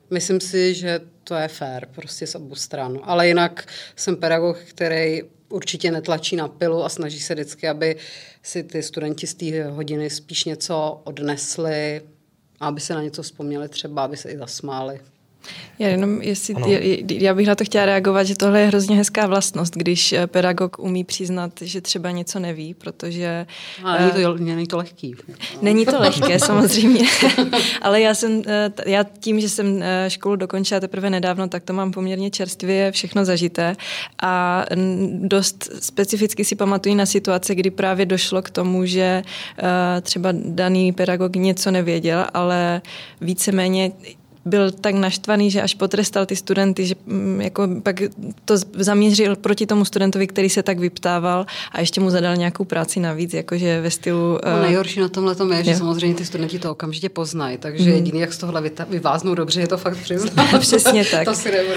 Myslím 0.10 0.40
si, 0.42 0.74
že 0.74 1.00
to 1.24 1.36
je 1.36 1.48
fér, 1.48 1.88
prostě 1.92 2.28
z 2.28 2.36
obou 2.36 2.56
stran. 2.56 3.00
Ale 3.04 3.28
jinak 3.28 3.68
jsem 3.96 4.16
pedagog, 4.16 4.58
který 4.58 5.22
určitě 5.52 5.92
netlačí 5.92 6.36
na 6.36 6.48
pilu 6.48 6.84
a 6.84 6.90
snaží 6.90 7.20
se 7.20 7.34
vždycky, 7.34 7.68
aby 7.68 7.96
si 8.44 8.64
ty 8.64 8.84
studenti 8.84 9.28
z 9.28 9.34
té 9.34 9.64
hodiny 9.64 10.10
spíš 10.10 10.46
něco 10.46 11.02
odnesli, 11.04 12.02
aby 12.60 12.82
se 12.82 12.94
na 12.94 13.04
něco 13.04 13.24
vzpomněli 13.24 13.70
třeba, 13.70 14.04
aby 14.04 14.18
se 14.18 14.32
i 14.32 14.38
zasmáli. 14.38 15.00
Já 15.82 15.88
jenom, 15.88 16.22
jestli, 16.22 16.56
já 17.10 17.34
bych 17.34 17.48
na 17.48 17.56
to 17.56 17.66
chtěla 17.66 17.86
reagovat, 17.86 18.24
že 18.24 18.36
tohle 18.36 18.62
je 18.62 18.68
hrozně 18.68 18.96
hezká 18.96 19.28
vlastnost, 19.28 19.74
když 19.74 20.14
eh, 20.14 20.28
pedagog 20.28 20.80
umí 20.80 21.04
přiznat, 21.04 21.52
že 21.62 21.82
třeba 21.82 22.12
něco 22.12 22.40
neví, 22.40 22.74
protože... 22.74 23.46
Ale 23.84 24.00
není 24.00 24.12
to, 24.12 24.36
eh, 24.36 24.40
není 24.40 24.68
to 24.68 24.78
lehký. 24.78 25.16
Není 25.62 25.86
to 25.86 26.00
lehké, 26.00 26.40
samozřejmě, 26.40 27.02
ale 27.82 28.02
já 28.02 28.14
jsem, 28.14 28.42
eh, 28.48 28.72
já 28.86 29.04
tím, 29.20 29.40
že 29.40 29.50
jsem 29.50 29.84
školu 30.08 30.36
dokončila 30.36 30.80
teprve 30.80 31.10
nedávno, 31.10 31.48
tak 31.48 31.64
to 31.64 31.74
mám 31.74 31.92
poměrně 31.92 32.32
čerstvě 32.32 32.92
všechno 32.92 33.26
zažité. 33.26 33.76
A 34.22 34.66
dost 35.14 35.70
specificky 35.80 36.46
si 36.46 36.56
pamatuju 36.56 36.96
na 36.96 37.06
situace, 37.06 37.56
kdy 37.56 37.72
právě 37.72 38.06
došlo 38.06 38.42
k 38.42 38.50
tomu, 38.50 38.86
že 38.86 39.24
třeba 40.02 40.30
daný 40.32 40.92
pedagog 40.92 41.36
něco 41.36 41.72
nevěděl, 41.72 42.26
ale 42.34 42.82
víceméně 43.22 43.92
byl 44.46 44.72
tak 44.72 44.96
naštvaný, 44.96 45.52
že 45.52 45.62
až 45.62 45.74
potrestal 45.74 46.26
ty 46.26 46.36
studenty, 46.36 46.86
že 46.86 46.96
mm, 47.06 47.42
jako 47.42 47.68
pak 47.84 48.02
to 48.46 48.58
zaměřil 48.74 49.36
proti 49.36 49.66
tomu 49.66 49.86
studentovi, 49.86 50.28
který 50.28 50.50
se 50.50 50.64
tak 50.64 50.80
vyptával 50.80 51.46
a 51.72 51.80
ještě 51.80 52.02
mu 52.02 52.10
zadal 52.10 52.36
nějakou 52.36 52.64
práci 52.64 53.00
navíc, 53.00 53.34
jakože 53.34 53.82
ve 53.82 53.92
stylu... 53.92 54.40
No, 54.46 54.58
uh... 54.58 54.62
nejhorší 54.62 55.00
na 55.00 55.10
tomhle 55.10 55.36
tom 55.36 55.52
je, 55.52 55.64
že 55.64 55.72
jo. 55.72 55.78
samozřejmě 55.78 56.16
ty 56.16 56.26
studenti 56.26 56.60
to 56.60 56.72
okamžitě 56.72 57.10
poznají, 57.10 57.58
takže 57.58 57.90
mm. 57.90 57.96
jediný, 57.96 58.20
jak 58.20 58.34
z 58.34 58.38
tohle 58.38 58.72
vyváznou 58.90 59.36
dobře, 59.36 59.62
je 59.62 59.68
to 59.68 59.78
fakt 59.78 59.98
přiznat. 59.98 60.60
Přesně 60.60 61.06
tak. 61.06 61.28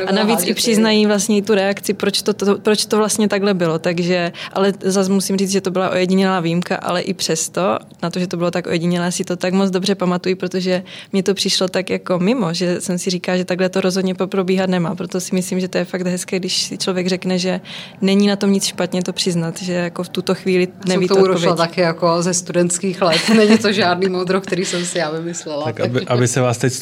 a 0.07 0.13
navíc 0.13 0.41
i 0.45 0.55
přiznají 0.55 1.07
vlastně 1.07 1.43
tu 1.43 1.55
reakci, 1.55 1.95
proč 1.95 2.23
to, 2.23 2.35
to, 2.35 2.59
proč 2.59 2.87
to 2.87 2.97
vlastně 2.97 3.29
takhle 3.29 3.55
bylo, 3.55 3.79
takže, 3.79 4.33
ale 4.53 4.73
zase 4.81 5.13
musím 5.13 5.37
říct, 5.37 5.51
že 5.51 5.61
to 5.61 5.71
byla 5.71 5.91
ojedinělá 5.91 6.41
výjimka, 6.41 6.77
ale 6.77 7.01
i 7.01 7.15
přesto, 7.15 7.79
na 8.03 8.11
to, 8.11 8.19
že 8.19 8.27
to 8.27 8.37
bylo 8.37 8.51
tak 8.51 8.67
ojedinělé, 8.67 9.13
si 9.13 9.25
to 9.25 9.37
tak 9.37 9.53
moc 9.53 9.71
dobře 9.71 9.95
pamatuju, 9.95 10.37
protože 10.37 10.83
mi 11.13 11.23
to 11.23 11.35
přišlo 11.35 11.69
tak 11.69 11.91
jako 11.91 12.19
mimo, 12.19 12.54
že 12.55 12.81
jsem 12.81 12.99
si 12.99 13.11
říká, 13.11 13.37
že 13.37 13.45
takhle 13.45 13.69
to 13.69 13.81
rozhodně 13.81 14.15
probíhat 14.15 14.71
nemá. 14.71 14.95
Proto 14.95 15.21
si 15.21 15.35
myslím, 15.35 15.61
že 15.61 15.69
to 15.69 15.79
je 15.79 15.85
fakt 15.85 16.07
hezké, 16.07 16.39
když 16.39 16.63
si 16.63 16.79
člověk 16.79 17.07
řekne, 17.07 17.39
že 17.39 17.61
není 18.01 18.27
na 18.27 18.37
tom 18.37 18.53
nic 18.53 18.65
špatně 18.65 19.03
to 19.03 19.13
přiznat, 19.13 19.63
že 19.63 19.73
jako 19.73 20.03
v 20.03 20.09
tuto 20.09 20.35
chvíli 20.35 20.69
neví 20.89 21.09
to 21.09 21.17
odpověď. 21.17 21.57
taky 21.57 21.81
jako 21.81 22.23
ze 22.23 22.35
studentských 22.35 23.03
let. 23.03 23.21
Není 23.37 23.59
to 23.59 23.73
žádný 23.73 24.09
moudro, 24.09 24.41
který 24.41 24.65
jsem 24.65 24.85
si 24.85 24.99
já 24.99 25.11
vymyslela. 25.11 25.65
Tak 25.65 25.81
aby, 25.81 26.01
aby 26.07 26.29
se 26.29 26.41
vás 26.41 26.59
teď 26.59 26.73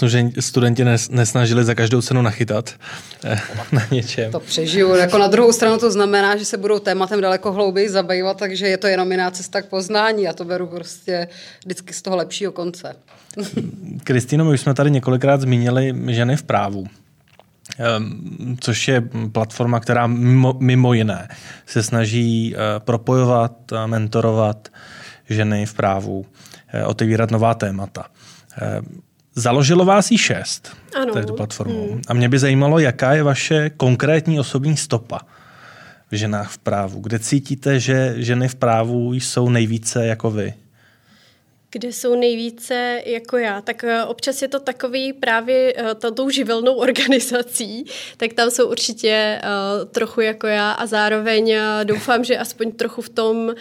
studenti 0.40 0.84
nesnažili 1.10 1.64
za 1.64 1.74
každou 1.74 2.02
cenu 2.02 2.22
nachytat 2.22 2.74
eh, 3.24 3.40
na 3.72 3.82
něčem. 3.90 4.32
To 4.32 4.40
přežiju. 4.40 4.94
Jako 4.94 5.18
na 5.18 5.28
druhou 5.28 5.52
stranu 5.52 5.78
to 5.78 5.90
znamená, 5.90 6.36
že 6.36 6.44
se 6.44 6.56
budou 6.56 6.78
tématem 6.78 7.20
daleko 7.20 7.52
hlouběji 7.52 7.88
zabývat, 7.88 8.38
takže 8.38 8.68
je 8.68 8.76
to 8.76 8.86
jenom 8.86 9.10
jiná 9.12 9.30
cesta 9.30 9.62
k 9.62 9.66
poznání 9.66 10.28
a 10.28 10.32
to 10.32 10.44
beru 10.44 10.66
prostě 10.66 11.28
vždycky 11.64 11.94
z 11.94 12.02
toho 12.02 12.16
lepšího 12.16 12.52
konce. 12.52 12.96
Kristýno, 14.04 14.44
my 14.44 14.50
už 14.50 14.60
jsme 14.60 14.74
tady 14.74 14.90
několikrát 14.90 15.40
zmínili 15.40 15.94
ženy 16.06 16.36
v 16.36 16.42
právu 16.42 16.86
ehm, 17.78 18.56
což 18.60 18.88
je 18.88 19.02
platforma, 19.32 19.80
která 19.80 20.06
mimo, 20.06 20.54
mimo 20.60 20.94
jiné 20.94 21.28
se 21.66 21.82
snaží 21.82 22.54
eh, 22.54 22.80
propojovat, 22.80 23.52
mentorovat 23.86 24.68
ženy 25.28 25.66
v 25.66 25.74
právu, 25.74 26.26
eh, 26.72 26.84
otevírat 26.84 27.30
nová 27.30 27.54
témata. 27.54 28.06
Ehm, 28.60 28.84
založilo 29.34 29.84
vás 29.84 30.10
jí 30.10 30.18
šest 30.18 30.76
ano. 31.02 31.12
této 31.12 31.34
platformou. 31.34 31.92
Hmm. 31.92 32.02
A 32.08 32.14
mě 32.14 32.28
by 32.28 32.38
zajímalo, 32.38 32.78
jaká 32.78 33.12
je 33.12 33.22
vaše 33.22 33.70
konkrétní 33.70 34.40
osobní 34.40 34.76
stopa 34.76 35.20
v 36.10 36.14
ženách 36.14 36.50
v 36.50 36.58
právu. 36.58 37.00
Kde 37.00 37.18
cítíte, 37.18 37.80
že 37.80 38.14
ženy 38.16 38.48
v 38.48 38.54
právu 38.54 39.14
jsou 39.14 39.48
nejvíce 39.48 40.06
jako 40.06 40.30
vy? 40.30 40.54
Kde 41.72 41.92
jsou 41.92 42.14
nejvíce 42.14 43.02
jako 43.06 43.38
já, 43.38 43.60
tak 43.60 43.84
eh, 43.84 44.04
občas 44.04 44.42
je 44.42 44.48
to 44.48 44.60
takový 44.60 45.12
právě 45.12 45.74
uh, 45.74 46.12
tou 46.14 46.30
živelnou 46.30 46.74
organizací, 46.74 47.84
tak 48.16 48.32
tam 48.32 48.50
jsou 48.50 48.70
určitě 48.70 49.40
uh, 49.42 49.88
trochu 49.88 50.20
jako 50.20 50.46
já 50.46 50.72
a 50.72 50.86
zároveň 50.86 51.54
doufám, 51.84 52.24
že 52.24 52.38
aspoň 52.38 52.72
trochu 52.72 53.02
v 53.02 53.08
tom, 53.08 53.54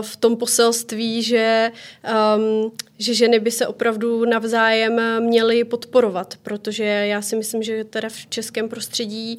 v 0.00 0.16
tom 0.16 0.36
poselství, 0.36 1.22
že, 1.22 1.72
um, 2.36 2.72
že 2.98 3.14
ženy 3.14 3.38
by 3.38 3.50
se 3.50 3.66
opravdu 3.66 4.24
navzájem 4.24 5.20
měly 5.20 5.64
podporovat, 5.64 6.34
protože 6.42 6.84
já 6.84 7.22
si 7.22 7.36
myslím, 7.36 7.62
že 7.62 7.84
teda 7.84 8.08
v 8.08 8.26
českém 8.26 8.68
prostředí 8.68 9.38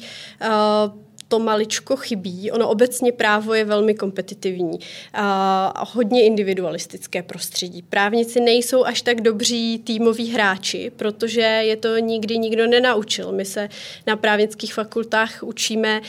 to 1.28 1.38
maličko 1.38 1.96
chybí. 1.96 2.50
Ono 2.50 2.68
obecně 2.68 3.12
právo 3.12 3.54
je 3.54 3.64
velmi 3.64 3.94
kompetitivní 3.94 4.78
a 5.14 5.84
hodně 5.92 6.24
individualistické 6.24 7.22
prostředí. 7.22 7.82
Právníci 7.82 8.40
nejsou 8.40 8.84
až 8.84 9.02
tak 9.02 9.20
dobří 9.20 9.78
týmoví 9.78 10.30
hráči, 10.30 10.92
protože 10.96 11.40
je 11.40 11.76
to 11.76 11.98
nikdy 11.98 12.38
nikdo 12.38 12.66
nenaučil. 12.66 13.32
My 13.32 13.44
se 13.44 13.68
na 14.06 14.16
právnických 14.16 14.74
fakultách 14.74 15.42
učíme 15.42 16.00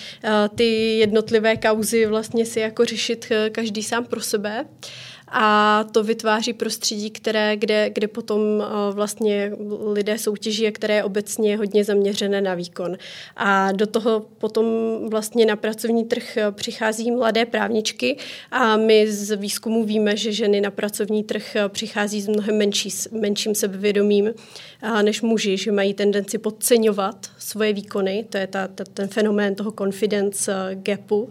ty 0.55 0.97
jednotlivé 0.97 1.57
kauzy 1.57 2.05
vlastně 2.05 2.45
si 2.45 2.59
jako 2.59 2.85
řešit 2.85 3.27
e, 3.31 3.49
každý 3.49 3.83
sám 3.83 4.05
pro 4.05 4.21
sebe 4.21 4.65
a 5.31 5.83
to 5.91 6.03
vytváří 6.03 6.53
prostředí, 6.53 7.09
které, 7.09 7.57
kde, 7.57 7.89
kde 7.89 8.07
potom 8.07 8.41
eh, 8.41 8.93
vlastně 8.93 9.51
lidé 9.93 10.17
soutěží 10.17 10.67
a 10.67 10.71
které 10.71 10.95
je 10.95 11.03
obecně 11.03 11.57
hodně 11.57 11.83
zaměřené 11.83 12.41
na 12.41 12.53
výkon. 12.53 12.97
A 13.35 13.71
do 13.71 13.87
toho 13.87 14.25
potom 14.37 14.65
vlastně 15.09 15.45
na 15.45 15.55
pracovní 15.55 16.05
trh 16.05 16.37
eh, 16.37 16.51
přichází 16.51 17.11
mladé 17.11 17.45
právničky 17.45 18.17
a 18.51 18.77
my 18.77 19.11
z 19.11 19.35
výzkumu 19.35 19.83
víme, 19.83 20.17
že 20.17 20.31
ženy 20.31 20.61
na 20.61 20.71
pracovní 20.71 21.23
trh 21.23 21.55
eh, 21.55 21.69
přichází 21.69 22.21
s 22.21 22.27
mnohem 22.27 22.57
menší, 22.57 22.89
menším 23.11 23.55
sebevědomím 23.55 24.33
než 25.01 25.21
muži, 25.21 25.57
že 25.57 25.71
mají 25.71 25.93
tendenci 25.93 26.37
podceňovat 26.37 27.27
svoje 27.37 27.73
výkony, 27.73 28.25
to 28.29 28.37
je 28.37 28.47
ta, 28.47 28.67
ta, 28.67 28.83
ten 28.93 29.07
fenomén 29.07 29.55
toho 29.55 29.71
confidence 29.71 30.69
gapu, 30.73 31.29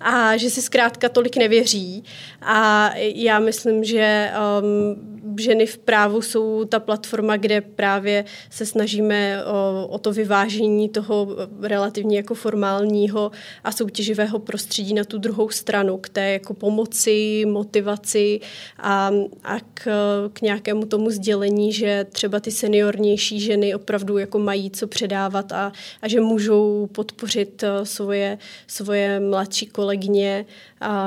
a 0.00 0.36
že 0.36 0.50
si 0.50 0.62
zkrátka 0.62 1.08
tolik 1.08 1.36
nevěří. 1.36 2.04
A 2.42 2.90
já 2.96 3.37
myslím, 3.40 3.84
že 3.84 4.30
um, 4.60 5.18
ženy 5.38 5.66
v 5.66 5.78
právu 5.78 6.22
jsou 6.22 6.64
ta 6.64 6.80
platforma, 6.80 7.36
kde 7.36 7.60
právě 7.60 8.24
se 8.50 8.66
snažíme 8.66 9.44
o, 9.44 9.86
o 9.86 9.98
to 9.98 10.12
vyvážení 10.12 10.88
toho 10.88 11.36
relativně 11.60 12.16
jako 12.16 12.34
formálního 12.34 13.30
a 13.64 13.72
soutěživého 13.72 14.38
prostředí 14.38 14.94
na 14.94 15.04
tu 15.04 15.18
druhou 15.18 15.48
stranu, 15.48 15.98
k 15.98 16.08
té 16.08 16.30
jako 16.32 16.54
pomoci, 16.54 17.44
motivaci 17.46 18.40
a, 18.78 19.10
a 19.44 19.56
k, 19.74 19.88
k 20.32 20.40
nějakému 20.40 20.86
tomu 20.86 21.10
sdělení, 21.10 21.72
že 21.72 22.06
třeba 22.12 22.40
ty 22.40 22.50
seniornější 22.50 23.40
ženy 23.40 23.74
opravdu 23.74 24.18
jako 24.18 24.38
mají 24.38 24.70
co 24.70 24.86
předávat 24.86 25.52
a, 25.52 25.72
a 26.02 26.08
že 26.08 26.20
můžou 26.20 26.88
podpořit 26.92 27.64
svoje, 27.82 28.38
svoje 28.66 29.20
mladší 29.20 29.66
kolegyně 29.66 30.46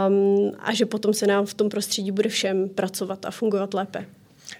um, 0.07 0.51
a 0.59 0.73
že 0.73 0.85
potom 0.85 1.13
se 1.13 1.27
nám 1.27 1.45
v 1.45 1.53
tom 1.53 1.69
prostředí 1.69 2.11
bude 2.11 2.20
všem 2.29 2.69
pracovat 2.69 3.25
a 3.25 3.31
fungovat 3.31 3.73
lépe. 3.73 4.05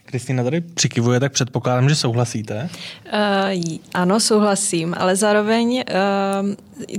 Kristýna 0.05 0.43
tady 0.43 0.62
přikivuje, 0.62 1.20
tak 1.20 1.32
předpokládám, 1.32 1.89
že 1.89 1.95
souhlasíte? 1.95 2.70
Uh, 3.14 3.76
ano, 3.93 4.20
souhlasím, 4.20 4.95
ale 4.97 5.16
zároveň 5.16 5.84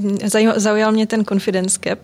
uh, 0.00 0.50
zaujal 0.56 0.92
mě 0.92 1.06
ten 1.06 1.24
confidence 1.24 1.78
cap 1.84 1.98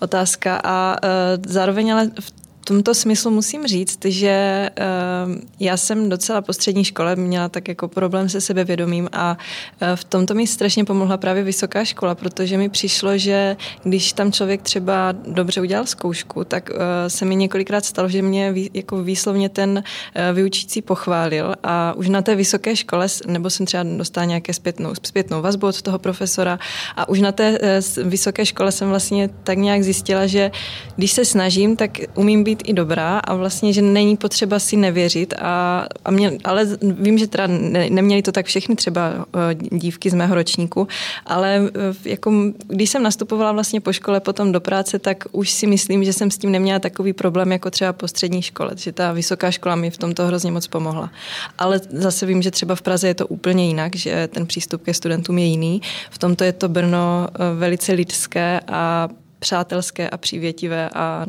otázka 0.00 0.60
a 0.64 0.96
uh, 1.04 1.08
zároveň 1.46 1.92
ale 1.92 2.10
v 2.20 2.32
tomto 2.68 2.94
smyslu 2.94 3.30
musím 3.30 3.66
říct, 3.66 4.04
že 4.04 4.68
uh, 4.78 5.34
já 5.60 5.76
jsem 5.76 6.08
docela 6.08 6.42
po 6.42 6.52
střední 6.52 6.84
škole 6.84 7.16
měla 7.16 7.48
tak 7.48 7.68
jako 7.68 7.88
problém 7.88 8.28
se 8.28 8.40
sebevědomím 8.40 9.08
a 9.12 9.38
uh, 9.82 9.88
v 9.94 10.04
tomto 10.04 10.34
mi 10.34 10.46
strašně 10.46 10.84
pomohla 10.84 11.16
právě 11.16 11.42
vysoká 11.42 11.84
škola, 11.84 12.14
protože 12.14 12.58
mi 12.58 12.68
přišlo, 12.68 13.18
že 13.18 13.56
když 13.82 14.12
tam 14.12 14.32
člověk 14.32 14.62
třeba 14.62 15.12
dobře 15.12 15.60
udělal 15.60 15.86
zkoušku, 15.86 16.44
tak 16.44 16.70
uh, 16.70 16.76
se 17.08 17.24
mi 17.24 17.36
několikrát 17.36 17.84
stalo, 17.84 18.08
že 18.08 18.22
mě 18.22 18.54
jako 18.74 19.02
výslovně 19.02 19.48
ten 19.48 19.70
uh, 19.70 20.36
vyučící 20.36 20.82
pochválil 20.82 21.54
a 21.62 21.92
už 21.96 22.08
na 22.08 22.22
té 22.22 22.34
vysoké 22.34 22.76
škole, 22.76 23.06
nebo 23.26 23.50
jsem 23.50 23.66
třeba 23.66 23.82
dostala 23.82 24.24
nějaké 24.24 24.52
zpětnou, 24.52 24.92
zpětnou 25.02 25.42
vazbu 25.42 25.66
od 25.66 25.82
toho 25.82 25.98
profesora 25.98 26.58
a 26.96 27.08
už 27.08 27.20
na 27.20 27.32
té 27.32 27.58
vysoké 28.04 28.46
škole 28.46 28.72
jsem 28.72 28.88
vlastně 28.88 29.30
tak 29.44 29.58
nějak 29.58 29.82
zjistila, 29.82 30.26
že 30.26 30.50
když 30.96 31.12
se 31.12 31.24
snažím, 31.24 31.76
tak 31.76 31.98
umím 32.14 32.44
být 32.44 32.57
i 32.64 32.72
dobrá 32.72 33.18
a 33.18 33.34
vlastně, 33.34 33.72
že 33.72 33.82
není 33.82 34.16
potřeba 34.16 34.58
si 34.58 34.76
nevěřit. 34.76 35.34
A, 35.38 35.86
a 36.04 36.10
mě, 36.10 36.38
ale 36.44 36.66
vím, 36.82 37.18
že 37.18 37.26
teda 37.26 37.46
ne, 37.46 37.90
neměli 37.90 38.22
to 38.22 38.32
tak 38.32 38.46
všechny 38.46 38.76
třeba 38.76 39.14
uh, 39.14 39.78
dívky 39.78 40.10
z 40.10 40.14
mého 40.14 40.34
ročníku, 40.34 40.88
ale 41.26 41.60
uh, 41.60 41.68
jako, 42.04 42.32
když 42.66 42.90
jsem 42.90 43.02
nastupovala 43.02 43.52
vlastně 43.52 43.80
po 43.80 43.92
škole 43.92 44.20
potom 44.20 44.52
do 44.52 44.60
práce, 44.60 44.98
tak 44.98 45.24
už 45.32 45.50
si 45.50 45.66
myslím, 45.66 46.04
že 46.04 46.12
jsem 46.12 46.30
s 46.30 46.38
tím 46.38 46.52
neměla 46.52 46.78
takový 46.78 47.12
problém 47.12 47.52
jako 47.52 47.70
třeba 47.70 47.92
po 47.92 48.08
střední 48.08 48.42
škole, 48.42 48.70
že 48.76 48.92
ta 48.92 49.12
vysoká 49.12 49.50
škola 49.50 49.74
mi 49.74 49.90
v 49.90 49.98
tomto 49.98 50.26
hrozně 50.26 50.50
moc 50.50 50.66
pomohla. 50.66 51.10
Ale 51.58 51.80
zase 51.90 52.26
vím, 52.26 52.42
že 52.42 52.50
třeba 52.50 52.74
v 52.74 52.82
Praze 52.82 53.08
je 53.08 53.14
to 53.14 53.26
úplně 53.26 53.66
jinak, 53.66 53.96
že 53.96 54.28
ten 54.28 54.46
přístup 54.46 54.82
ke 54.82 54.94
studentům 54.94 55.38
je 55.38 55.44
jiný. 55.44 55.82
V 56.10 56.18
tomto 56.18 56.44
je 56.44 56.52
to 56.52 56.68
Brno 56.68 57.26
uh, 57.28 57.58
velice 57.58 57.92
lidské 57.92 58.60
a 58.68 59.08
přátelské 59.38 60.10
a 60.10 60.16
přívětivé 60.16 60.90
a 60.94 61.26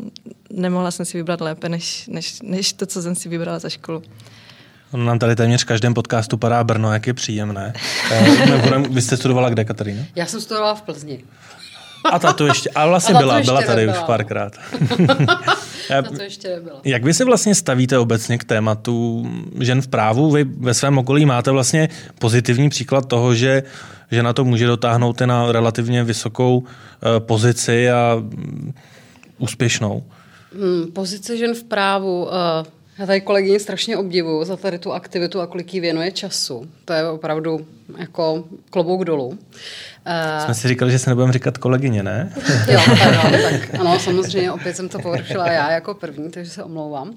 nemohla 0.49 0.91
jsem 0.91 1.05
si 1.05 1.18
vybrat 1.18 1.41
lépe, 1.41 1.70
než, 1.70 2.07
než, 2.07 2.41
než 2.41 2.74
to, 2.74 2.86
co 2.86 3.01
jsem 3.01 3.16
si 3.16 3.30
vybrala 3.30 3.60
za 3.60 3.70
školu. 3.70 4.03
On 4.91 5.05
nám 5.05 5.20
tady 5.20 5.36
téměř 5.36 5.64
v 5.64 5.66
každém 5.66 5.93
podcastu 5.93 6.38
padá 6.38 6.64
Brno, 6.64 6.93
jak 6.93 7.07
je 7.07 7.14
příjemné. 7.14 7.74
Eh, 8.12 8.80
vy 8.89 9.01
jste 9.01 9.18
studovala 9.18 9.49
kde, 9.49 9.66
Katarína? 9.66 10.03
Já 10.16 10.26
jsem 10.26 10.41
studovala 10.41 10.76
v 10.76 10.82
Plzni. 10.82 11.24
A 12.04 12.20
ta 12.20 12.34
to 12.34 12.45
ještě, 12.45 12.70
a 12.70 12.88
vlastně 12.88 13.16
a 13.16 13.18
byla, 13.18 13.41
byla 13.41 13.62
tady 13.62 13.86
nebyla. 13.86 14.02
už 14.02 14.08
párkrát. 14.08 14.54
to 16.18 16.24
ještě 16.24 16.50
nebyla. 16.50 16.82
Jak 16.84 17.04
vy 17.04 17.14
se 17.14 17.26
vlastně 17.26 17.56
stavíte 17.56 17.97
obecně 17.97 18.38
k 18.38 18.43
tématu 18.43 19.28
žen 19.60 19.82
v 19.82 19.88
právu? 19.88 20.32
Vy 20.32 20.43
ve 20.43 20.74
svém 20.74 20.97
okolí 20.97 21.26
máte 21.26 21.52
vlastně 21.52 21.89
pozitivní 22.20 22.70
příklad 22.70 23.06
toho, 23.06 23.36
že 23.36 23.64
že 24.12 24.24
na 24.24 24.34
to 24.34 24.45
může 24.45 24.68
dotáhnout 24.68 25.22
na 25.22 25.52
relativně 25.52 26.04
vysokou 26.04 26.64
eh, 26.66 27.20
pozici 27.20 27.89
a 27.89 28.16
mm, 28.20 28.74
úspěšnou. 29.38 30.04
Hmm, 30.54 30.91
pozice 30.91 31.38
žen 31.38 31.54
v 31.54 31.64
právu. 31.64 32.24
Uh, 32.24 32.32
já 32.97 33.06
tady 33.06 33.22
kolegyně 33.22 33.60
strašně 33.60 33.97
obdivuju 33.97 34.43
za 34.43 34.58
tady 34.58 34.80
tu 34.80 34.93
aktivitu 34.93 35.41
a 35.41 35.47
kolik 35.47 35.74
jí 35.74 35.80
věnuje 35.80 36.12
času. 36.12 36.70
To 36.86 36.93
je 36.93 37.10
opravdu 37.10 37.68
jako 37.97 38.43
klobouk 38.70 39.06
dolů. 39.06 39.28
Uh, 39.28 39.36
Jsme 40.45 40.53
si 40.53 40.68
říkali, 40.68 40.91
že 40.91 40.99
se 40.99 41.10
nebudeme 41.10 41.34
říkat 41.34 41.57
kolegyně, 41.57 42.03
ne? 42.03 42.34
jo, 42.68 42.80
ano, 43.01 43.22
tak 43.43 43.74
ano, 43.80 43.99
samozřejmě 43.99 44.51
opět 44.51 44.76
jsem 44.76 44.89
to 44.89 44.99
površila 44.99 45.51
já 45.51 45.72
jako 45.72 45.93
první, 45.93 46.32
takže 46.32 46.51
se 46.51 46.64
omlouvám. 46.64 47.16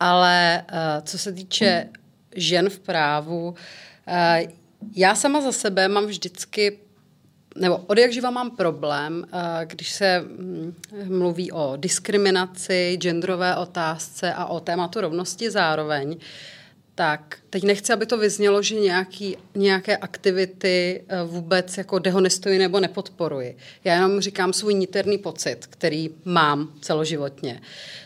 Ale 0.00 0.64
uh, 0.72 0.78
co 1.04 1.18
se 1.18 1.32
týče 1.32 1.88
žen 2.36 2.70
v 2.70 2.78
právu, 2.78 3.48
uh, 3.48 4.50
já 4.96 5.14
sama 5.14 5.40
za 5.40 5.52
sebe 5.52 5.88
mám 5.88 6.06
vždycky 6.06 6.78
nebo 7.56 7.76
od 7.76 7.98
jak 7.98 8.12
živa 8.12 8.30
mám 8.30 8.50
problém, 8.50 9.24
když 9.64 9.90
se 9.92 10.24
hm, 10.26 10.74
mluví 11.04 11.52
o 11.52 11.76
diskriminaci, 11.76 12.98
genderové 13.00 13.56
otázce 13.56 14.32
a 14.34 14.46
o 14.46 14.60
tématu 14.60 15.00
rovnosti 15.00 15.50
zároveň, 15.50 16.16
tak 16.98 17.38
teď 17.50 17.62
nechci, 17.64 17.92
aby 17.92 18.06
to 18.06 18.18
vyznělo, 18.18 18.62
že 18.62 18.74
nějaký, 18.74 19.36
nějaké 19.54 19.96
aktivity 19.96 21.04
eh, 21.08 21.24
vůbec 21.24 21.78
jako 21.78 21.98
dehonestuji 21.98 22.58
nebo 22.58 22.80
nepodporuji. 22.80 23.56
Já 23.84 23.94
jenom 23.94 24.20
říkám 24.20 24.52
svůj 24.52 24.74
niterný 24.74 25.18
pocit, 25.18 25.66
který 25.66 26.10
mám 26.24 26.72
celoživotně. 26.80 27.60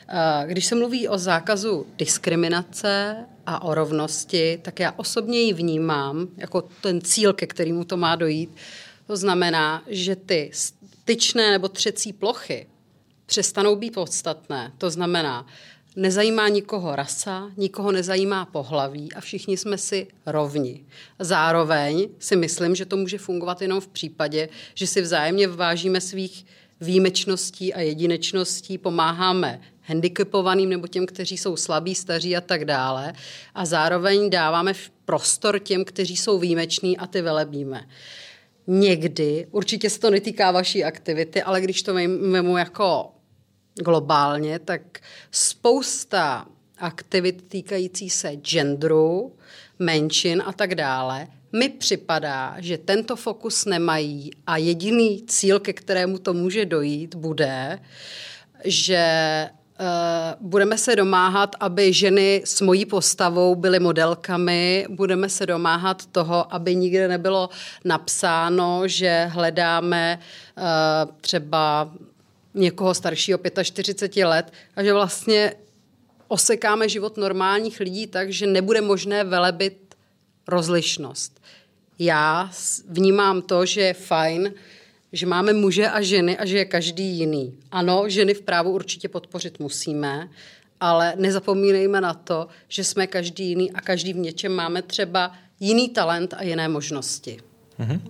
Eh, 0.09 0.47
když 0.47 0.66
se 0.66 0.74
mluví 0.74 1.09
o 1.09 1.18
zákazu 1.18 1.86
diskriminace 1.97 3.16
a 3.47 3.62
o 3.62 3.74
rovnosti, 3.74 4.59
tak 4.62 4.80
já 4.80 4.93
osobně 4.97 5.40
ji 5.40 5.53
vnímám 5.53 6.28
jako 6.36 6.62
ten 6.80 7.01
cíl, 7.01 7.32
ke 7.32 7.47
kterému 7.47 7.84
to 7.84 7.97
má 7.97 8.16
dojít. 8.16 8.51
To 9.07 9.16
znamená, 9.16 9.82
že 9.86 10.16
ty 10.16 10.51
styčné 10.53 11.51
nebo 11.51 11.68
třecí 11.68 12.12
plochy 12.12 12.66
přestanou 13.26 13.76
být 13.76 13.95
podstatné. 13.95 14.72
To 14.78 14.90
znamená, 14.90 15.47
nezajímá 15.97 16.49
nikoho 16.49 16.97
rasa, 16.97 17.51
nikoho 17.57 17.93
nezajímá 17.93 18.45
pohlaví 18.45 19.12
a 19.12 19.20
všichni 19.20 19.57
jsme 19.57 19.78
si 19.78 20.07
rovni. 20.26 20.84
Zároveň 21.18 22.09
si 22.18 22.36
myslím, 22.36 22.74
že 22.74 22.86
to 22.86 22.97
může 22.97 23.18
fungovat 23.18 23.62
jenom 23.62 23.80
v 23.80 23.88
případě, 23.88 24.49
že 24.74 24.86
si 24.86 25.01
vzájemně 25.01 25.49
vážíme 25.49 26.01
svých 26.01 26.47
výjimečností 26.80 27.74
a 27.74 27.80
jedinečností, 27.80 28.78
pomáháme 28.78 29.61
handicapovaným 29.82 30.70
nebo 30.70 30.86
těm, 30.86 31.07
kteří 31.07 31.36
jsou 31.38 31.57
slabí, 31.57 31.95
staří 31.95 32.36
a 32.36 32.40
tak 32.40 32.64
dále. 32.64 33.12
A 33.55 33.66
zároveň 33.66 34.30
dáváme 34.30 34.72
prostor 35.05 35.59
těm, 35.59 35.84
kteří 35.84 36.16
jsou 36.16 36.38
výjimeční 36.38 36.99
a 36.99 37.07
ty 37.07 37.22
velebíme. 37.22 37.88
Někdy, 38.66 39.47
určitě 39.51 39.90
se 39.90 40.01
to 40.01 40.11
netýká 40.11 40.51
vaší 40.51 40.84
aktivity, 40.84 41.43
ale 41.43 41.61
když 41.61 41.82
to 41.82 41.95
vemu 42.30 42.59
jako 42.59 43.11
globálně, 43.74 44.58
tak 44.58 44.82
spousta 45.30 46.46
aktivit 46.78 47.44
týkající 47.48 48.10
se 48.10 48.32
genderu, 48.36 49.36
menšin 49.78 50.42
a 50.46 50.52
tak 50.52 50.74
dále, 50.74 51.26
mi 51.52 51.68
připadá, 51.68 52.56
že 52.58 52.78
tento 52.78 53.16
fokus 53.16 53.64
nemají. 53.64 54.30
A 54.46 54.56
jediný 54.56 55.22
cíl, 55.26 55.60
ke 55.60 55.72
kterému 55.72 56.18
to 56.18 56.32
může 56.34 56.64
dojít, 56.64 57.14
bude, 57.14 57.78
že 58.64 59.48
Uh, 59.80 60.48
budeme 60.48 60.78
se 60.78 60.96
domáhat, 60.96 61.56
aby 61.60 61.92
ženy 61.92 62.42
s 62.44 62.60
mojí 62.60 62.86
postavou 62.86 63.54
byly 63.54 63.80
modelkami, 63.80 64.86
budeme 64.90 65.28
se 65.28 65.46
domáhat 65.46 66.06
toho, 66.06 66.54
aby 66.54 66.74
nikde 66.74 67.08
nebylo 67.08 67.48
napsáno, 67.84 68.82
že 68.88 69.30
hledáme 69.32 70.18
uh, 70.18 70.64
třeba 71.20 71.92
někoho 72.55 72.94
staršího 72.94 73.38
45 73.62 74.24
let 74.24 74.53
a 74.76 74.82
že 74.82 74.92
vlastně 74.92 75.55
osekáme 76.28 76.88
život 76.88 77.16
normálních 77.16 77.80
lidí 77.80 78.07
tak, 78.07 78.32
že 78.32 78.46
nebude 78.46 78.80
možné 78.80 79.24
velebit 79.24 79.94
rozlišnost. 80.48 81.42
Já 81.98 82.50
vnímám 82.88 83.42
to, 83.42 83.66
že 83.66 83.80
je 83.80 83.94
fajn, 83.94 84.55
že 85.12 85.26
máme 85.26 85.53
muže 85.53 85.88
a 85.88 86.03
ženy 86.03 86.38
a 86.38 86.46
že 86.46 86.59
je 86.59 86.64
každý 86.64 87.05
jiný. 87.05 87.59
Ano, 87.70 88.09
ženy 88.09 88.34
v 88.34 88.42
právu 88.42 88.70
určitě 88.70 89.09
podpořit 89.09 89.61
musíme, 89.61 90.28
ale 90.80 91.12
nezapomínejme 91.16 92.00
na 92.00 92.14
to, 92.14 92.48
že 92.68 92.84
jsme 92.84 93.07
každý 93.07 93.48
jiný 93.48 93.72
a 93.72 93.80
každý 93.80 94.12
v 94.12 94.16
něčem 94.16 94.53
máme 94.53 94.82
třeba 94.82 95.32
jiný 95.61 95.88
talent 95.88 96.34
a 96.34 96.42
jiné 96.42 96.68
možnosti. 96.68 97.40
Mm-hmm. 97.80 98.00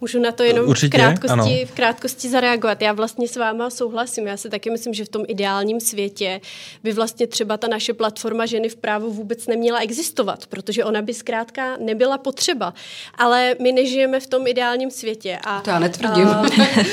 Můžu 0.00 0.18
na 0.18 0.32
to 0.32 0.42
jenom 0.42 0.68
Určitě, 0.68 0.98
v, 0.98 1.00
krátkosti, 1.00 1.66
v 1.66 1.72
krátkosti 1.72 2.28
zareagovat. 2.28 2.82
Já 2.82 2.92
vlastně 2.92 3.28
s 3.28 3.36
váma 3.36 3.70
souhlasím. 3.70 4.26
Já 4.26 4.36
si 4.36 4.50
taky 4.50 4.70
myslím, 4.70 4.94
že 4.94 5.04
v 5.04 5.08
tom 5.08 5.24
ideálním 5.28 5.80
světě 5.80 6.40
by 6.82 6.92
vlastně 6.92 7.26
třeba 7.26 7.56
ta 7.56 7.68
naše 7.68 7.94
platforma 7.94 8.46
ženy 8.46 8.68
v 8.68 8.76
právu 8.76 9.12
vůbec 9.12 9.46
neměla 9.46 9.78
existovat, 9.78 10.46
protože 10.46 10.84
ona 10.84 11.02
by 11.02 11.14
zkrátka 11.14 11.76
nebyla 11.76 12.18
potřeba. 12.18 12.74
Ale 13.14 13.54
my 13.62 13.72
nežijeme 13.72 14.20
v 14.20 14.26
tom 14.26 14.46
ideálním 14.46 14.90
světě. 14.90 15.38
A, 15.44 15.60
to 15.60 15.70
já 15.70 15.78
netvrdím. 15.78 16.28
Uh, 16.28 16.48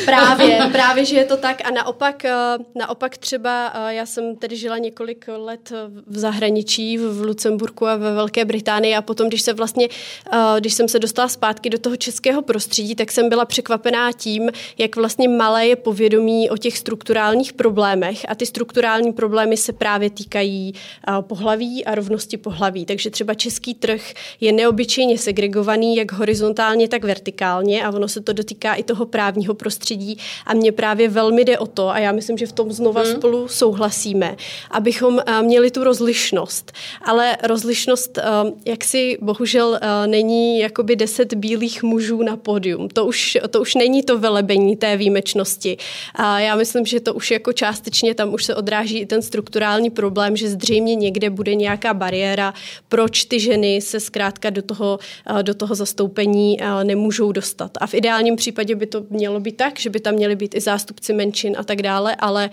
právě, 0.05 0.69
právě, 0.71 1.05
že 1.05 1.15
je 1.15 1.25
to 1.25 1.37
tak. 1.37 1.61
A 1.67 1.71
naopak, 1.71 2.23
uh, 2.25 2.65
naopak 2.75 3.17
třeba, 3.17 3.73
uh, 3.75 3.89
já 3.89 4.05
jsem 4.05 4.35
tedy 4.35 4.57
žila 4.57 4.77
několik 4.77 5.25
let 5.37 5.71
v 6.07 6.17
zahraničí, 6.17 6.97
v 6.97 7.21
Lucemburku 7.21 7.87
a 7.87 7.95
ve 7.95 8.13
Velké 8.13 8.45
Británii 8.45 8.95
a 8.95 9.01
potom, 9.01 9.27
když 9.27 9.41
se 9.41 9.53
vlastně, 9.53 9.87
uh, 10.33 10.39
když 10.59 10.73
jsem 10.73 10.87
se 10.87 10.99
dostala 10.99 11.27
zpátky 11.27 11.69
do 11.69 11.77
toho 11.77 11.95
českého 11.95 12.41
prostředí, 12.41 12.96
tak 12.97 13.11
jsem 13.11 13.29
byla 13.29 13.45
překvapená 13.45 14.11
tím, 14.11 14.49
jak 14.77 14.95
vlastně 14.95 15.29
malé 15.29 15.67
je 15.67 15.75
povědomí 15.75 16.49
o 16.49 16.57
těch 16.57 16.77
strukturálních 16.77 17.53
problémech 17.53 18.25
a 18.29 18.35
ty 18.35 18.45
strukturální 18.45 19.13
problémy 19.13 19.57
se 19.57 19.73
právě 19.73 20.09
týkají 20.09 20.73
pohlaví 21.21 21.85
a 21.85 21.95
rovnosti 21.95 22.37
pohlaví. 22.37 22.85
Takže 22.85 23.09
třeba 23.09 23.33
český 23.33 23.73
trh 23.73 24.13
je 24.41 24.51
neobyčejně 24.51 25.17
segregovaný, 25.17 25.95
jak 25.95 26.11
horizontálně, 26.11 26.87
tak 26.87 27.03
vertikálně 27.03 27.85
a 27.85 27.89
ono 27.89 28.07
se 28.07 28.21
to 28.21 28.33
dotýká 28.33 28.73
i 28.73 28.83
toho 28.83 29.05
právního 29.05 29.53
prostředí 29.53 30.17
a 30.45 30.53
mně 30.53 30.71
právě 30.71 31.09
velmi 31.09 31.45
jde 31.45 31.59
o 31.59 31.67
to 31.67 31.89
a 31.89 31.99
já 31.99 32.11
myslím, 32.11 32.37
že 32.37 32.47
v 32.47 32.51
tom 32.51 32.71
znova 32.71 33.01
hmm. 33.01 33.11
spolu 33.11 33.47
souhlasíme, 33.47 34.35
abychom 34.71 35.19
měli 35.41 35.71
tu 35.71 35.83
rozlišnost. 35.83 36.71
Ale 37.01 37.37
rozlišnost, 37.43 38.19
jak 38.65 38.83
si 38.83 39.17
bohužel 39.21 39.79
není 40.05 40.59
jakoby 40.59 40.95
deset 40.95 41.33
bílých 41.33 41.83
mužů 41.83 42.23
na 42.23 42.37
pódium. 42.37 42.86
To 42.93 43.05
už, 43.05 43.37
to 43.49 43.61
už 43.61 43.75
není 43.75 44.03
to 44.03 44.19
velebení 44.19 44.75
té 44.75 44.97
výjimečnosti. 44.97 45.77
A 46.15 46.39
já 46.39 46.55
myslím, 46.55 46.85
že 46.85 46.99
to 46.99 47.13
už 47.13 47.31
jako 47.31 47.53
částečně 47.53 48.15
tam 48.15 48.33
už 48.33 48.45
se 48.45 48.55
odráží 48.55 48.99
i 48.99 49.05
ten 49.05 49.21
strukturální 49.21 49.89
problém, 49.89 50.37
že 50.37 50.49
zřejmě 50.49 50.95
někde 50.95 51.29
bude 51.29 51.55
nějaká 51.55 51.93
bariéra, 51.93 52.53
proč 52.89 53.23
ty 53.23 53.39
ženy 53.39 53.81
se 53.81 53.99
zkrátka 53.99 54.49
do 54.49 54.61
toho, 54.61 54.99
do 55.41 55.53
toho 55.53 55.75
zastoupení 55.75 56.57
nemůžou 56.83 57.31
dostat. 57.31 57.71
A 57.81 57.87
v 57.87 57.93
ideálním 57.93 58.35
případě 58.35 58.75
by 58.75 58.85
to 58.85 59.03
mělo 59.09 59.39
být 59.39 59.57
tak, 59.57 59.79
že 59.79 59.89
by 59.89 59.99
tam 59.99 60.13
měly 60.13 60.35
být 60.35 60.55
i 60.55 60.61
zástupci 60.61 61.13
menšin 61.13 61.55
a 61.59 61.63
tak 61.63 61.81
dále, 61.81 62.15
ale 62.15 62.49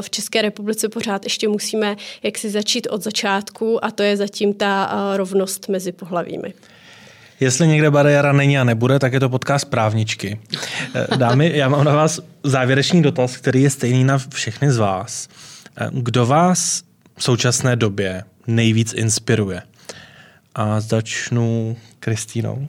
v 0.00 0.10
České 0.10 0.42
republice 0.42 0.88
pořád 0.88 1.24
ještě 1.24 1.48
musíme 1.48 1.96
jak 2.22 2.38
si 2.38 2.50
začít 2.50 2.86
od 2.90 3.02
začátku 3.02 3.84
a 3.84 3.90
to 3.90 4.02
je 4.02 4.16
zatím 4.16 4.54
ta 4.54 4.90
rovnost 5.16 5.68
mezi 5.68 5.92
pohlavími. 5.92 6.54
Jestli 7.40 7.68
někde 7.68 7.90
bariéra 7.90 8.32
není 8.32 8.58
a 8.58 8.64
nebude, 8.64 8.98
tak 8.98 9.12
je 9.12 9.20
to 9.20 9.28
podcast 9.28 9.70
právničky. 9.70 10.40
Eh, 10.94 11.16
dámy, 11.16 11.52
já 11.54 11.68
mám 11.68 11.84
na 11.84 11.94
vás 11.94 12.20
závěrečný 12.42 13.02
dotaz, 13.02 13.36
který 13.36 13.62
je 13.62 13.70
stejný 13.70 14.04
na 14.04 14.18
všechny 14.18 14.70
z 14.70 14.76
vás. 14.76 15.28
Eh, 15.76 15.88
kdo 15.92 16.26
vás 16.26 16.82
v 17.16 17.24
současné 17.24 17.76
době 17.76 18.24
nejvíc 18.46 18.92
inspiruje? 18.92 19.62
A 20.54 20.80
začnu 20.80 21.76
Kristýnou. 22.00 22.68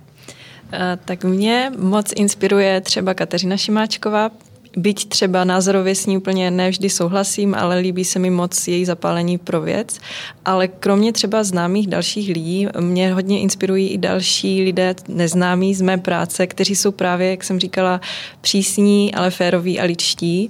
Eh, 0.74 0.98
tak 1.06 1.24
mě 1.24 1.72
moc 1.78 2.14
inspiruje 2.16 2.82
třeba 2.82 3.14
Kateřina 3.14 3.58
Šimáčková, 3.58 4.30
byť 4.78 5.10
třeba 5.10 5.44
názorově 5.44 5.96
s 5.96 6.06
ní 6.06 6.18
úplně 6.18 6.52
nevždy 6.52 6.90
souhlasím, 6.90 7.56
ale 7.56 7.80
líbí 7.80 8.06
se 8.06 8.20
mi 8.20 8.30
moc 8.30 8.68
její 8.68 8.86
zapálení 8.86 9.38
pro 9.38 9.62
věc. 9.62 10.00
Ale 10.46 10.68
kromě 10.68 11.14
třeba 11.14 11.44
známých 11.44 11.88
dalších 11.88 12.30
lidí, 12.30 12.68
mě 12.80 13.14
hodně 13.14 13.40
inspirují 13.40 13.90
i 13.90 13.98
další 13.98 14.64
lidé 14.64 14.96
neznámí 15.08 15.76
z 15.76 15.82
mé 15.82 15.98
práce, 15.98 16.48
kteří 16.48 16.76
jsou 16.76 16.92
právě, 16.92 17.30
jak 17.30 17.44
jsem 17.44 17.60
říkala, 17.60 18.02
přísní, 18.42 19.16
ale 19.16 19.32
féroví 19.32 19.80
a 19.80 19.84
ličtí. 19.84 20.50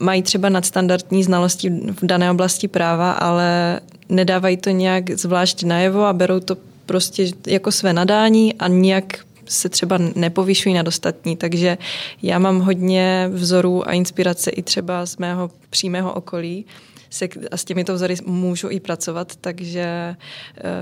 Mají 0.00 0.22
třeba 0.22 0.48
nadstandardní 0.48 1.24
znalosti 1.24 1.70
v 1.70 2.06
dané 2.06 2.30
oblasti 2.30 2.68
práva, 2.68 3.12
ale 3.12 3.80
nedávají 4.08 4.56
to 4.56 4.70
nějak 4.70 5.10
zvlášť 5.10 5.62
najevo 5.62 6.04
a 6.04 6.12
berou 6.12 6.40
to 6.40 6.56
prostě 6.86 7.30
jako 7.46 7.72
své 7.72 7.92
nadání 7.92 8.54
a 8.54 8.68
nějak 8.68 9.18
se 9.48 9.68
třeba 9.68 9.98
nepovyšují 10.14 10.74
na 10.74 10.82
dostatní, 10.82 11.36
takže 11.36 11.78
já 12.22 12.38
mám 12.38 12.60
hodně 12.60 13.30
vzorů 13.32 13.88
a 13.88 13.92
inspirace 13.92 14.50
i 14.50 14.62
třeba 14.62 15.06
z 15.06 15.16
mého 15.16 15.50
přímého 15.70 16.12
okolí 16.12 16.66
se, 17.10 17.28
a 17.50 17.56
s 17.56 17.64
těmito 17.64 17.94
vzory 17.94 18.14
můžu 18.26 18.70
i 18.70 18.80
pracovat, 18.80 19.36
takže 19.40 20.16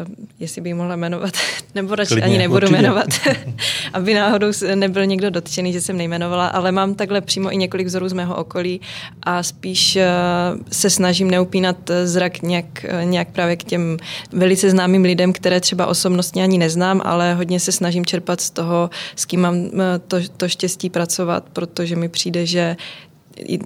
uh, 0.06 0.14
jestli 0.40 0.60
bych 0.60 0.74
mohla 0.74 0.96
jmenovat, 0.96 1.34
nebo 1.74 1.94
radši 1.94 2.14
Klidně, 2.14 2.24
ani 2.24 2.38
nebudu 2.38 2.66
určitě. 2.66 2.82
jmenovat, 2.82 3.06
aby 3.92 4.14
náhodou 4.14 4.46
nebyl 4.74 5.06
někdo 5.06 5.30
dotčený, 5.30 5.72
že 5.72 5.80
jsem 5.80 5.96
nejmenovala, 5.96 6.46
ale 6.46 6.72
mám 6.72 6.94
takhle 6.94 7.20
přímo 7.20 7.52
i 7.52 7.56
několik 7.56 7.86
vzorů 7.86 8.08
z 8.08 8.12
mého 8.12 8.36
okolí 8.36 8.80
a 9.22 9.42
spíš 9.42 9.96
uh, 9.96 10.60
se 10.72 10.90
snažím 10.90 11.30
neupínat 11.30 11.90
zrak 12.04 12.42
nějak, 12.42 12.86
nějak 13.04 13.28
právě 13.28 13.56
k 13.56 13.64
těm 13.64 13.96
velice 14.32 14.70
známým 14.70 15.02
lidem, 15.02 15.32
které 15.32 15.60
třeba 15.60 15.86
osobnostně 15.86 16.42
ani 16.42 16.58
neznám, 16.58 17.00
ale 17.04 17.34
hodně 17.34 17.60
se 17.60 17.72
snažím 17.72 18.06
čerpat 18.06 18.40
z 18.40 18.50
toho, 18.50 18.90
s 19.16 19.24
kým 19.24 19.40
mám 19.40 19.70
to, 20.08 20.16
to 20.36 20.48
štěstí 20.48 20.90
pracovat, 20.90 21.44
protože 21.52 21.96
mi 21.96 22.08
přijde, 22.08 22.46
že 22.46 22.76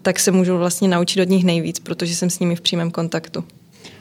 tak 0.02 0.20
se 0.20 0.30
můžu 0.30 0.58
vlastně 0.58 0.88
naučit 0.88 1.20
od 1.20 1.28
nich 1.28 1.44
nejvíc, 1.44 1.80
protože 1.80 2.14
jsem 2.14 2.30
s 2.30 2.38
nimi 2.38 2.56
v 2.56 2.60
přímém 2.60 2.90
kontaktu. 2.90 3.44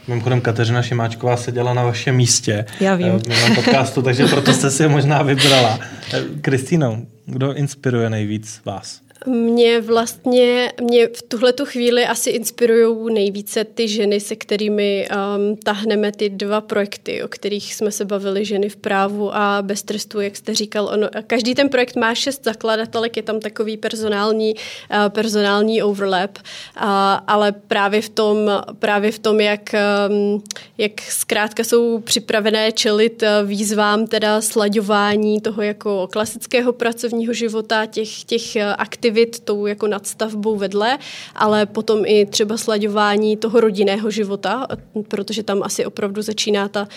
Mimochodem 0.08 0.42
Kateřina 0.42 0.82
Šimáčková 0.82 1.38
seděla 1.38 1.74
na 1.74 1.84
vašem 1.84 2.16
místě. 2.16 2.66
Já 2.80 2.96
vím. 2.96 3.08
Eh, 3.08 3.20
v 3.20 3.28
minulém 3.28 3.56
podcastu, 3.56 4.02
takže 4.02 4.26
proto 4.26 4.54
jste 4.54 4.72
si 4.72 4.84
je 4.84 4.90
možná 4.90 5.22
vybrala. 5.22 5.80
Eh, 6.14 6.22
Kristýno, 6.42 7.02
kdo 7.26 7.54
inspiruje 7.54 8.10
nejvíc 8.10 8.62
vás? 8.66 9.02
Mě 9.26 9.82
vlastně, 9.82 10.74
mě 10.82 11.08
v 11.08 11.22
tuhle 11.22 11.54
tu 11.54 11.66
chvíli 11.66 12.06
asi 12.06 12.30
inspirují 12.30 13.14
nejvíce 13.14 13.64
ty 13.64 13.88
ženy, 13.88 14.20
se 14.20 14.36
kterými 14.36 15.08
um, 15.12 15.58
tahneme 15.58 16.12
ty 16.12 16.30
dva 16.30 16.62
projekty, 16.62 17.24
o 17.24 17.28
kterých 17.28 17.76
jsme 17.76 17.92
se 17.92 18.06
bavili, 18.06 18.46
ženy 18.46 18.70
v 18.70 18.76
právu 18.76 19.36
a 19.36 19.62
bez 19.62 19.84
trestu, 19.84 20.22
jak 20.22 20.36
jste 20.36 20.56
říkal. 20.56 20.90
Ono, 20.94 21.10
každý 21.28 21.56
ten 21.56 21.70
projekt 21.70 21.96
má 21.96 22.16
šest 22.16 22.44
zakladatelek, 22.44 23.18
je 23.18 23.24
tam 23.24 23.40
takový 23.40 23.78
personální, 23.78 24.54
uh, 24.56 25.10
personální 25.10 25.84
overlap, 25.84 26.38
uh, 26.38 26.84
ale 27.28 27.52
právě 27.52 28.02
v 28.02 28.10
tom, 28.10 28.38
právě 28.80 29.12
v 29.12 29.20
tom 29.20 29.40
jak, 29.40 29.76
um, 30.10 30.44
jak 30.78 31.02
zkrátka 31.02 31.64
jsou 31.64 32.00
připravené 32.00 32.72
čelit 32.72 33.24
uh, 33.24 33.50
výzvám 33.50 34.08
teda 34.08 34.42
slaďování 34.42 35.42
toho 35.42 35.62
jako 35.62 36.08
klasického 36.12 36.74
pracovního 36.74 37.34
života, 37.34 37.86
těch, 37.86 38.24
těch 38.24 38.56
uh, 38.56 38.62
aktiv 38.78 39.09
aktivit 39.10 39.40
tou 39.40 39.66
jako 39.66 39.88
nadstavbou 39.88 40.56
vedle, 40.56 40.98
ale 41.36 41.66
potom 41.66 42.06
i 42.06 42.26
třeba 42.26 42.58
slaďování 42.58 43.38
toho 43.38 43.60
rodinného 43.60 44.12
života, 44.12 44.68
protože 45.08 45.44
tam 45.44 45.64
asi 45.64 45.86
opravdu 45.86 46.22
začíná 46.22 46.68
ta 46.68 46.88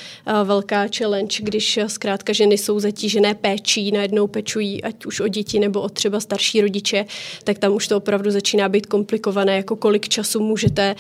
velká 0.44 0.86
challenge, 0.96 1.36
když 1.40 1.78
zkrátka 1.86 2.32
ženy 2.32 2.58
jsou 2.58 2.80
zatížené 2.80 3.34
péčí, 3.34 3.92
najednou 3.92 4.26
pečují 4.26 4.82
ať 4.82 5.06
už 5.06 5.20
o 5.20 5.28
děti 5.28 5.58
nebo 5.58 5.80
o 5.80 5.88
třeba 5.88 6.20
starší 6.20 6.60
rodiče, 6.60 7.04
tak 7.44 7.58
tam 7.58 7.72
už 7.72 7.88
to 7.88 7.96
opravdu 7.96 8.30
začíná 8.30 8.68
být 8.68 8.86
komplikované, 8.86 9.56
jako 9.56 9.76
kolik 9.76 10.08
času 10.08 10.40
můžete 10.40 10.94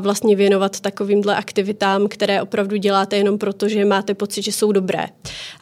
vlastně 0.00 0.36
věnovat 0.36 0.80
takovýmhle 0.80 1.36
aktivitám, 1.36 2.08
které 2.08 2.42
opravdu 2.42 2.76
děláte 2.76 3.16
jenom 3.16 3.38
proto, 3.38 3.68
že 3.68 3.84
máte 3.84 4.14
pocit, 4.14 4.42
že 4.42 4.52
jsou 4.52 4.72
dobré. 4.72 5.06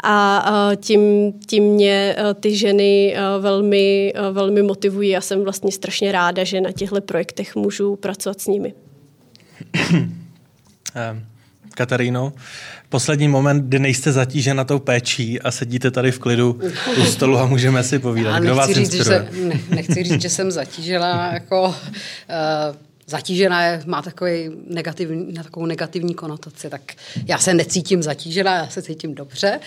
A 0.05 0.70
tím, 0.76 1.32
tím 1.46 1.64
mě 1.64 2.16
ty 2.40 2.57
ženy 2.57 3.16
velmi, 3.38 4.14
velmi 4.32 4.62
motivují 4.62 4.91
motivují 4.93 5.16
a 5.16 5.20
jsem 5.20 5.45
vlastně 5.45 5.72
strašně 5.72 6.12
ráda, 6.12 6.45
že 6.45 6.61
na 6.61 6.72
těchto 6.72 7.01
projektech 7.01 7.57
můžu 7.57 7.97
pracovat 7.97 8.40
s 8.40 8.47
nimi. 8.47 8.74
Ehm, 10.95 11.24
Kataríno, 11.74 12.32
poslední 12.88 13.28
moment, 13.28 13.64
kdy 13.64 13.78
nejste 13.78 14.12
zatížena 14.12 14.64
tou 14.64 14.78
péčí 14.78 15.40
a 15.40 15.51
sedíte 15.51 15.90
tady 15.90 16.12
v 16.12 16.18
klidu 16.18 16.61
u 17.01 17.05
stolu 17.05 17.38
a 17.38 17.47
můžeme 17.47 17.82
si 17.82 17.99
povídat. 17.99 18.43
Kdo 18.43 18.55
vás 18.55 18.68
říct, 18.68 18.78
inspiruje? 18.78 19.28
Že 19.30 19.36
se, 19.36 19.45
ne, 19.45 19.61
nechci 19.70 20.03
říct, 20.03 20.22
že 20.22 20.30
jsem 20.30 20.51
zatížena 20.51 21.32
jako 21.32 21.68
uh, 21.68 21.74
zatížená 23.13 23.65
je, 23.65 23.83
má 23.87 24.03
takový 24.03 24.51
negativní, 24.67 25.35
takovou 25.35 25.67
negativní 25.67 26.15
konotaci, 26.15 26.71
tak 26.71 26.83
já 27.27 27.39
se 27.39 27.55
necítím 27.55 28.03
zatížená, 28.03 28.55
já 28.55 28.67
se 28.67 28.83
cítím 28.83 29.15
dobře, 29.15 29.61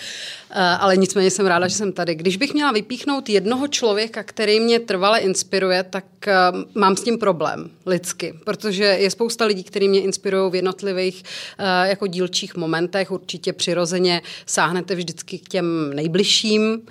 eh, 0.50 0.54
ale 0.54 0.96
nicméně 0.96 1.30
jsem 1.30 1.46
ráda, 1.46 1.68
že 1.68 1.74
jsem 1.74 1.92
tady. 1.92 2.14
Když 2.14 2.36
bych 2.36 2.54
měla 2.54 2.72
vypíchnout 2.72 3.28
jednoho 3.28 3.68
člověka, 3.68 4.22
který 4.22 4.60
mě 4.60 4.80
trvale 4.80 5.20
inspiruje, 5.20 5.82
tak 5.82 6.04
eh, 6.28 6.34
mám 6.74 6.96
s 6.96 7.02
tím 7.02 7.18
problém 7.18 7.70
lidsky, 7.86 8.34
protože 8.44 8.84
je 8.84 9.10
spousta 9.10 9.44
lidí, 9.44 9.64
kteří 9.64 9.88
mě 9.88 10.00
inspirují 10.00 10.50
v 10.50 10.54
jednotlivých 10.54 11.22
eh, 11.58 11.88
jako 11.88 12.06
dílčích 12.06 12.56
momentech, 12.56 13.10
určitě 13.10 13.52
přirozeně 13.52 14.22
sáhnete 14.46 14.94
vždycky 14.94 15.38
k 15.38 15.48
těm 15.48 15.94
nejbližším, 15.94 16.82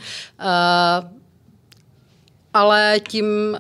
ale 2.54 3.00
tím, 3.08 3.58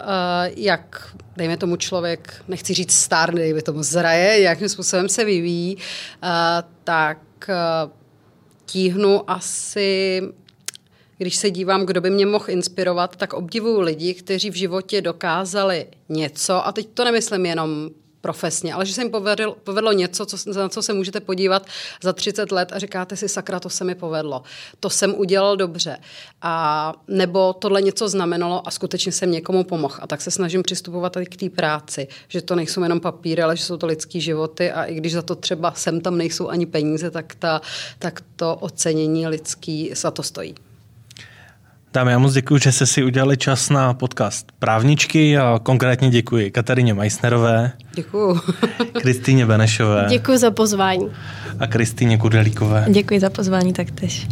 jak 0.55 1.15
dejme 1.37 1.57
tomu 1.57 1.75
člověk, 1.75 2.43
nechci 2.47 2.73
říct 2.73 2.93
stárne, 2.93 3.41
dejme 3.41 3.61
tomu 3.61 3.83
zraje, 3.83 4.41
jakým 4.41 4.69
způsobem 4.69 5.09
se 5.09 5.25
vyvíjí, 5.25 5.75
uh, 5.75 6.29
tak 6.83 7.19
uh, 7.49 7.91
tíhnu 8.65 9.31
asi 9.31 10.21
když 11.17 11.35
se 11.35 11.49
dívám, 11.49 11.85
kdo 11.85 12.01
by 12.01 12.09
mě 12.09 12.25
mohl 12.25 12.45
inspirovat, 12.47 13.15
tak 13.15 13.33
obdivuju 13.33 13.79
lidi, 13.79 14.13
kteří 14.13 14.49
v 14.49 14.55
životě 14.55 15.01
dokázali 15.01 15.87
něco, 16.09 16.67
a 16.67 16.71
teď 16.71 16.87
to 16.93 17.05
nemyslím 17.05 17.45
jenom 17.45 17.89
profesně, 18.25 18.73
ale 18.73 18.85
že 18.85 18.93
se 18.93 19.01
jim 19.01 19.11
povedlo, 19.11 19.55
povedlo 19.63 19.91
něco, 19.91 20.25
co, 20.25 20.37
na 20.53 20.69
co 20.69 20.81
se 20.81 20.93
můžete 20.93 21.19
podívat 21.19 21.67
za 22.03 22.13
30 22.13 22.51
let 22.51 22.71
a 22.73 22.79
říkáte 22.79 23.15
si, 23.15 23.29
sakra, 23.29 23.59
to 23.59 23.69
se 23.69 23.83
mi 23.83 23.95
povedlo. 23.95 24.43
To 24.79 24.89
jsem 24.89 25.15
udělal 25.15 25.57
dobře. 25.57 25.97
A 26.41 26.93
nebo 27.07 27.53
tohle 27.53 27.81
něco 27.81 28.09
znamenalo 28.09 28.67
a 28.67 28.71
skutečně 28.71 29.11
jsem 29.11 29.31
někomu 29.31 29.63
pomohl. 29.63 29.95
A 29.99 30.07
tak 30.07 30.21
se 30.21 30.31
snažím 30.31 30.63
přistupovat 30.63 31.17
i 31.17 31.25
k 31.25 31.35
té 31.37 31.49
práci, 31.49 32.07
že 32.27 32.41
to 32.41 32.55
nejsou 32.55 32.83
jenom 32.83 32.99
papíry, 32.99 33.41
ale 33.41 33.57
že 33.57 33.63
jsou 33.63 33.77
to 33.77 33.85
lidský 33.85 34.21
životy 34.21 34.71
a 34.71 34.83
i 34.83 34.95
když 34.95 35.13
za 35.13 35.21
to 35.21 35.35
třeba 35.35 35.71
sem 35.71 36.01
tam 36.01 36.17
nejsou 36.17 36.49
ani 36.49 36.65
peníze, 36.65 37.11
tak, 37.11 37.35
ta, 37.35 37.61
tak 37.99 38.21
to 38.35 38.55
ocenění 38.55 39.27
lidský 39.27 39.91
za 39.93 40.11
to 40.11 40.23
stojí. 40.23 40.55
Tam 41.95 42.07
já 42.07 42.19
moc 42.19 42.33
děkuji, 42.33 42.57
že 42.57 42.71
jste 42.71 42.85
si 42.85 43.03
udělali 43.03 43.37
čas 43.37 43.69
na 43.69 43.93
podcast 43.93 44.51
Právničky 44.59 45.37
a 45.37 45.59
konkrétně 45.63 46.09
děkuji 46.09 46.51
Katarině 46.51 46.93
Meissnerové. 46.93 47.71
Děkuji. 47.95 48.39
Kristýně 49.01 49.45
Benešové. 49.45 50.05
Děkuji 50.09 50.37
za 50.37 50.51
pozvání. 50.51 51.09
A 51.59 51.67
Kristýně 51.67 52.17
Kudelíkové. 52.17 52.85
Děkuji 52.89 53.19
za 53.19 53.29
pozvání 53.29 53.73
taktež. 53.73 54.27